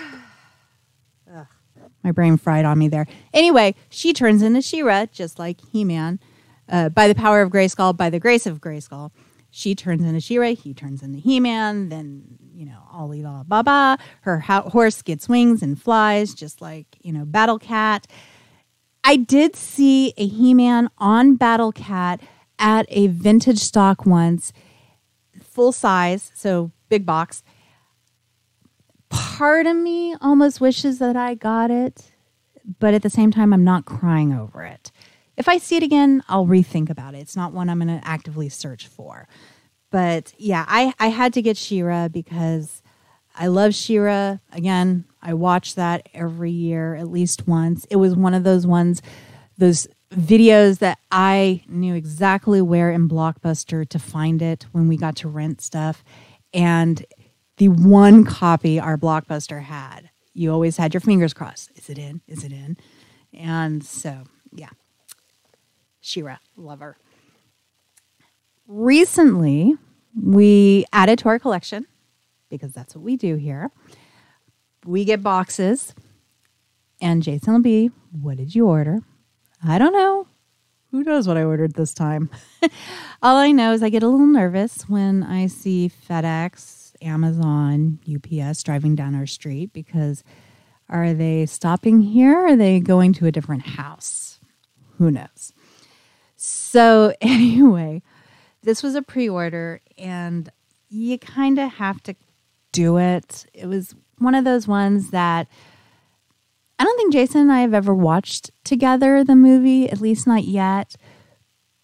my 2.03 2.11
brain 2.11 2.37
fried 2.37 2.65
on 2.65 2.79
me 2.79 2.87
there. 2.87 3.07
Anyway, 3.33 3.75
she 3.89 4.13
turns 4.13 4.41
into 4.41 4.61
She-Ra, 4.61 5.05
just 5.07 5.37
like 5.39 5.59
He 5.71 5.83
Man, 5.83 6.19
uh, 6.69 6.89
by 6.89 7.07
the 7.07 7.15
power 7.15 7.41
of 7.41 7.51
Grayskull, 7.51 7.95
by 7.95 8.09
the 8.09 8.19
grace 8.19 8.45
of 8.45 8.59
Grayskull. 8.59 9.11
She 9.55 9.75
turns 9.75 10.03
into 10.03 10.19
She-Ra, 10.19 10.55
he 10.55 10.73
turns 10.73 11.03
into 11.03 11.19
He-Man, 11.19 11.89
then, 11.89 12.23
you 12.55 12.65
know, 12.65 12.79
Alila 12.91 13.47
Baba, 13.47 13.99
her 14.21 14.39
ho- 14.39 14.67
horse 14.67 15.03
gets 15.03 15.29
wings 15.29 15.61
and 15.61 15.79
flies, 15.79 16.33
just 16.33 16.59
like, 16.59 16.87
you 17.03 17.13
know, 17.13 17.23
Battle 17.23 17.59
Cat. 17.59 18.07
I 19.03 19.15
did 19.15 19.55
see 19.55 20.11
a 20.17 20.25
He-Man 20.25 20.89
on 20.97 21.35
Battle 21.35 21.71
Cat 21.71 22.19
at 22.57 22.87
a 22.89 23.07
vintage 23.07 23.59
stock 23.59 24.07
once, 24.07 24.53
full 25.39 25.71
size, 25.71 26.31
so 26.33 26.71
big 26.89 27.05
box. 27.05 27.43
Part 29.09 29.67
of 29.67 29.75
me 29.75 30.15
almost 30.19 30.61
wishes 30.61 30.97
that 30.97 31.15
I 31.15 31.35
got 31.35 31.69
it, 31.69 32.11
but 32.79 32.95
at 32.95 33.03
the 33.03 33.09
same 33.11 33.29
time, 33.29 33.53
I'm 33.53 33.63
not 33.63 33.85
crying 33.85 34.33
over 34.33 34.63
it. 34.63 34.91
If 35.35 35.47
I 35.49 35.57
see 35.57 35.77
it 35.77 35.83
again, 35.83 36.23
I'll 36.27 36.45
rethink 36.45 36.89
about 36.89 37.15
it. 37.15 37.19
It's 37.19 37.35
not 37.35 37.53
one 37.53 37.69
I'm 37.69 37.79
going 37.79 37.99
to 37.99 38.07
actively 38.07 38.49
search 38.49 38.87
for. 38.87 39.27
But 39.91 40.33
yeah, 40.37 40.65
I, 40.67 40.93
I 40.99 41.07
had 41.07 41.33
to 41.33 41.41
get 41.41 41.57
She-Ra 41.57 42.07
because 42.07 42.81
I 43.35 43.47
love 43.47 43.73
She-Ra. 43.73 44.37
Again, 44.51 45.05
I 45.21 45.33
watch 45.33 45.75
that 45.75 46.07
every 46.13 46.51
year 46.51 46.95
at 46.95 47.07
least 47.07 47.47
once. 47.47 47.85
It 47.89 47.95
was 47.95 48.15
one 48.15 48.33
of 48.33 48.43
those 48.43 48.67
ones, 48.67 49.01
those 49.57 49.87
videos 50.13 50.79
that 50.79 50.99
I 51.11 51.63
knew 51.67 51.95
exactly 51.95 52.61
where 52.61 52.91
in 52.91 53.09
Blockbuster 53.09 53.87
to 53.89 53.99
find 53.99 54.41
it 54.41 54.67
when 54.71 54.87
we 54.87 54.97
got 54.97 55.15
to 55.17 55.29
rent 55.29 55.61
stuff. 55.61 56.03
And 56.53 57.03
the 57.57 57.69
one 57.69 58.23
copy 58.23 58.79
our 58.79 58.97
Blockbuster 58.97 59.63
had, 59.63 60.09
you 60.33 60.51
always 60.51 60.77
had 60.77 60.93
your 60.93 61.01
fingers 61.01 61.33
crossed. 61.33 61.71
Is 61.75 61.89
it 61.89 61.97
in? 61.97 62.21
Is 62.27 62.43
it 62.43 62.51
in? 62.51 62.77
And 63.31 63.83
so, 63.83 64.23
yeah. 64.51 64.69
She-Ra, 66.05 66.37
love 66.57 66.81
her. 66.81 66.97
Recently, 68.67 69.75
we 70.21 70.85
added 70.91 71.17
to 71.19 71.29
our 71.29 71.39
collection 71.39 71.87
because 72.49 72.73
that's 72.73 72.93
what 72.93 73.03
we 73.03 73.15
do 73.15 73.37
here. 73.37 73.71
We 74.85 75.05
get 75.05 75.23
boxes, 75.23 75.95
and 77.01 77.23
Jason 77.23 77.53
will 77.53 77.61
be, 77.61 77.89
What 78.11 78.35
did 78.35 78.53
you 78.53 78.67
order? 78.67 78.99
I 79.65 79.77
don't 79.77 79.93
know. 79.93 80.27
Who 80.91 81.03
knows 81.03 81.25
what 81.25 81.37
I 81.37 81.43
ordered 81.43 81.75
this 81.75 81.93
time? 81.93 82.29
All 83.21 83.37
I 83.37 83.53
know 83.53 83.71
is 83.71 83.81
I 83.81 83.89
get 83.89 84.03
a 84.03 84.07
little 84.09 84.27
nervous 84.27 84.83
when 84.89 85.23
I 85.23 85.47
see 85.47 85.89
FedEx, 85.89 86.95
Amazon, 87.01 87.99
UPS 88.13 88.61
driving 88.61 88.93
down 88.93 89.15
our 89.15 89.25
street 89.25 89.71
because 89.71 90.21
are 90.89 91.13
they 91.13 91.45
stopping 91.45 92.01
here? 92.01 92.37
Are 92.37 92.55
they 92.57 92.81
going 92.81 93.13
to 93.13 93.25
a 93.25 93.31
different 93.31 93.65
house? 93.65 94.39
Who 94.97 95.09
knows? 95.09 95.53
So, 96.45 97.13
anyway, 97.21 98.01
this 98.63 98.83
was 98.83 98.95
a 98.95 99.01
pre 99.01 99.29
order 99.29 99.81
and 99.97 100.49
you 100.89 101.17
kind 101.17 101.57
of 101.59 101.73
have 101.73 102.01
to 102.03 102.15
do 102.71 102.97
it. 102.97 103.45
It 103.53 103.67
was 103.67 103.95
one 104.17 104.35
of 104.35 104.45
those 104.45 104.67
ones 104.67 105.11
that 105.11 105.47
I 106.79 106.83
don't 106.83 106.97
think 106.97 107.13
Jason 107.13 107.41
and 107.41 107.51
I 107.51 107.61
have 107.61 107.73
ever 107.73 107.93
watched 107.93 108.51
together 108.63 109.23
the 109.23 109.35
movie, 109.35 109.89
at 109.89 110.01
least 110.01 110.27
not 110.27 110.43
yet. 110.43 110.95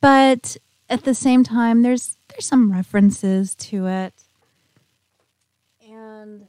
But 0.02 0.58
at 0.90 1.04
the 1.04 1.14
same 1.14 1.44
time, 1.44 1.82
there's 1.82 2.18
there's 2.30 2.46
some 2.46 2.72
references 2.72 3.56
to 3.56 3.88
it. 3.88 4.14
And 5.88 6.48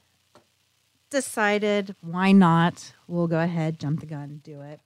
decided 1.11 1.95
why 2.01 2.33
not? 2.33 2.93
We'll 3.07 3.29
go 3.29 3.41
ahead, 3.41 3.79
jump 3.79 4.01
the 4.01 4.07
gun, 4.07 4.41
do 4.43 4.61
it. 4.63 4.81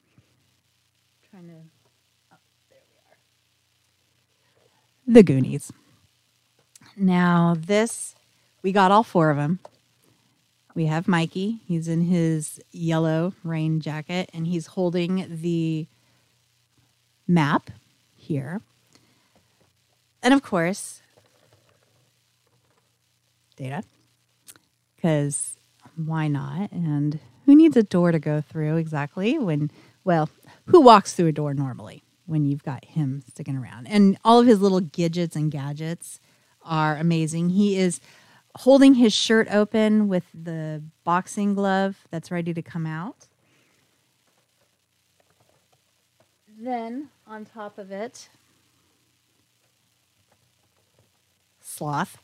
trying 1.31 1.49
to 1.49 1.55
oh, 2.33 2.37
there 2.71 2.81
we 2.91 2.97
are. 2.97 3.19
The 5.07 5.23
Goonies. 5.23 5.73
Now, 6.97 7.57
this 7.59 8.15
we 8.63 8.73
got 8.73 8.91
all 8.91 9.03
four 9.03 9.31
of 9.31 9.37
them 9.37 9.59
we 10.75 10.87
have 10.87 11.07
Mikey. 11.09 11.61
He's 11.67 11.89
in 11.89 12.03
his 12.03 12.61
yellow 12.73 13.33
rain 13.45 13.81
jacket 13.81 14.31
and 14.35 14.47
he's 14.47 14.67
holding 14.67 15.27
the 15.41 15.87
map 17.29 17.71
here. 18.17 18.61
And 20.23 20.35
of 20.35 20.43
course, 20.43 21.03
data, 23.57 23.85
because 24.97 25.57
why 25.97 26.29
not? 26.29 26.73
And 26.73 27.21
who 27.47 27.55
needs 27.55 27.77
a 27.77 27.83
door 27.83 28.11
to 28.11 28.19
go 28.19 28.41
through 28.41 28.77
exactly 28.77 29.39
when, 29.39 29.71
well, 30.03 30.29
who 30.67 30.81
walks 30.81 31.13
through 31.13 31.29
a 31.29 31.33
door 31.33 31.55
normally 31.55 32.03
when 32.27 32.45
you've 32.45 32.63
got 32.63 32.85
him 32.85 33.23
sticking 33.29 33.57
around? 33.57 33.87
And 33.87 34.17
all 34.25 34.41
of 34.41 34.47
his 34.47 34.61
little 34.61 34.81
gadgets 34.81 35.37
and 35.37 35.51
gadgets 35.51 36.21
are 36.63 36.97
amazing. 36.97 37.51
He 37.51 37.77
is 37.77 38.01
holding 38.57 38.95
his 38.95 39.13
shirt 39.13 39.49
open 39.51 40.09
with 40.09 40.25
the 40.33 40.83
boxing 41.05 41.55
glove 41.55 41.97
that's 42.11 42.31
ready 42.31 42.55
to 42.55 42.63
come 42.63 42.87
out. 42.87 43.27
Then, 46.57 47.09
on 47.27 47.45
top 47.45 47.79
of 47.79 47.91
it, 47.91 48.29
sloth. 51.61 52.19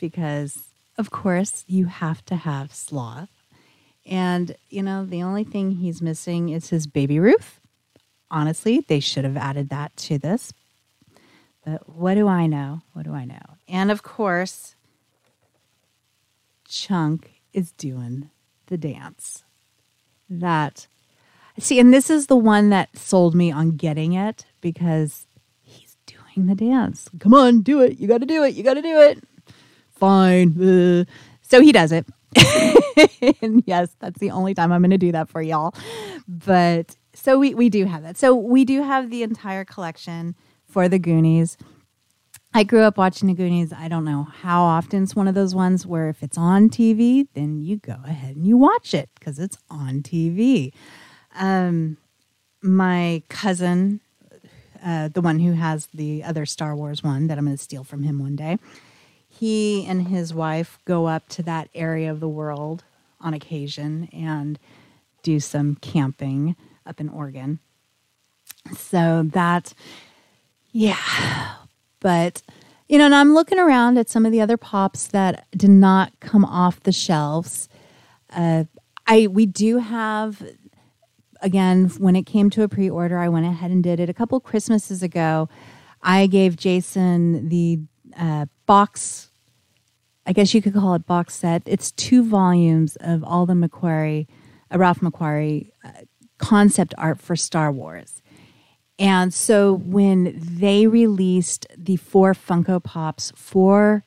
Because, 0.00 0.70
of 0.96 1.10
course, 1.10 1.64
you 1.68 1.84
have 1.86 2.24
to 2.24 2.36
have 2.36 2.74
sloth. 2.74 3.28
And, 4.06 4.56
you 4.70 4.82
know, 4.82 5.04
the 5.04 5.22
only 5.22 5.44
thing 5.44 5.72
he's 5.72 6.00
missing 6.00 6.48
is 6.48 6.70
his 6.70 6.86
baby 6.86 7.20
Ruth. 7.20 7.59
Honestly, 8.30 8.84
they 8.86 9.00
should 9.00 9.24
have 9.24 9.36
added 9.36 9.70
that 9.70 9.96
to 9.96 10.18
this, 10.18 10.52
but 11.64 11.88
what 11.88 12.14
do 12.14 12.28
I 12.28 12.46
know? 12.46 12.82
What 12.92 13.04
do 13.04 13.12
I 13.12 13.24
know? 13.24 13.56
And 13.68 13.90
of 13.90 14.02
course, 14.02 14.74
Chunk 16.68 17.32
is 17.52 17.72
doing 17.72 18.30
the 18.66 18.78
dance. 18.78 19.44
That, 20.28 20.86
see, 21.58 21.80
and 21.80 21.92
this 21.92 22.08
is 22.08 22.28
the 22.28 22.36
one 22.36 22.70
that 22.70 22.96
sold 22.96 23.34
me 23.34 23.50
on 23.50 23.76
getting 23.76 24.12
it 24.12 24.46
because 24.60 25.26
he's 25.62 25.96
doing 26.06 26.46
the 26.46 26.54
dance. 26.54 27.08
Come 27.18 27.34
on, 27.34 27.62
do 27.62 27.80
it. 27.80 27.98
You 27.98 28.06
got 28.06 28.18
to 28.18 28.26
do 28.26 28.44
it. 28.44 28.54
You 28.54 28.62
got 28.62 28.74
to 28.74 28.82
do 28.82 29.00
it. 29.00 29.24
Fine. 29.96 31.06
So 31.42 31.60
he 31.60 31.72
does 31.72 31.90
it. 31.90 32.06
and 33.42 33.64
yes, 33.66 33.90
that's 33.98 34.20
the 34.20 34.30
only 34.30 34.54
time 34.54 34.70
I'm 34.70 34.82
going 34.82 34.90
to 34.90 34.98
do 34.98 35.12
that 35.12 35.28
for 35.28 35.42
y'all. 35.42 35.74
But 36.28 36.94
so 37.14 37.38
we, 37.38 37.54
we 37.54 37.68
do 37.68 37.86
have 37.86 38.02
that. 38.02 38.16
So 38.16 38.34
we 38.34 38.64
do 38.64 38.82
have 38.82 39.10
the 39.10 39.22
entire 39.22 39.64
collection 39.64 40.34
for 40.66 40.88
the 40.88 40.98
Goonies. 40.98 41.56
I 42.52 42.64
grew 42.64 42.82
up 42.82 42.98
watching 42.98 43.28
the 43.28 43.34
Goonies. 43.34 43.72
I 43.72 43.88
don't 43.88 44.04
know 44.04 44.24
how 44.24 44.62
often 44.62 45.04
it's 45.04 45.14
one 45.14 45.28
of 45.28 45.34
those 45.34 45.54
ones 45.54 45.86
where 45.86 46.08
if 46.08 46.22
it's 46.22 46.38
on 46.38 46.68
TV, 46.68 47.28
then 47.34 47.60
you 47.60 47.76
go 47.76 47.96
ahead 48.04 48.36
and 48.36 48.46
you 48.46 48.56
watch 48.56 48.92
it 48.92 49.08
because 49.18 49.38
it's 49.38 49.56
on 49.70 50.02
TV. 50.02 50.72
Um, 51.36 51.96
my 52.60 53.22
cousin, 53.28 54.00
uh, 54.84 55.08
the 55.08 55.20
one 55.20 55.38
who 55.38 55.52
has 55.52 55.88
the 55.94 56.24
other 56.24 56.44
Star 56.44 56.74
Wars 56.74 57.04
one 57.04 57.28
that 57.28 57.38
I'm 57.38 57.44
going 57.44 57.56
to 57.56 57.62
steal 57.62 57.84
from 57.84 58.02
him 58.02 58.18
one 58.18 58.34
day, 58.36 58.58
he 59.28 59.86
and 59.86 60.08
his 60.08 60.34
wife 60.34 60.78
go 60.84 61.06
up 61.06 61.28
to 61.30 61.42
that 61.44 61.70
area 61.72 62.10
of 62.10 62.18
the 62.18 62.28
world 62.28 62.82
on 63.20 63.32
occasion 63.32 64.08
and 64.12 64.58
do 65.22 65.38
some 65.38 65.76
camping 65.76 66.56
up 66.86 67.00
in 67.00 67.08
Oregon. 67.08 67.60
So 68.76 69.22
that 69.32 69.74
yeah. 70.72 71.54
But, 72.00 72.42
you 72.88 72.98
know, 72.98 73.06
and 73.06 73.14
I'm 73.14 73.34
looking 73.34 73.58
around 73.58 73.98
at 73.98 74.08
some 74.08 74.24
of 74.24 74.32
the 74.32 74.40
other 74.40 74.56
pops 74.56 75.06
that 75.08 75.46
did 75.52 75.70
not 75.70 76.12
come 76.20 76.44
off 76.44 76.80
the 76.80 76.92
shelves. 76.92 77.68
Uh, 78.30 78.64
I 79.06 79.26
we 79.26 79.46
do 79.46 79.78
have 79.78 80.42
again 81.42 81.88
when 81.98 82.16
it 82.16 82.24
came 82.24 82.50
to 82.50 82.62
a 82.62 82.68
pre-order 82.68 83.18
i 83.18 83.28
went 83.28 83.46
ahead 83.46 83.70
and 83.70 83.82
did 83.82 83.98
it 83.98 84.10
a 84.10 84.14
couple 84.14 84.38
christmases 84.40 85.02
ago 85.02 85.48
i 86.02 86.26
gave 86.26 86.54
jason 86.54 87.48
the 87.48 87.80
uh, 88.18 88.44
box 88.66 89.30
i 90.26 90.32
guess 90.32 90.52
you 90.52 90.60
could 90.60 90.74
call 90.74 90.94
it 90.94 91.06
box 91.06 91.34
set 91.34 91.62
it's 91.64 91.90
two 91.92 92.22
volumes 92.22 92.96
of 93.00 93.24
all 93.24 93.46
the 93.46 93.54
McQuarrie, 93.54 94.26
uh, 94.72 94.78
ralph 94.78 95.00
McQuarrie 95.00 95.70
uh, 95.82 95.90
concept 96.40 96.94
art 96.98 97.20
for 97.20 97.36
star 97.36 97.70
wars 97.70 98.20
and 99.00 99.32
so 99.32 99.72
when 99.72 100.38
they 100.38 100.86
released 100.86 101.66
the 101.74 101.96
four 101.96 102.34
Funko 102.34 102.84
Pops 102.84 103.32
for 103.34 104.04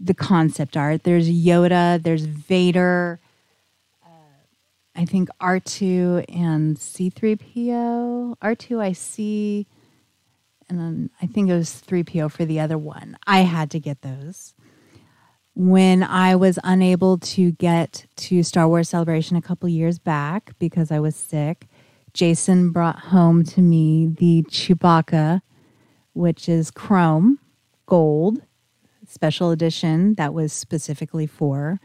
the 0.00 0.14
concept 0.14 0.74
art, 0.74 1.02
there's 1.04 1.28
Yoda, 1.28 2.02
there's 2.02 2.24
Vader, 2.24 3.20
uh, 4.02 4.08
I 4.94 5.04
think 5.04 5.28
R2 5.38 6.24
and 6.34 6.78
C3PO. 6.78 8.38
R2 8.38 8.80
I 8.80 8.92
see, 8.92 9.66
and 10.70 10.80
then 10.80 11.10
I 11.20 11.26
think 11.26 11.50
it 11.50 11.54
was 11.54 11.82
3PO 11.86 12.30
for 12.30 12.46
the 12.46 12.58
other 12.58 12.78
one. 12.78 13.18
I 13.26 13.40
had 13.40 13.70
to 13.72 13.78
get 13.78 14.00
those. 14.00 14.54
When 15.56 16.02
I 16.02 16.36
was 16.36 16.58
unable 16.62 17.18
to 17.18 17.50
get 17.52 18.06
to 18.16 18.42
Star 18.44 18.68
Wars 18.68 18.90
Celebration 18.90 19.36
a 19.36 19.42
couple 19.42 19.68
years 19.68 19.98
back 19.98 20.52
because 20.58 20.92
I 20.92 21.00
was 21.00 21.16
sick, 21.16 21.66
Jason 22.12 22.70
brought 22.70 22.98
home 22.98 23.42
to 23.44 23.60
me 23.60 24.06
the 24.06 24.44
Chewbacca 24.44 25.40
which 26.16 26.48
is 26.48 26.70
chrome, 26.70 27.38
gold, 27.84 28.40
special 29.06 29.50
edition 29.50 30.14
that 30.14 30.32
was 30.32 30.50
specifically 30.50 31.26
for 31.26 31.78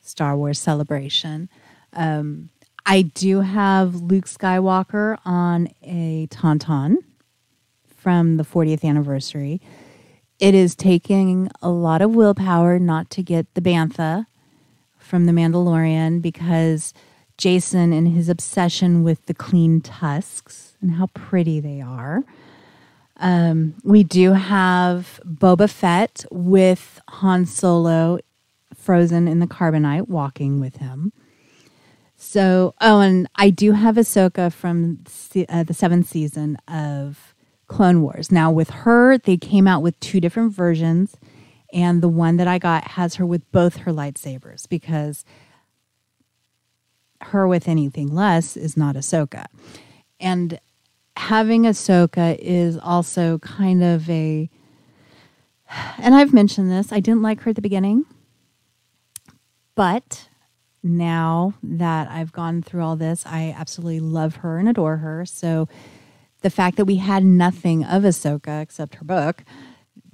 Star 0.00 0.36
Wars 0.36 0.58
Celebration. 0.58 1.48
Um, 1.92 2.50
I 2.84 3.02
do 3.02 3.42
have 3.42 3.94
Luke 3.94 4.26
Skywalker 4.26 5.18
on 5.24 5.68
a 5.84 6.26
Tauntaun 6.32 6.96
from 7.96 8.38
the 8.38 8.42
40th 8.42 8.82
anniversary. 8.82 9.60
It 10.38 10.54
is 10.54 10.74
taking 10.74 11.50
a 11.62 11.70
lot 11.70 12.02
of 12.02 12.14
willpower 12.14 12.78
not 12.78 13.08
to 13.10 13.22
get 13.22 13.52
the 13.54 13.62
Bantha 13.62 14.26
from 14.98 15.26
The 15.26 15.32
Mandalorian 15.32 16.20
because 16.20 16.92
Jason 17.38 17.92
and 17.92 18.08
his 18.08 18.28
obsession 18.28 19.02
with 19.02 19.24
the 19.26 19.34
clean 19.34 19.80
tusks 19.80 20.76
and 20.80 20.92
how 20.92 21.06
pretty 21.14 21.60
they 21.60 21.80
are. 21.80 22.22
Um, 23.18 23.74
we 23.82 24.04
do 24.04 24.34
have 24.34 25.20
Boba 25.24 25.70
Fett 25.70 26.26
with 26.30 27.00
Han 27.08 27.46
Solo 27.46 28.18
frozen 28.74 29.26
in 29.26 29.40
the 29.40 29.46
carbonite 29.46 30.08
walking 30.08 30.60
with 30.60 30.76
him. 30.76 31.12
So, 32.16 32.74
oh, 32.80 33.00
and 33.00 33.28
I 33.36 33.50
do 33.50 33.72
have 33.72 33.96
Ahsoka 33.96 34.52
from 34.52 35.04
uh, 35.48 35.62
the 35.62 35.74
seventh 35.74 36.08
season 36.08 36.56
of 36.68 37.34
Clone 37.66 38.02
Wars. 38.02 38.30
Now, 38.30 38.50
with 38.50 38.70
her, 38.70 39.18
they 39.18 39.36
came 39.36 39.66
out 39.66 39.82
with 39.82 39.98
two 40.00 40.20
different 40.20 40.52
versions, 40.52 41.16
and 41.72 42.02
the 42.02 42.08
one 42.08 42.36
that 42.36 42.48
I 42.48 42.58
got 42.58 42.84
has 42.92 43.16
her 43.16 43.26
with 43.26 43.50
both 43.52 43.78
her 43.78 43.92
lightsabers 43.92 44.68
because 44.68 45.24
her 47.20 47.48
with 47.48 47.68
anything 47.68 48.14
less 48.14 48.56
is 48.56 48.76
not 48.76 48.94
Ahsoka. 48.94 49.46
And 50.20 50.60
having 51.16 51.62
Ahsoka 51.62 52.36
is 52.38 52.78
also 52.78 53.38
kind 53.38 53.82
of 53.82 54.08
a, 54.08 54.48
and 55.98 56.14
I've 56.14 56.32
mentioned 56.32 56.70
this, 56.70 56.92
I 56.92 57.00
didn't 57.00 57.22
like 57.22 57.40
her 57.42 57.50
at 57.50 57.56
the 57.56 57.62
beginning, 57.62 58.04
but 59.74 60.28
now 60.82 61.54
that 61.62 62.08
I've 62.08 62.32
gone 62.32 62.62
through 62.62 62.82
all 62.82 62.96
this, 62.96 63.24
I 63.26 63.54
absolutely 63.56 64.00
love 64.00 64.36
her 64.36 64.58
and 64.58 64.68
adore 64.68 64.98
her. 64.98 65.26
So 65.26 65.68
the 66.42 66.50
fact 66.50 66.76
that 66.76 66.84
we 66.84 66.96
had 66.96 67.24
nothing 67.24 67.84
of 67.84 68.02
Ahsoka 68.02 68.62
except 68.62 68.96
her 68.96 69.04
book, 69.04 69.44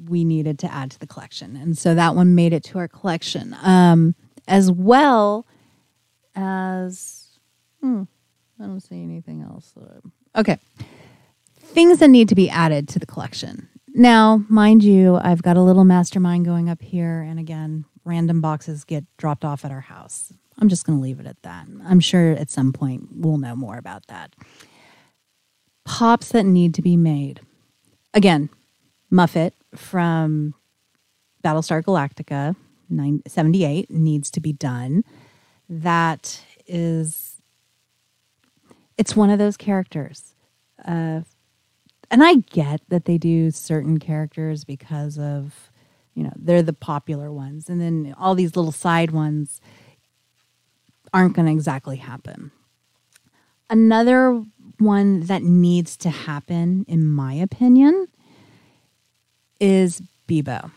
we 0.09 0.25
needed 0.25 0.59
to 0.61 0.73
add 0.73 0.91
to 0.93 0.99
the 0.99 1.07
collection. 1.07 1.57
And 1.57 1.77
so 1.77 1.95
that 1.95 2.15
one 2.15 2.35
made 2.35 2.53
it 2.53 2.65
to 2.65 2.79
our 2.79 2.89
collection. 2.89 3.57
Um, 3.63 4.15
as 4.49 4.71
well 4.71 5.47
as, 6.35 7.39
hmm, 7.81 8.05
I 8.61 8.65
don't 8.65 8.81
see 8.81 9.03
anything 9.03 9.43
else. 9.43 9.75
Okay. 10.37 10.59
Things 11.61 11.99
that 11.99 12.09
need 12.09 12.29
to 12.29 12.35
be 12.35 12.51
added 12.51 12.89
to 12.89 12.99
the 12.99 13.07
collection. 13.07 13.69
Now, 13.95 14.45
mind 14.49 14.83
you, 14.83 15.17
I've 15.17 15.43
got 15.43 15.57
a 15.57 15.63
little 15.63 15.85
mastermind 15.85 16.45
going 16.45 16.69
up 16.69 16.83
here. 16.83 17.21
And 17.21 17.39
again, 17.39 17.85
random 18.05 18.41
boxes 18.41 18.85
get 18.85 19.05
dropped 19.19 19.45
off 19.45 19.65
at 19.65 19.71
our 19.71 19.81
house. 19.81 20.33
I'm 20.59 20.69
just 20.69 20.87
going 20.87 20.99
to 20.99 21.03
leave 21.03 21.21
it 21.21 21.27
at 21.27 21.43
that. 21.43 21.67
I'm 21.85 22.01
sure 22.01 22.33
at 22.33 22.51
some 22.51 22.73
point 22.73 23.09
we'll 23.13 23.39
know 23.39 23.57
more 23.57 23.77
about 23.77 24.07
that. 24.09 24.35
Pops 25.85 26.31
that 26.31 26.45
need 26.45 26.75
to 26.75 26.83
be 26.83 26.97
made. 26.97 27.41
Again, 28.15 28.51
Muffit 29.11 29.53
from 29.75 30.55
Battlestar 31.45 31.83
Galactica 31.83 32.55
78 33.27 33.91
needs 33.91 34.31
to 34.31 34.41
be 34.41 34.53
done. 34.53 35.05
That 35.69 36.43
is, 36.67 37.41
it's 38.99 39.17
one 39.17 39.31
of 39.31 39.39
those 39.39 39.57
characters. 39.57 40.35
Uh, 40.85 41.23
and 42.11 42.23
I 42.23 42.37
get 42.51 42.83
that 42.89 43.07
they 43.07 43.17
do 43.17 43.51
certain 43.51 43.99
characters 43.99 44.65
because 44.65 45.19
of, 45.19 45.71
you 46.15 46.23
know, 46.23 46.33
they're 46.37 46.63
the 46.63 46.75
popular 46.75 47.33
ones. 47.33 47.71
And 47.71 47.81
then 47.81 48.15
all 48.19 48.35
these 48.35 48.55
little 48.55 48.73
side 48.73 49.11
ones 49.11 49.61
aren't 51.15 51.35
going 51.35 51.47
to 51.47 51.53
exactly 51.53 51.97
happen. 51.97 52.51
Another 53.71 54.45
one 54.85 55.21
that 55.21 55.43
needs 55.43 55.97
to 55.99 56.11
happen, 56.11 56.85
in 56.89 57.07
my 57.07 57.35
opinion, 57.35 58.09
is 59.61 60.03
Beebo 60.29 60.71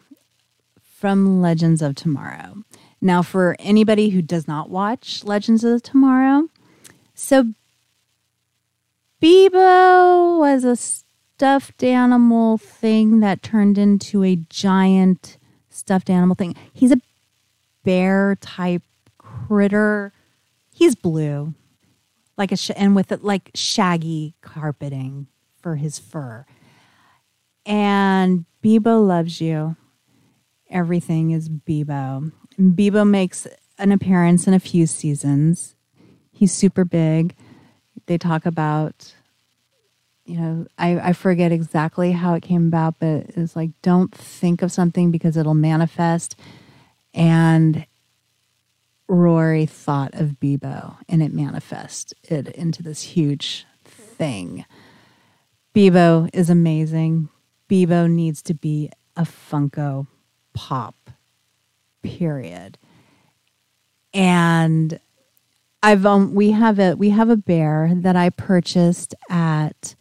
from 0.81 1.41
Legends 1.41 1.81
of 1.81 1.95
Tomorrow. 1.95 2.63
Now, 3.01 3.21
for 3.21 3.55
anybody 3.59 4.09
who 4.09 4.21
does 4.21 4.47
not 4.47 4.69
watch 4.69 5.23
Legends 5.23 5.63
of 5.63 5.83
Tomorrow, 5.83 6.49
so 7.13 7.53
Beebo 9.21 10.39
was 10.39 10.63
a 10.63 10.75
stuffed 10.75 11.83
animal 11.83 12.57
thing 12.57 13.19
that 13.19 13.43
turned 13.43 13.77
into 13.77 14.23
a 14.23 14.37
giant 14.49 15.37
stuffed 15.69 16.09
animal 16.09 16.35
thing. 16.35 16.55
He's 16.73 16.91
a 16.91 17.01
bear 17.83 18.37
type 18.41 18.83
critter 19.17 20.13
He's 20.75 20.93
blue, 20.93 21.53
like 22.37 22.51
a 22.51 22.57
sh- 22.57 22.71
and 22.75 22.95
with 22.95 23.11
like 23.23 23.51
shaggy 23.53 24.35
carpeting 24.41 25.27
for 25.61 25.75
his 25.75 25.99
fur. 25.99 26.45
And 27.65 28.45
Beebo 28.63 29.05
loves 29.05 29.41
you. 29.41 29.75
Everything 30.69 31.31
is 31.31 31.49
Beebo. 31.49 32.31
Beebo 32.59 33.07
makes 33.09 33.47
an 33.77 33.91
appearance 33.91 34.47
in 34.47 34.53
a 34.53 34.59
few 34.59 34.87
seasons. 34.87 35.75
He's 36.31 36.53
super 36.53 36.85
big. 36.85 37.35
They 38.07 38.17
talk 38.17 38.45
about, 38.45 39.13
you 40.25 40.37
know, 40.39 40.67
I, 40.77 40.99
I 40.99 41.13
forget 41.13 41.51
exactly 41.51 42.11
how 42.11 42.33
it 42.33 42.43
came 42.43 42.67
about, 42.67 42.99
but 42.99 43.25
it's 43.35 43.55
like 43.55 43.71
don't 43.81 44.13
think 44.13 44.61
of 44.61 44.71
something 44.71 45.11
because 45.11 45.37
it'll 45.37 45.53
manifest. 45.53 46.35
And 47.13 47.85
Rory 49.07 49.65
thought 49.65 50.13
of 50.15 50.39
Beebo 50.41 50.97
and 51.07 51.21
it 51.21 51.33
manifested 51.33 52.47
into 52.49 52.81
this 52.81 53.01
huge 53.01 53.65
thing. 53.83 54.65
Beebo 55.73 56.29
is 56.33 56.49
amazing. 56.49 57.29
Beebo 57.69 58.09
needs 58.09 58.41
to 58.43 58.53
be 58.53 58.89
a 59.15 59.23
Funko 59.23 60.07
Pop, 60.53 61.11
period. 62.01 62.77
And 64.13 64.99
I've 65.83 66.05
um, 66.05 66.33
we 66.33 66.51
have 66.51 66.79
a 66.79 66.95
we 66.95 67.09
have 67.09 67.29
a 67.29 67.37
bear 67.37 67.91
that 67.93 68.15
I 68.15 68.29
purchased 68.29 69.13
at 69.29 69.95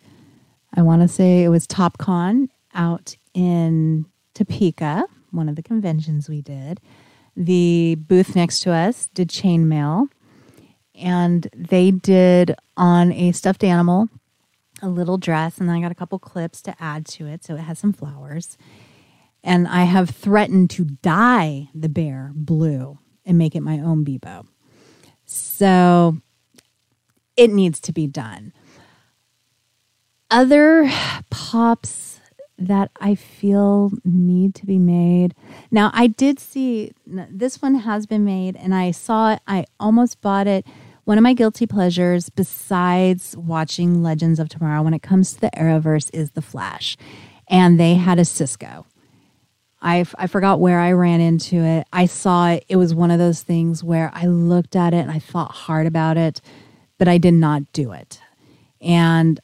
I 0.75 0.83
want 0.83 1.03
to 1.03 1.09
say 1.09 1.43
it 1.43 1.49
was 1.49 1.67
TopCon 1.67 2.49
out 2.73 3.17
in 3.35 4.07
Topeka, 4.35 5.05
one 5.31 5.49
of 5.49 5.57
the 5.57 5.63
conventions 5.63 6.29
we 6.29 6.41
did 6.41 6.81
the 7.37 7.97
booth 7.99 8.37
next 8.37 8.61
to 8.61 8.73
us 8.73 9.09
did 9.09 9.29
chainmail, 9.29 10.09
and 10.95 11.49
they 11.55 11.91
did 11.91 12.55
on 12.77 13.13
a 13.13 13.33
stuffed 13.33 13.65
animal 13.65 14.09
a 14.83 14.89
little 14.89 15.19
dress, 15.19 15.59
and 15.59 15.69
then 15.69 15.77
I 15.77 15.81
got 15.81 15.93
a 15.93 15.97
couple 15.97 16.19
clips 16.19 16.61
to 16.63 16.75
add 16.79 17.07
to 17.07 17.27
it, 17.27 17.45
so 17.45 17.55
it 17.55 17.61
has 17.61 17.79
some 17.79 17.93
flowers. 17.93 18.59
And 19.43 19.69
I 19.69 19.85
have 19.85 20.11
threatened 20.11 20.71
to 20.71 20.85
dye 20.85 21.69
the 21.75 21.89
bear 21.89 22.33
blue 22.35 22.99
and 23.25 23.39
make 23.39 23.55
it 23.55 23.61
my 23.61 23.79
own 23.79 24.05
Beebo. 24.05 24.47
So 25.25 26.19
it 27.37 27.51
needs 27.51 27.81
to 27.81 27.93
be 27.93 28.07
done. 28.07 28.53
Other 30.31 30.91
pops 31.31 32.21
that 32.59 32.91
I 33.01 33.15
feel 33.15 33.93
need 34.05 34.55
to 34.57 34.67
be 34.67 34.79
made. 34.79 35.35
Now, 35.71 35.91
I 35.93 36.07
did 36.07 36.39
see 36.39 36.93
this 37.07 37.61
one 37.61 37.77
has 37.77 38.07
been 38.07 38.25
made, 38.25 38.57
and 38.57 38.75
I 38.75 38.91
saw 38.93 39.33
it. 39.35 39.41
I 39.47 39.65
almost 39.81 40.21
bought 40.21 40.47
it. 40.47 40.67
One 41.05 41.19
of 41.19 41.23
my 41.23 41.35
guilty 41.35 41.67
pleasures, 41.67 42.31
besides 42.31 43.37
watching 43.37 44.03
Legends 44.03 44.39
of 44.39 44.49
Tomorrow, 44.49 44.83
when 44.83 44.95
it 44.95 45.03
comes 45.03 45.35
to 45.35 45.41
the 45.41 45.51
Arrowverse, 45.51 46.11
is 46.15 46.31
The 46.31 46.43
Flash. 46.43 46.97
And 47.49 47.79
they 47.79 47.95
had 47.95 48.19
a 48.19 48.25
Cisco. 48.25 48.87
I, 49.83 50.07
I 50.17 50.29
forgot 50.29 50.61
where 50.61 50.81
I 50.81 50.93
ran 50.93 51.21
into 51.21 51.57
it. 51.57 51.87
I 51.93 52.07
saw 52.07 52.53
it. 52.53 52.65
It 52.69 52.77
was 52.77 52.95
one 52.95 53.11
of 53.11 53.19
those 53.19 53.43
things 53.43 53.85
where 53.85 54.11
I 54.15 54.27
looked 54.27 54.77
at 54.77 54.95
it 54.95 54.99
and 54.99 55.11
I 55.11 55.19
thought 55.19 55.53
hard 55.53 55.87
about 55.87 56.17
it, 56.17 56.41
but 56.97 57.07
I 57.07 57.19
did 57.19 57.35
not 57.35 57.71
do 57.75 57.93
it. 57.93 58.19
And 58.81 59.39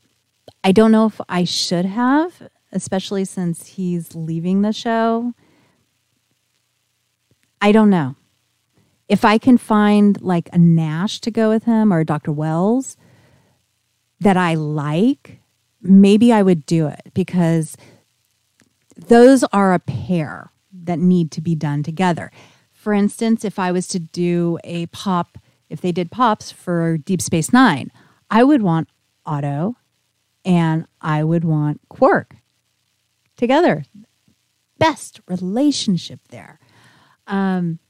I 0.64 0.72
don't 0.72 0.92
know 0.92 1.06
if 1.06 1.20
I 1.28 1.44
should 1.44 1.84
have 1.84 2.48
especially 2.72 3.24
since 3.24 3.66
he's 3.66 4.14
leaving 4.14 4.62
the 4.62 4.72
show. 4.72 5.34
I 7.60 7.72
don't 7.72 7.90
know. 7.90 8.16
If 9.08 9.24
I 9.24 9.38
can 9.38 9.58
find 9.58 10.20
like 10.22 10.48
a 10.52 10.58
Nash 10.58 11.20
to 11.20 11.30
go 11.30 11.48
with 11.48 11.64
him 11.64 11.92
or 11.92 12.04
Dr. 12.04 12.32
Wells 12.32 12.96
that 14.20 14.36
I 14.36 14.54
like, 14.54 15.40
maybe 15.82 16.32
I 16.32 16.42
would 16.42 16.64
do 16.64 16.86
it 16.86 17.10
because 17.12 17.76
those 18.96 19.42
are 19.52 19.74
a 19.74 19.78
pair 19.78 20.52
that 20.72 20.98
need 20.98 21.30
to 21.32 21.40
be 21.40 21.54
done 21.54 21.82
together. 21.82 22.30
For 22.72 22.92
instance, 22.92 23.44
if 23.44 23.58
I 23.58 23.72
was 23.72 23.88
to 23.88 23.98
do 23.98 24.58
a 24.62 24.86
pop, 24.86 25.38
if 25.68 25.80
they 25.80 25.92
did 25.92 26.10
pops 26.10 26.52
for 26.52 26.96
Deep 26.96 27.20
Space 27.20 27.52
Nine, 27.52 27.90
I 28.30 28.44
would 28.44 28.62
want 28.62 28.88
Odo 29.26 29.76
and 30.44 30.86
I 31.00 31.24
would 31.24 31.44
want 31.44 31.80
Quark 31.88 32.36
together. 33.40 33.84
Best 34.78 35.20
relationship 35.26 36.20
there. 36.28 36.60
Um, 37.26 37.80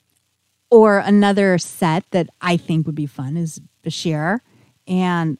or 0.70 0.98
another 0.98 1.58
set 1.58 2.04
that 2.12 2.28
I 2.40 2.56
think 2.56 2.86
would 2.86 2.94
be 2.94 3.06
fun 3.06 3.36
is 3.36 3.60
Bashir 3.84 4.40
and 4.86 5.36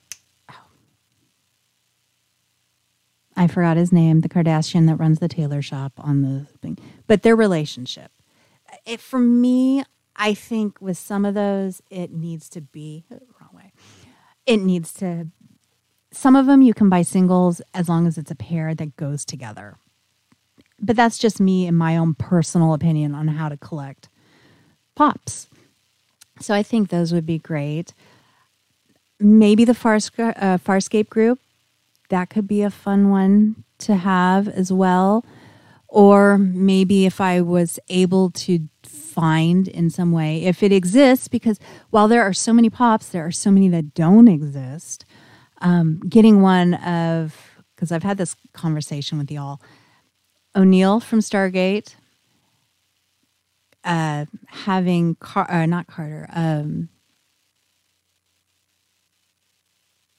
I 3.37 3.47
forgot 3.47 3.79
his 3.79 3.93
name, 3.93 4.21
the 4.21 4.29
Cardassian 4.29 4.87
that 4.89 4.97
runs 4.97 5.19
the 5.19 5.29
tailor 5.29 5.63
shop 5.63 5.93
on 5.97 6.21
the 6.23 6.47
thing, 6.61 6.77
but 7.07 7.23
their 7.23 7.37
relationship. 7.37 8.11
It, 8.85 9.01
for 9.01 9.19
me, 9.19 9.83
I 10.15 10.35
think 10.35 10.81
with 10.81 10.99
some 10.99 11.25
of 11.25 11.35
those, 11.35 11.81
it 11.91 12.13
needs 12.13 12.51
to 12.51 12.61
be 12.61 13.05
wrong 13.11 13.51
way. 13.55 13.73
It 14.45 14.59
needs 14.59 14.93
to. 14.95 15.29
Some 16.13 16.37
of 16.37 16.47
them 16.47 16.61
you 16.61 16.75
can 16.75 16.91
buy 16.91 17.03
singles 17.03 17.63
as 17.73 17.89
long 17.89 18.07
as 18.07 18.19
it's 18.19 18.31
a 18.31 18.35
pair 18.35 18.75
that 18.75 18.97
goes 18.97 19.25
together. 19.25 19.79
But 20.81 20.97
that's 20.97 21.19
just 21.19 21.41
me 21.41 21.67
and 21.67 21.77
my 21.77 21.97
own 21.97 22.15
personal 22.15 22.73
opinion 22.73 23.15
on 23.15 23.29
how 23.29 23.49
to 23.49 23.57
collect 23.57 24.09
pops. 24.95 25.47
So 26.41 26.55
I 26.55 26.63
think 26.63 26.89
those 26.89 27.13
would 27.13 27.27
be 27.27 27.39
great. 27.39 27.93
Maybe 29.19 29.65
the 29.65 29.73
Farsca- 29.73 30.35
uh, 30.37 30.59
Farscape 30.59 31.11
group 31.11 31.39
that 32.09 32.31
could 32.31 32.47
be 32.47 32.63
a 32.63 32.71
fun 32.71 33.11
one 33.11 33.65
to 33.79 33.97
have 33.97 34.49
as 34.49 34.73
well. 34.73 35.25
Or 35.89 36.39
maybe 36.39 37.07
if 37.07 37.21
I 37.21 37.41
was 37.41 37.79
able 37.89 38.31
to 38.31 38.69
find 38.85 39.67
in 39.67 39.91
some 39.91 40.13
way, 40.13 40.45
if 40.45 40.63
it 40.63 40.73
exists, 40.73 41.27
because 41.27 41.59
while 41.91 42.07
there 42.07 42.23
are 42.23 42.33
so 42.33 42.53
many 42.53 42.71
pops, 42.71 43.09
there 43.09 43.27
are 43.27 43.33
so 43.33 43.51
many 43.51 43.69
that 43.69 43.95
don't 43.95 44.29
exist. 44.29 45.05
Um, 45.61 46.01
getting 46.09 46.43
one 46.43 46.75
of, 46.75 47.37
because 47.75 47.91
I've 47.91 48.03
had 48.05 48.19
this 48.19 48.37
conversation 48.53 49.19
with 49.19 49.31
y'all, 49.31 49.61
O'Neill 50.57 51.01
from 51.01 51.21
Stargate, 51.21 51.95
uh, 53.85 54.27
having 54.49 55.15
Car- 55.17 55.51
uh, 55.51 55.67
not 55.67 55.87
Carter, 55.87 56.29
um, 56.33 56.89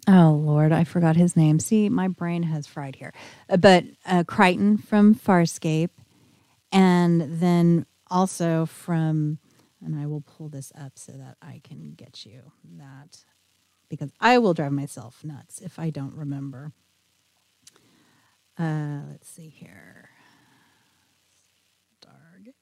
Oh 0.08 0.32
Lord, 0.44 0.72
I 0.72 0.84
forgot 0.84 1.16
his 1.16 1.38
name. 1.38 1.60
See, 1.60 1.88
my 1.88 2.08
brain 2.08 2.44
has 2.44 2.68
fried 2.68 2.96
here. 2.96 3.14
Uh, 3.50 3.58
but 3.58 3.86
uh, 4.06 4.24
Crichton 4.26 4.78
from 4.78 5.16
Farscape, 5.16 5.92
and 6.72 7.22
then 7.40 7.86
also 8.10 8.66
from, 8.66 9.38
and 9.84 9.98
I 10.00 10.08
will 10.08 10.22
pull 10.22 10.50
this 10.50 10.72
up 10.80 10.94
so 10.96 11.14
that 11.14 11.38
I 11.42 11.62
can 11.64 11.94
get 11.96 12.26
you 12.26 12.52
that, 12.78 13.24
because 13.90 14.12
I 14.20 14.40
will 14.40 14.54
drive 14.54 14.72
myself 14.74 15.24
nuts 15.24 15.62
if 15.62 15.78
I 15.80 15.92
don't 15.92 16.16
remember. 16.16 16.74
Uh, 18.58 19.02
let's 19.10 19.30
see 19.30 19.50
here. 19.50 20.10
Stargate. 22.04 22.54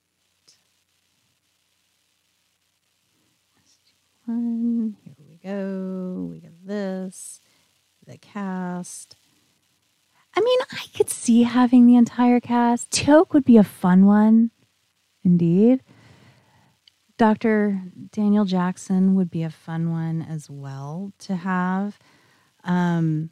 One. 4.26 4.96
Here 5.02 5.14
we 5.18 5.40
go. 5.42 6.28
We 6.30 6.40
the 8.06 8.18
cast. 8.18 9.16
I 10.36 10.40
mean, 10.40 10.58
I 10.72 10.84
could 10.96 11.10
see 11.10 11.42
having 11.42 11.86
the 11.86 11.96
entire 11.96 12.40
cast. 12.40 12.90
Toke 12.90 13.34
would 13.34 13.44
be 13.44 13.56
a 13.56 13.64
fun 13.64 14.06
one, 14.06 14.50
indeed. 15.24 15.82
Dr. 17.18 17.82
Daniel 18.12 18.44
Jackson 18.44 19.14
would 19.14 19.30
be 19.30 19.42
a 19.42 19.50
fun 19.50 19.90
one 19.90 20.22
as 20.22 20.48
well 20.48 21.12
to 21.18 21.36
have. 21.36 21.98
Um, 22.64 23.30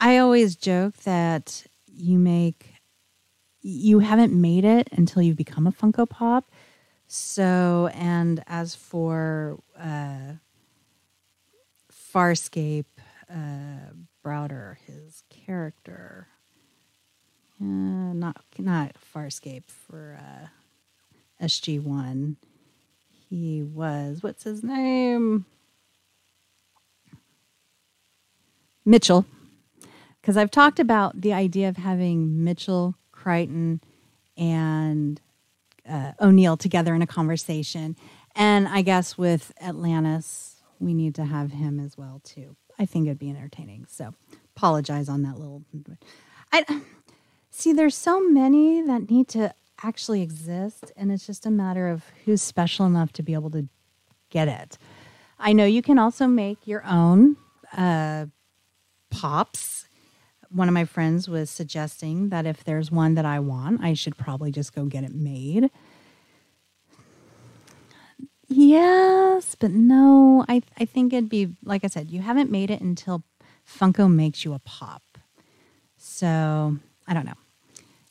I 0.00 0.18
always 0.18 0.56
joke 0.56 0.96
that 1.04 1.66
you 1.86 2.18
make, 2.18 2.74
you 3.60 4.00
haven't 4.00 4.32
made 4.32 4.64
it 4.64 4.88
until 4.92 5.22
you've 5.22 5.36
become 5.36 5.66
a 5.66 5.72
Funko 5.72 6.08
Pop. 6.08 6.50
So, 7.06 7.90
and 7.94 8.42
as 8.46 8.74
for 8.74 9.58
uh, 9.78 10.34
Farscape, 12.12 12.86
uh, 13.30 13.92
Browder, 14.24 14.76
his 14.86 15.22
character, 15.30 16.28
uh, 17.60 17.64
not 17.64 18.44
not 18.58 18.96
Farscape 19.14 19.68
for 19.68 20.18
uh, 20.20 21.44
SG 21.44 21.82
One. 21.82 22.36
He 23.28 23.62
was 23.62 24.22
what's 24.22 24.44
his 24.44 24.62
name? 24.62 25.44
Mitchell, 28.84 29.26
because 30.20 30.38
I've 30.38 30.50
talked 30.50 30.80
about 30.80 31.20
the 31.20 31.34
idea 31.34 31.68
of 31.68 31.76
having 31.76 32.42
Mitchell, 32.42 32.94
Crichton, 33.12 33.82
and 34.36 35.20
uh, 35.88 36.12
O'Neill 36.20 36.56
together 36.56 36.94
in 36.94 37.02
a 37.02 37.06
conversation. 37.06 37.96
And 38.34 38.66
I 38.66 38.82
guess 38.82 39.18
with 39.18 39.52
Atlantis, 39.60 40.57
we 40.80 40.94
need 40.94 41.14
to 41.16 41.24
have 41.24 41.52
him 41.52 41.80
as 41.80 41.96
well 41.96 42.20
too. 42.24 42.56
I 42.78 42.86
think 42.86 43.06
it'd 43.06 43.18
be 43.18 43.30
entertaining. 43.30 43.86
So 43.88 44.14
apologize 44.56 45.08
on 45.08 45.22
that 45.22 45.38
little. 45.38 45.62
I 46.52 46.64
see. 47.50 47.72
There's 47.72 47.96
so 47.96 48.20
many 48.20 48.82
that 48.82 49.10
need 49.10 49.28
to 49.28 49.54
actually 49.82 50.22
exist, 50.22 50.92
and 50.96 51.12
it's 51.12 51.26
just 51.26 51.46
a 51.46 51.50
matter 51.50 51.88
of 51.88 52.04
who's 52.24 52.42
special 52.42 52.86
enough 52.86 53.12
to 53.14 53.22
be 53.22 53.34
able 53.34 53.50
to 53.50 53.68
get 54.30 54.48
it. 54.48 54.78
I 55.38 55.52
know 55.52 55.64
you 55.64 55.82
can 55.82 55.98
also 55.98 56.26
make 56.26 56.66
your 56.66 56.84
own 56.84 57.36
uh, 57.76 58.26
pops. 59.10 59.86
One 60.50 60.68
of 60.68 60.74
my 60.74 60.84
friends 60.84 61.28
was 61.28 61.50
suggesting 61.50 62.30
that 62.30 62.46
if 62.46 62.64
there's 62.64 62.90
one 62.90 63.14
that 63.14 63.26
I 63.26 63.38
want, 63.38 63.82
I 63.82 63.94
should 63.94 64.16
probably 64.16 64.50
just 64.50 64.74
go 64.74 64.86
get 64.86 65.04
it 65.04 65.14
made. 65.14 65.70
Yes, 68.48 69.54
but 69.54 69.70
no. 69.70 70.44
I 70.48 70.62
I 70.78 70.84
think 70.84 71.12
it'd 71.12 71.28
be 71.28 71.54
like 71.64 71.84
I 71.84 71.88
said, 71.88 72.10
you 72.10 72.22
haven't 72.22 72.50
made 72.50 72.70
it 72.70 72.80
until 72.80 73.22
Funko 73.66 74.12
makes 74.12 74.44
you 74.44 74.54
a 74.54 74.58
pop. 74.58 75.02
So 75.96 76.78
I 77.06 77.14
don't 77.14 77.26
know. 77.26 77.34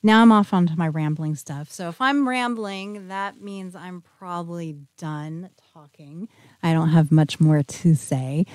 Now 0.04 0.22
I'm 0.22 0.32
off 0.32 0.54
onto 0.54 0.76
my 0.76 0.88
rambling 0.88 1.36
stuff. 1.36 1.72
So 1.72 1.90
if 1.90 2.00
I'm 2.00 2.30
rambling, 2.30 3.08
that 3.08 3.42
means 3.42 3.76
I'm 3.76 4.04
probably 4.20 4.78
done 4.98 5.50
talking. 5.74 6.30
I 6.62 6.72
don't 6.72 6.90
have 6.90 7.12
much 7.12 7.40
more 7.40 7.64
to 7.64 7.96
say. 7.96 8.46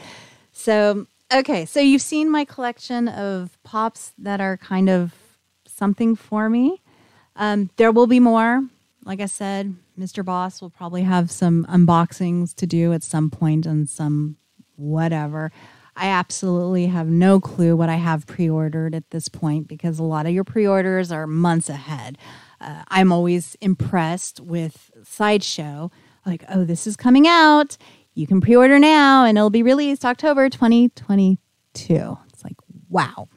So 0.53 1.07
okay, 1.33 1.65
so 1.67 1.81
you've 1.81 2.03
seen 2.03 2.31
my 2.31 2.45
collection 2.45 3.09
of 3.09 3.59
pops 3.65 4.13
that 4.19 4.41
are 4.41 4.57
kind 4.57 4.89
of 4.89 5.15
something 5.67 6.15
for 6.15 6.49
me. 6.49 6.81
Um, 7.35 7.71
there 7.77 7.91
will 7.91 8.07
be 8.07 8.21
more. 8.21 8.63
Like 9.05 9.21
I 9.21 9.27
said, 9.27 9.75
Mr. 9.99 10.25
Boss 10.25 10.61
will 10.61 10.71
probably 10.71 11.03
have 11.03 11.31
some 11.31 11.67
unboxings 11.69 12.55
to 12.57 12.67
do 12.67 12.93
at 12.93 13.03
some 13.03 13.31
point 13.31 13.67
and 13.67 13.89
some 13.89 14.37
whatever. 14.77 15.51
I 15.97 16.09
absolutely 16.09 16.87
have 16.87 17.09
no 17.09 17.41
clue 17.41 17.77
what 17.77 17.89
I 17.89 17.97
have 17.97 18.27
pre 18.27 18.49
ordered 18.49 18.95
at 18.95 19.11
this 19.11 19.29
point 19.29 19.69
because 19.69 19.99
a 19.99 20.05
lot 20.05 20.27
of 20.27 20.33
your 20.33 20.45
pre 20.45 20.67
orders 20.67 21.13
are 21.13 21.27
months 21.27 21.69
ahead. 21.69 22.17
Uh, 22.61 22.85
I'm 22.89 23.13
always 23.13 23.57
impressed 23.61 24.41
with 24.41 24.91
Sideshow, 25.03 25.91
like, 26.25 26.45
oh, 26.49 26.65
this 26.65 26.87
is 26.87 26.97
coming 26.97 27.27
out. 27.27 27.77
You 28.15 28.27
can 28.27 28.41
pre 28.41 28.57
order 28.57 28.79
now 28.79 29.25
and 29.25 29.37
it'll 29.37 29.51
be 29.51 29.63
released 29.63 30.05
October 30.05 30.49
2022. 30.49 32.19
It's 32.29 32.45
like, 32.45 32.57
wow. 32.89 33.29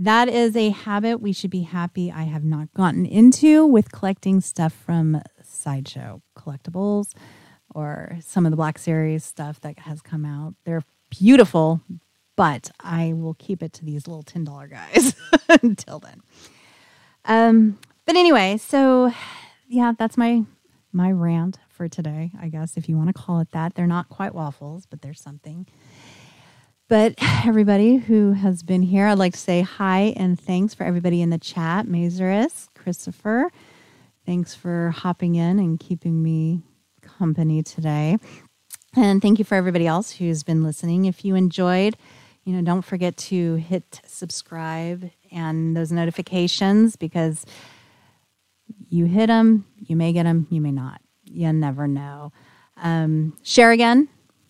That 0.00 0.28
is 0.28 0.54
a 0.54 0.70
habit 0.70 1.20
we 1.20 1.32
should 1.32 1.50
be 1.50 1.62
happy 1.62 2.12
I 2.12 2.22
have 2.22 2.44
not 2.44 2.72
gotten 2.72 3.04
into 3.04 3.66
with 3.66 3.90
collecting 3.90 4.40
stuff 4.40 4.72
from 4.72 5.20
Sideshow 5.42 6.22
Collectibles 6.36 7.14
or 7.74 8.16
some 8.24 8.46
of 8.46 8.52
the 8.52 8.56
Black 8.56 8.78
Series 8.78 9.24
stuff 9.24 9.60
that 9.62 9.80
has 9.80 10.00
come 10.00 10.24
out. 10.24 10.54
They're 10.64 10.84
beautiful, 11.10 11.80
but 12.36 12.70
I 12.78 13.12
will 13.12 13.34
keep 13.34 13.60
it 13.60 13.72
to 13.72 13.84
these 13.84 14.06
little 14.06 14.22
$10 14.22 14.70
guys 14.70 15.16
until 15.62 15.98
then. 15.98 16.22
Um, 17.24 17.80
but 18.06 18.14
anyway, 18.14 18.56
so 18.56 19.12
yeah, 19.66 19.94
that's 19.98 20.16
my 20.16 20.44
my 20.92 21.10
rant 21.10 21.58
for 21.68 21.88
today, 21.88 22.30
I 22.40 22.48
guess 22.48 22.76
if 22.76 22.88
you 22.88 22.96
want 22.96 23.08
to 23.08 23.12
call 23.12 23.40
it 23.40 23.50
that. 23.50 23.74
They're 23.74 23.86
not 23.88 24.08
quite 24.08 24.32
waffles, 24.32 24.86
but 24.86 25.02
there's 25.02 25.20
something. 25.20 25.66
But 26.88 27.14
everybody 27.44 27.96
who 27.96 28.32
has 28.32 28.62
been 28.62 28.82
here, 28.82 29.06
I'd 29.06 29.18
like 29.18 29.34
to 29.34 29.38
say 29.38 29.60
hi 29.60 30.14
and 30.16 30.40
thanks 30.40 30.74
for 30.74 30.84
everybody 30.84 31.22
in 31.22 31.30
the 31.30 31.38
chat. 31.38 31.86
Mazurus, 31.86 32.68
Christopher, 32.74 33.50
thanks 34.26 34.54
for 34.54 34.90
hopping 34.90 35.34
in 35.34 35.58
and 35.58 35.78
keeping 35.78 36.22
me 36.22 36.62
company 37.02 37.62
today. 37.62 38.18
And 38.96 39.20
thank 39.20 39.38
you 39.38 39.44
for 39.44 39.54
everybody 39.54 39.86
else 39.86 40.12
who's 40.12 40.42
been 40.42 40.64
listening. 40.64 41.04
If 41.04 41.24
you 41.24 41.34
enjoyed, 41.34 41.96
you 42.44 42.54
know, 42.54 42.62
don't 42.62 42.82
forget 42.82 43.16
to 43.16 43.56
hit 43.56 44.00
subscribe 44.06 45.10
and 45.30 45.76
those 45.76 45.92
notifications 45.92 46.96
because 46.96 47.44
you 48.88 49.04
hit 49.04 49.26
them, 49.26 49.66
you 49.76 49.94
may 49.94 50.12
get 50.12 50.22
them, 50.22 50.46
you 50.50 50.60
may 50.60 50.72
not. 50.72 51.02
You 51.24 51.52
never 51.52 51.86
know. 51.86 52.32
Um, 52.78 53.36
share 53.42 53.70
again 53.70 54.08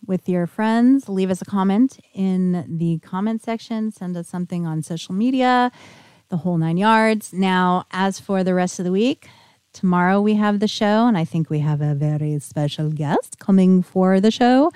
with 0.08 0.28
your 0.28 0.48
friends. 0.48 1.08
Leave 1.08 1.30
us 1.30 1.40
a 1.40 1.44
comment 1.44 2.00
in 2.14 2.64
the 2.66 2.98
comment 2.98 3.42
section. 3.42 3.92
Send 3.92 4.16
us 4.16 4.26
something 4.26 4.66
on 4.66 4.82
social 4.82 5.14
media. 5.14 5.70
the 6.28 6.38
whole 6.38 6.58
nine 6.58 6.76
yards. 6.76 7.32
Now, 7.32 7.84
as 7.90 8.20
for 8.20 8.44
the 8.44 8.54
rest 8.54 8.78
of 8.78 8.84
the 8.84 8.92
week, 8.92 9.28
tomorrow 9.72 10.20
we 10.20 10.34
have 10.34 10.60
the 10.60 10.68
show, 10.68 11.06
and 11.06 11.16
I 11.16 11.24
think 11.24 11.50
we 11.50 11.60
have 11.60 11.80
a 11.80 11.94
very 11.94 12.38
special 12.38 12.90
guest 12.90 13.38
coming 13.38 13.82
for 13.82 14.20
the 14.20 14.30
show. 14.30 14.70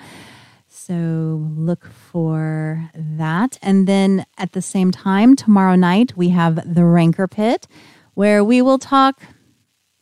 So 0.67 1.47
look 1.55 1.85
for 1.85 2.89
that. 2.95 3.59
And 3.61 3.87
then 3.87 4.25
at 4.37 4.53
the 4.53 4.61
same 4.61 4.91
time, 4.91 5.35
tomorrow 5.35 5.75
night, 5.75 6.17
we 6.17 6.29
have 6.29 6.73
the 6.73 6.83
Rancor 6.83 7.27
Pit, 7.27 7.67
where 8.15 8.43
we 8.43 8.61
will 8.61 8.79
talk 8.79 9.21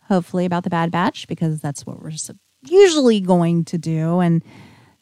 hopefully 0.08 0.46
about 0.46 0.64
the 0.64 0.70
Bad 0.70 0.92
Batch, 0.92 1.28
because 1.28 1.60
that's 1.60 1.86
what 1.86 2.02
we're 2.02 2.12
usually 2.68 3.20
going 3.20 3.66
to 3.66 3.78
do. 3.78 4.20
And 4.20 4.44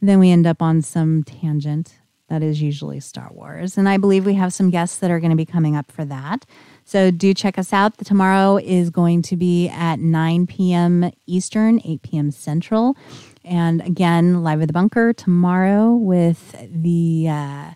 then 0.01 0.19
we 0.19 0.31
end 0.31 0.47
up 0.47 0.61
on 0.61 0.81
some 0.81 1.23
tangent 1.23 1.99
that 2.29 2.43
is 2.43 2.61
usually 2.61 2.99
Star 2.99 3.29
Wars. 3.31 3.77
And 3.77 3.89
I 3.89 3.97
believe 3.97 4.25
we 4.25 4.35
have 4.35 4.53
some 4.53 4.69
guests 4.69 4.99
that 4.99 5.11
are 5.11 5.19
going 5.19 5.31
to 5.31 5.35
be 5.35 5.45
coming 5.45 5.75
up 5.75 5.91
for 5.91 6.05
that. 6.05 6.45
So 6.85 7.11
do 7.11 7.33
check 7.33 7.57
us 7.57 7.73
out. 7.73 7.97
Tomorrow 7.97 8.57
is 8.57 8.89
going 8.89 9.23
to 9.23 9.35
be 9.35 9.67
at 9.67 9.99
9 9.99 10.47
p.m. 10.47 11.11
Eastern, 11.25 11.81
8 11.83 12.01
p.m. 12.01 12.31
Central. 12.31 12.95
And 13.43 13.81
again, 13.81 14.43
live 14.43 14.61
at 14.61 14.67
the 14.67 14.73
bunker 14.73 15.11
tomorrow 15.11 15.95
with 15.95 16.55
the 16.71 17.27
uh, 17.29 17.71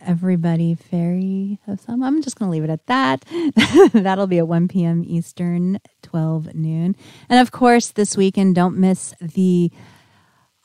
Everybody 0.00 0.74
Fairy 0.74 1.58
of 1.66 1.80
some. 1.80 2.02
I'm 2.02 2.22
just 2.22 2.38
going 2.38 2.48
to 2.48 2.52
leave 2.52 2.64
it 2.64 2.70
at 2.70 2.86
that. 2.86 3.24
That'll 3.92 4.26
be 4.26 4.38
at 4.38 4.48
1 4.48 4.68
p.m. 4.68 5.02
Eastern, 5.06 5.80
12 6.02 6.54
noon. 6.54 6.94
And 7.28 7.40
of 7.40 7.52
course, 7.52 7.90
this 7.90 8.16
weekend, 8.16 8.54
don't 8.54 8.76
miss 8.76 9.14
the 9.20 9.72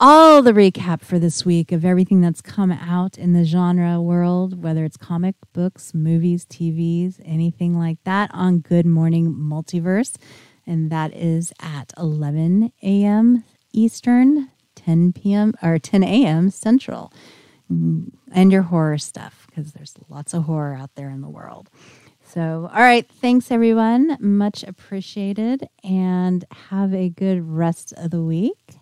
all 0.05 0.41
the 0.41 0.51
recap 0.51 0.99
for 0.99 1.17
this 1.17 1.45
week 1.45 1.71
of 1.71 1.85
everything 1.85 2.19
that's 2.19 2.41
come 2.41 2.73
out 2.73 3.17
in 3.17 3.31
the 3.31 3.45
genre 3.45 4.01
world, 4.01 4.61
whether 4.61 4.83
it's 4.83 4.97
comic 4.97 5.33
books, 5.53 5.93
movies, 5.93 6.45
TVs, 6.45 7.21
anything 7.23 7.79
like 7.79 7.97
that, 8.03 8.29
on 8.33 8.59
Good 8.59 8.85
Morning 8.85 9.33
Multiverse. 9.33 10.17
And 10.67 10.91
that 10.91 11.15
is 11.15 11.53
at 11.61 11.93
11 11.97 12.73
a.m. 12.83 13.45
Eastern, 13.71 14.51
10 14.75 15.13
p.m. 15.13 15.53
or 15.63 15.79
10 15.79 16.03
a.m. 16.03 16.49
Central. 16.49 17.13
Mm, 17.71 18.11
and 18.29 18.51
your 18.51 18.63
horror 18.63 18.97
stuff, 18.97 19.47
because 19.47 19.71
there's 19.71 19.95
lots 20.09 20.33
of 20.33 20.43
horror 20.43 20.75
out 20.75 20.95
there 20.95 21.09
in 21.09 21.21
the 21.21 21.29
world. 21.29 21.69
So, 22.25 22.69
all 22.73 22.81
right. 22.81 23.07
Thanks, 23.09 23.51
everyone. 23.51 24.17
Much 24.19 24.65
appreciated. 24.65 25.69
And 25.81 26.43
have 26.69 26.93
a 26.93 27.07
good 27.07 27.47
rest 27.47 27.93
of 27.95 28.11
the 28.11 28.21
week 28.21 28.81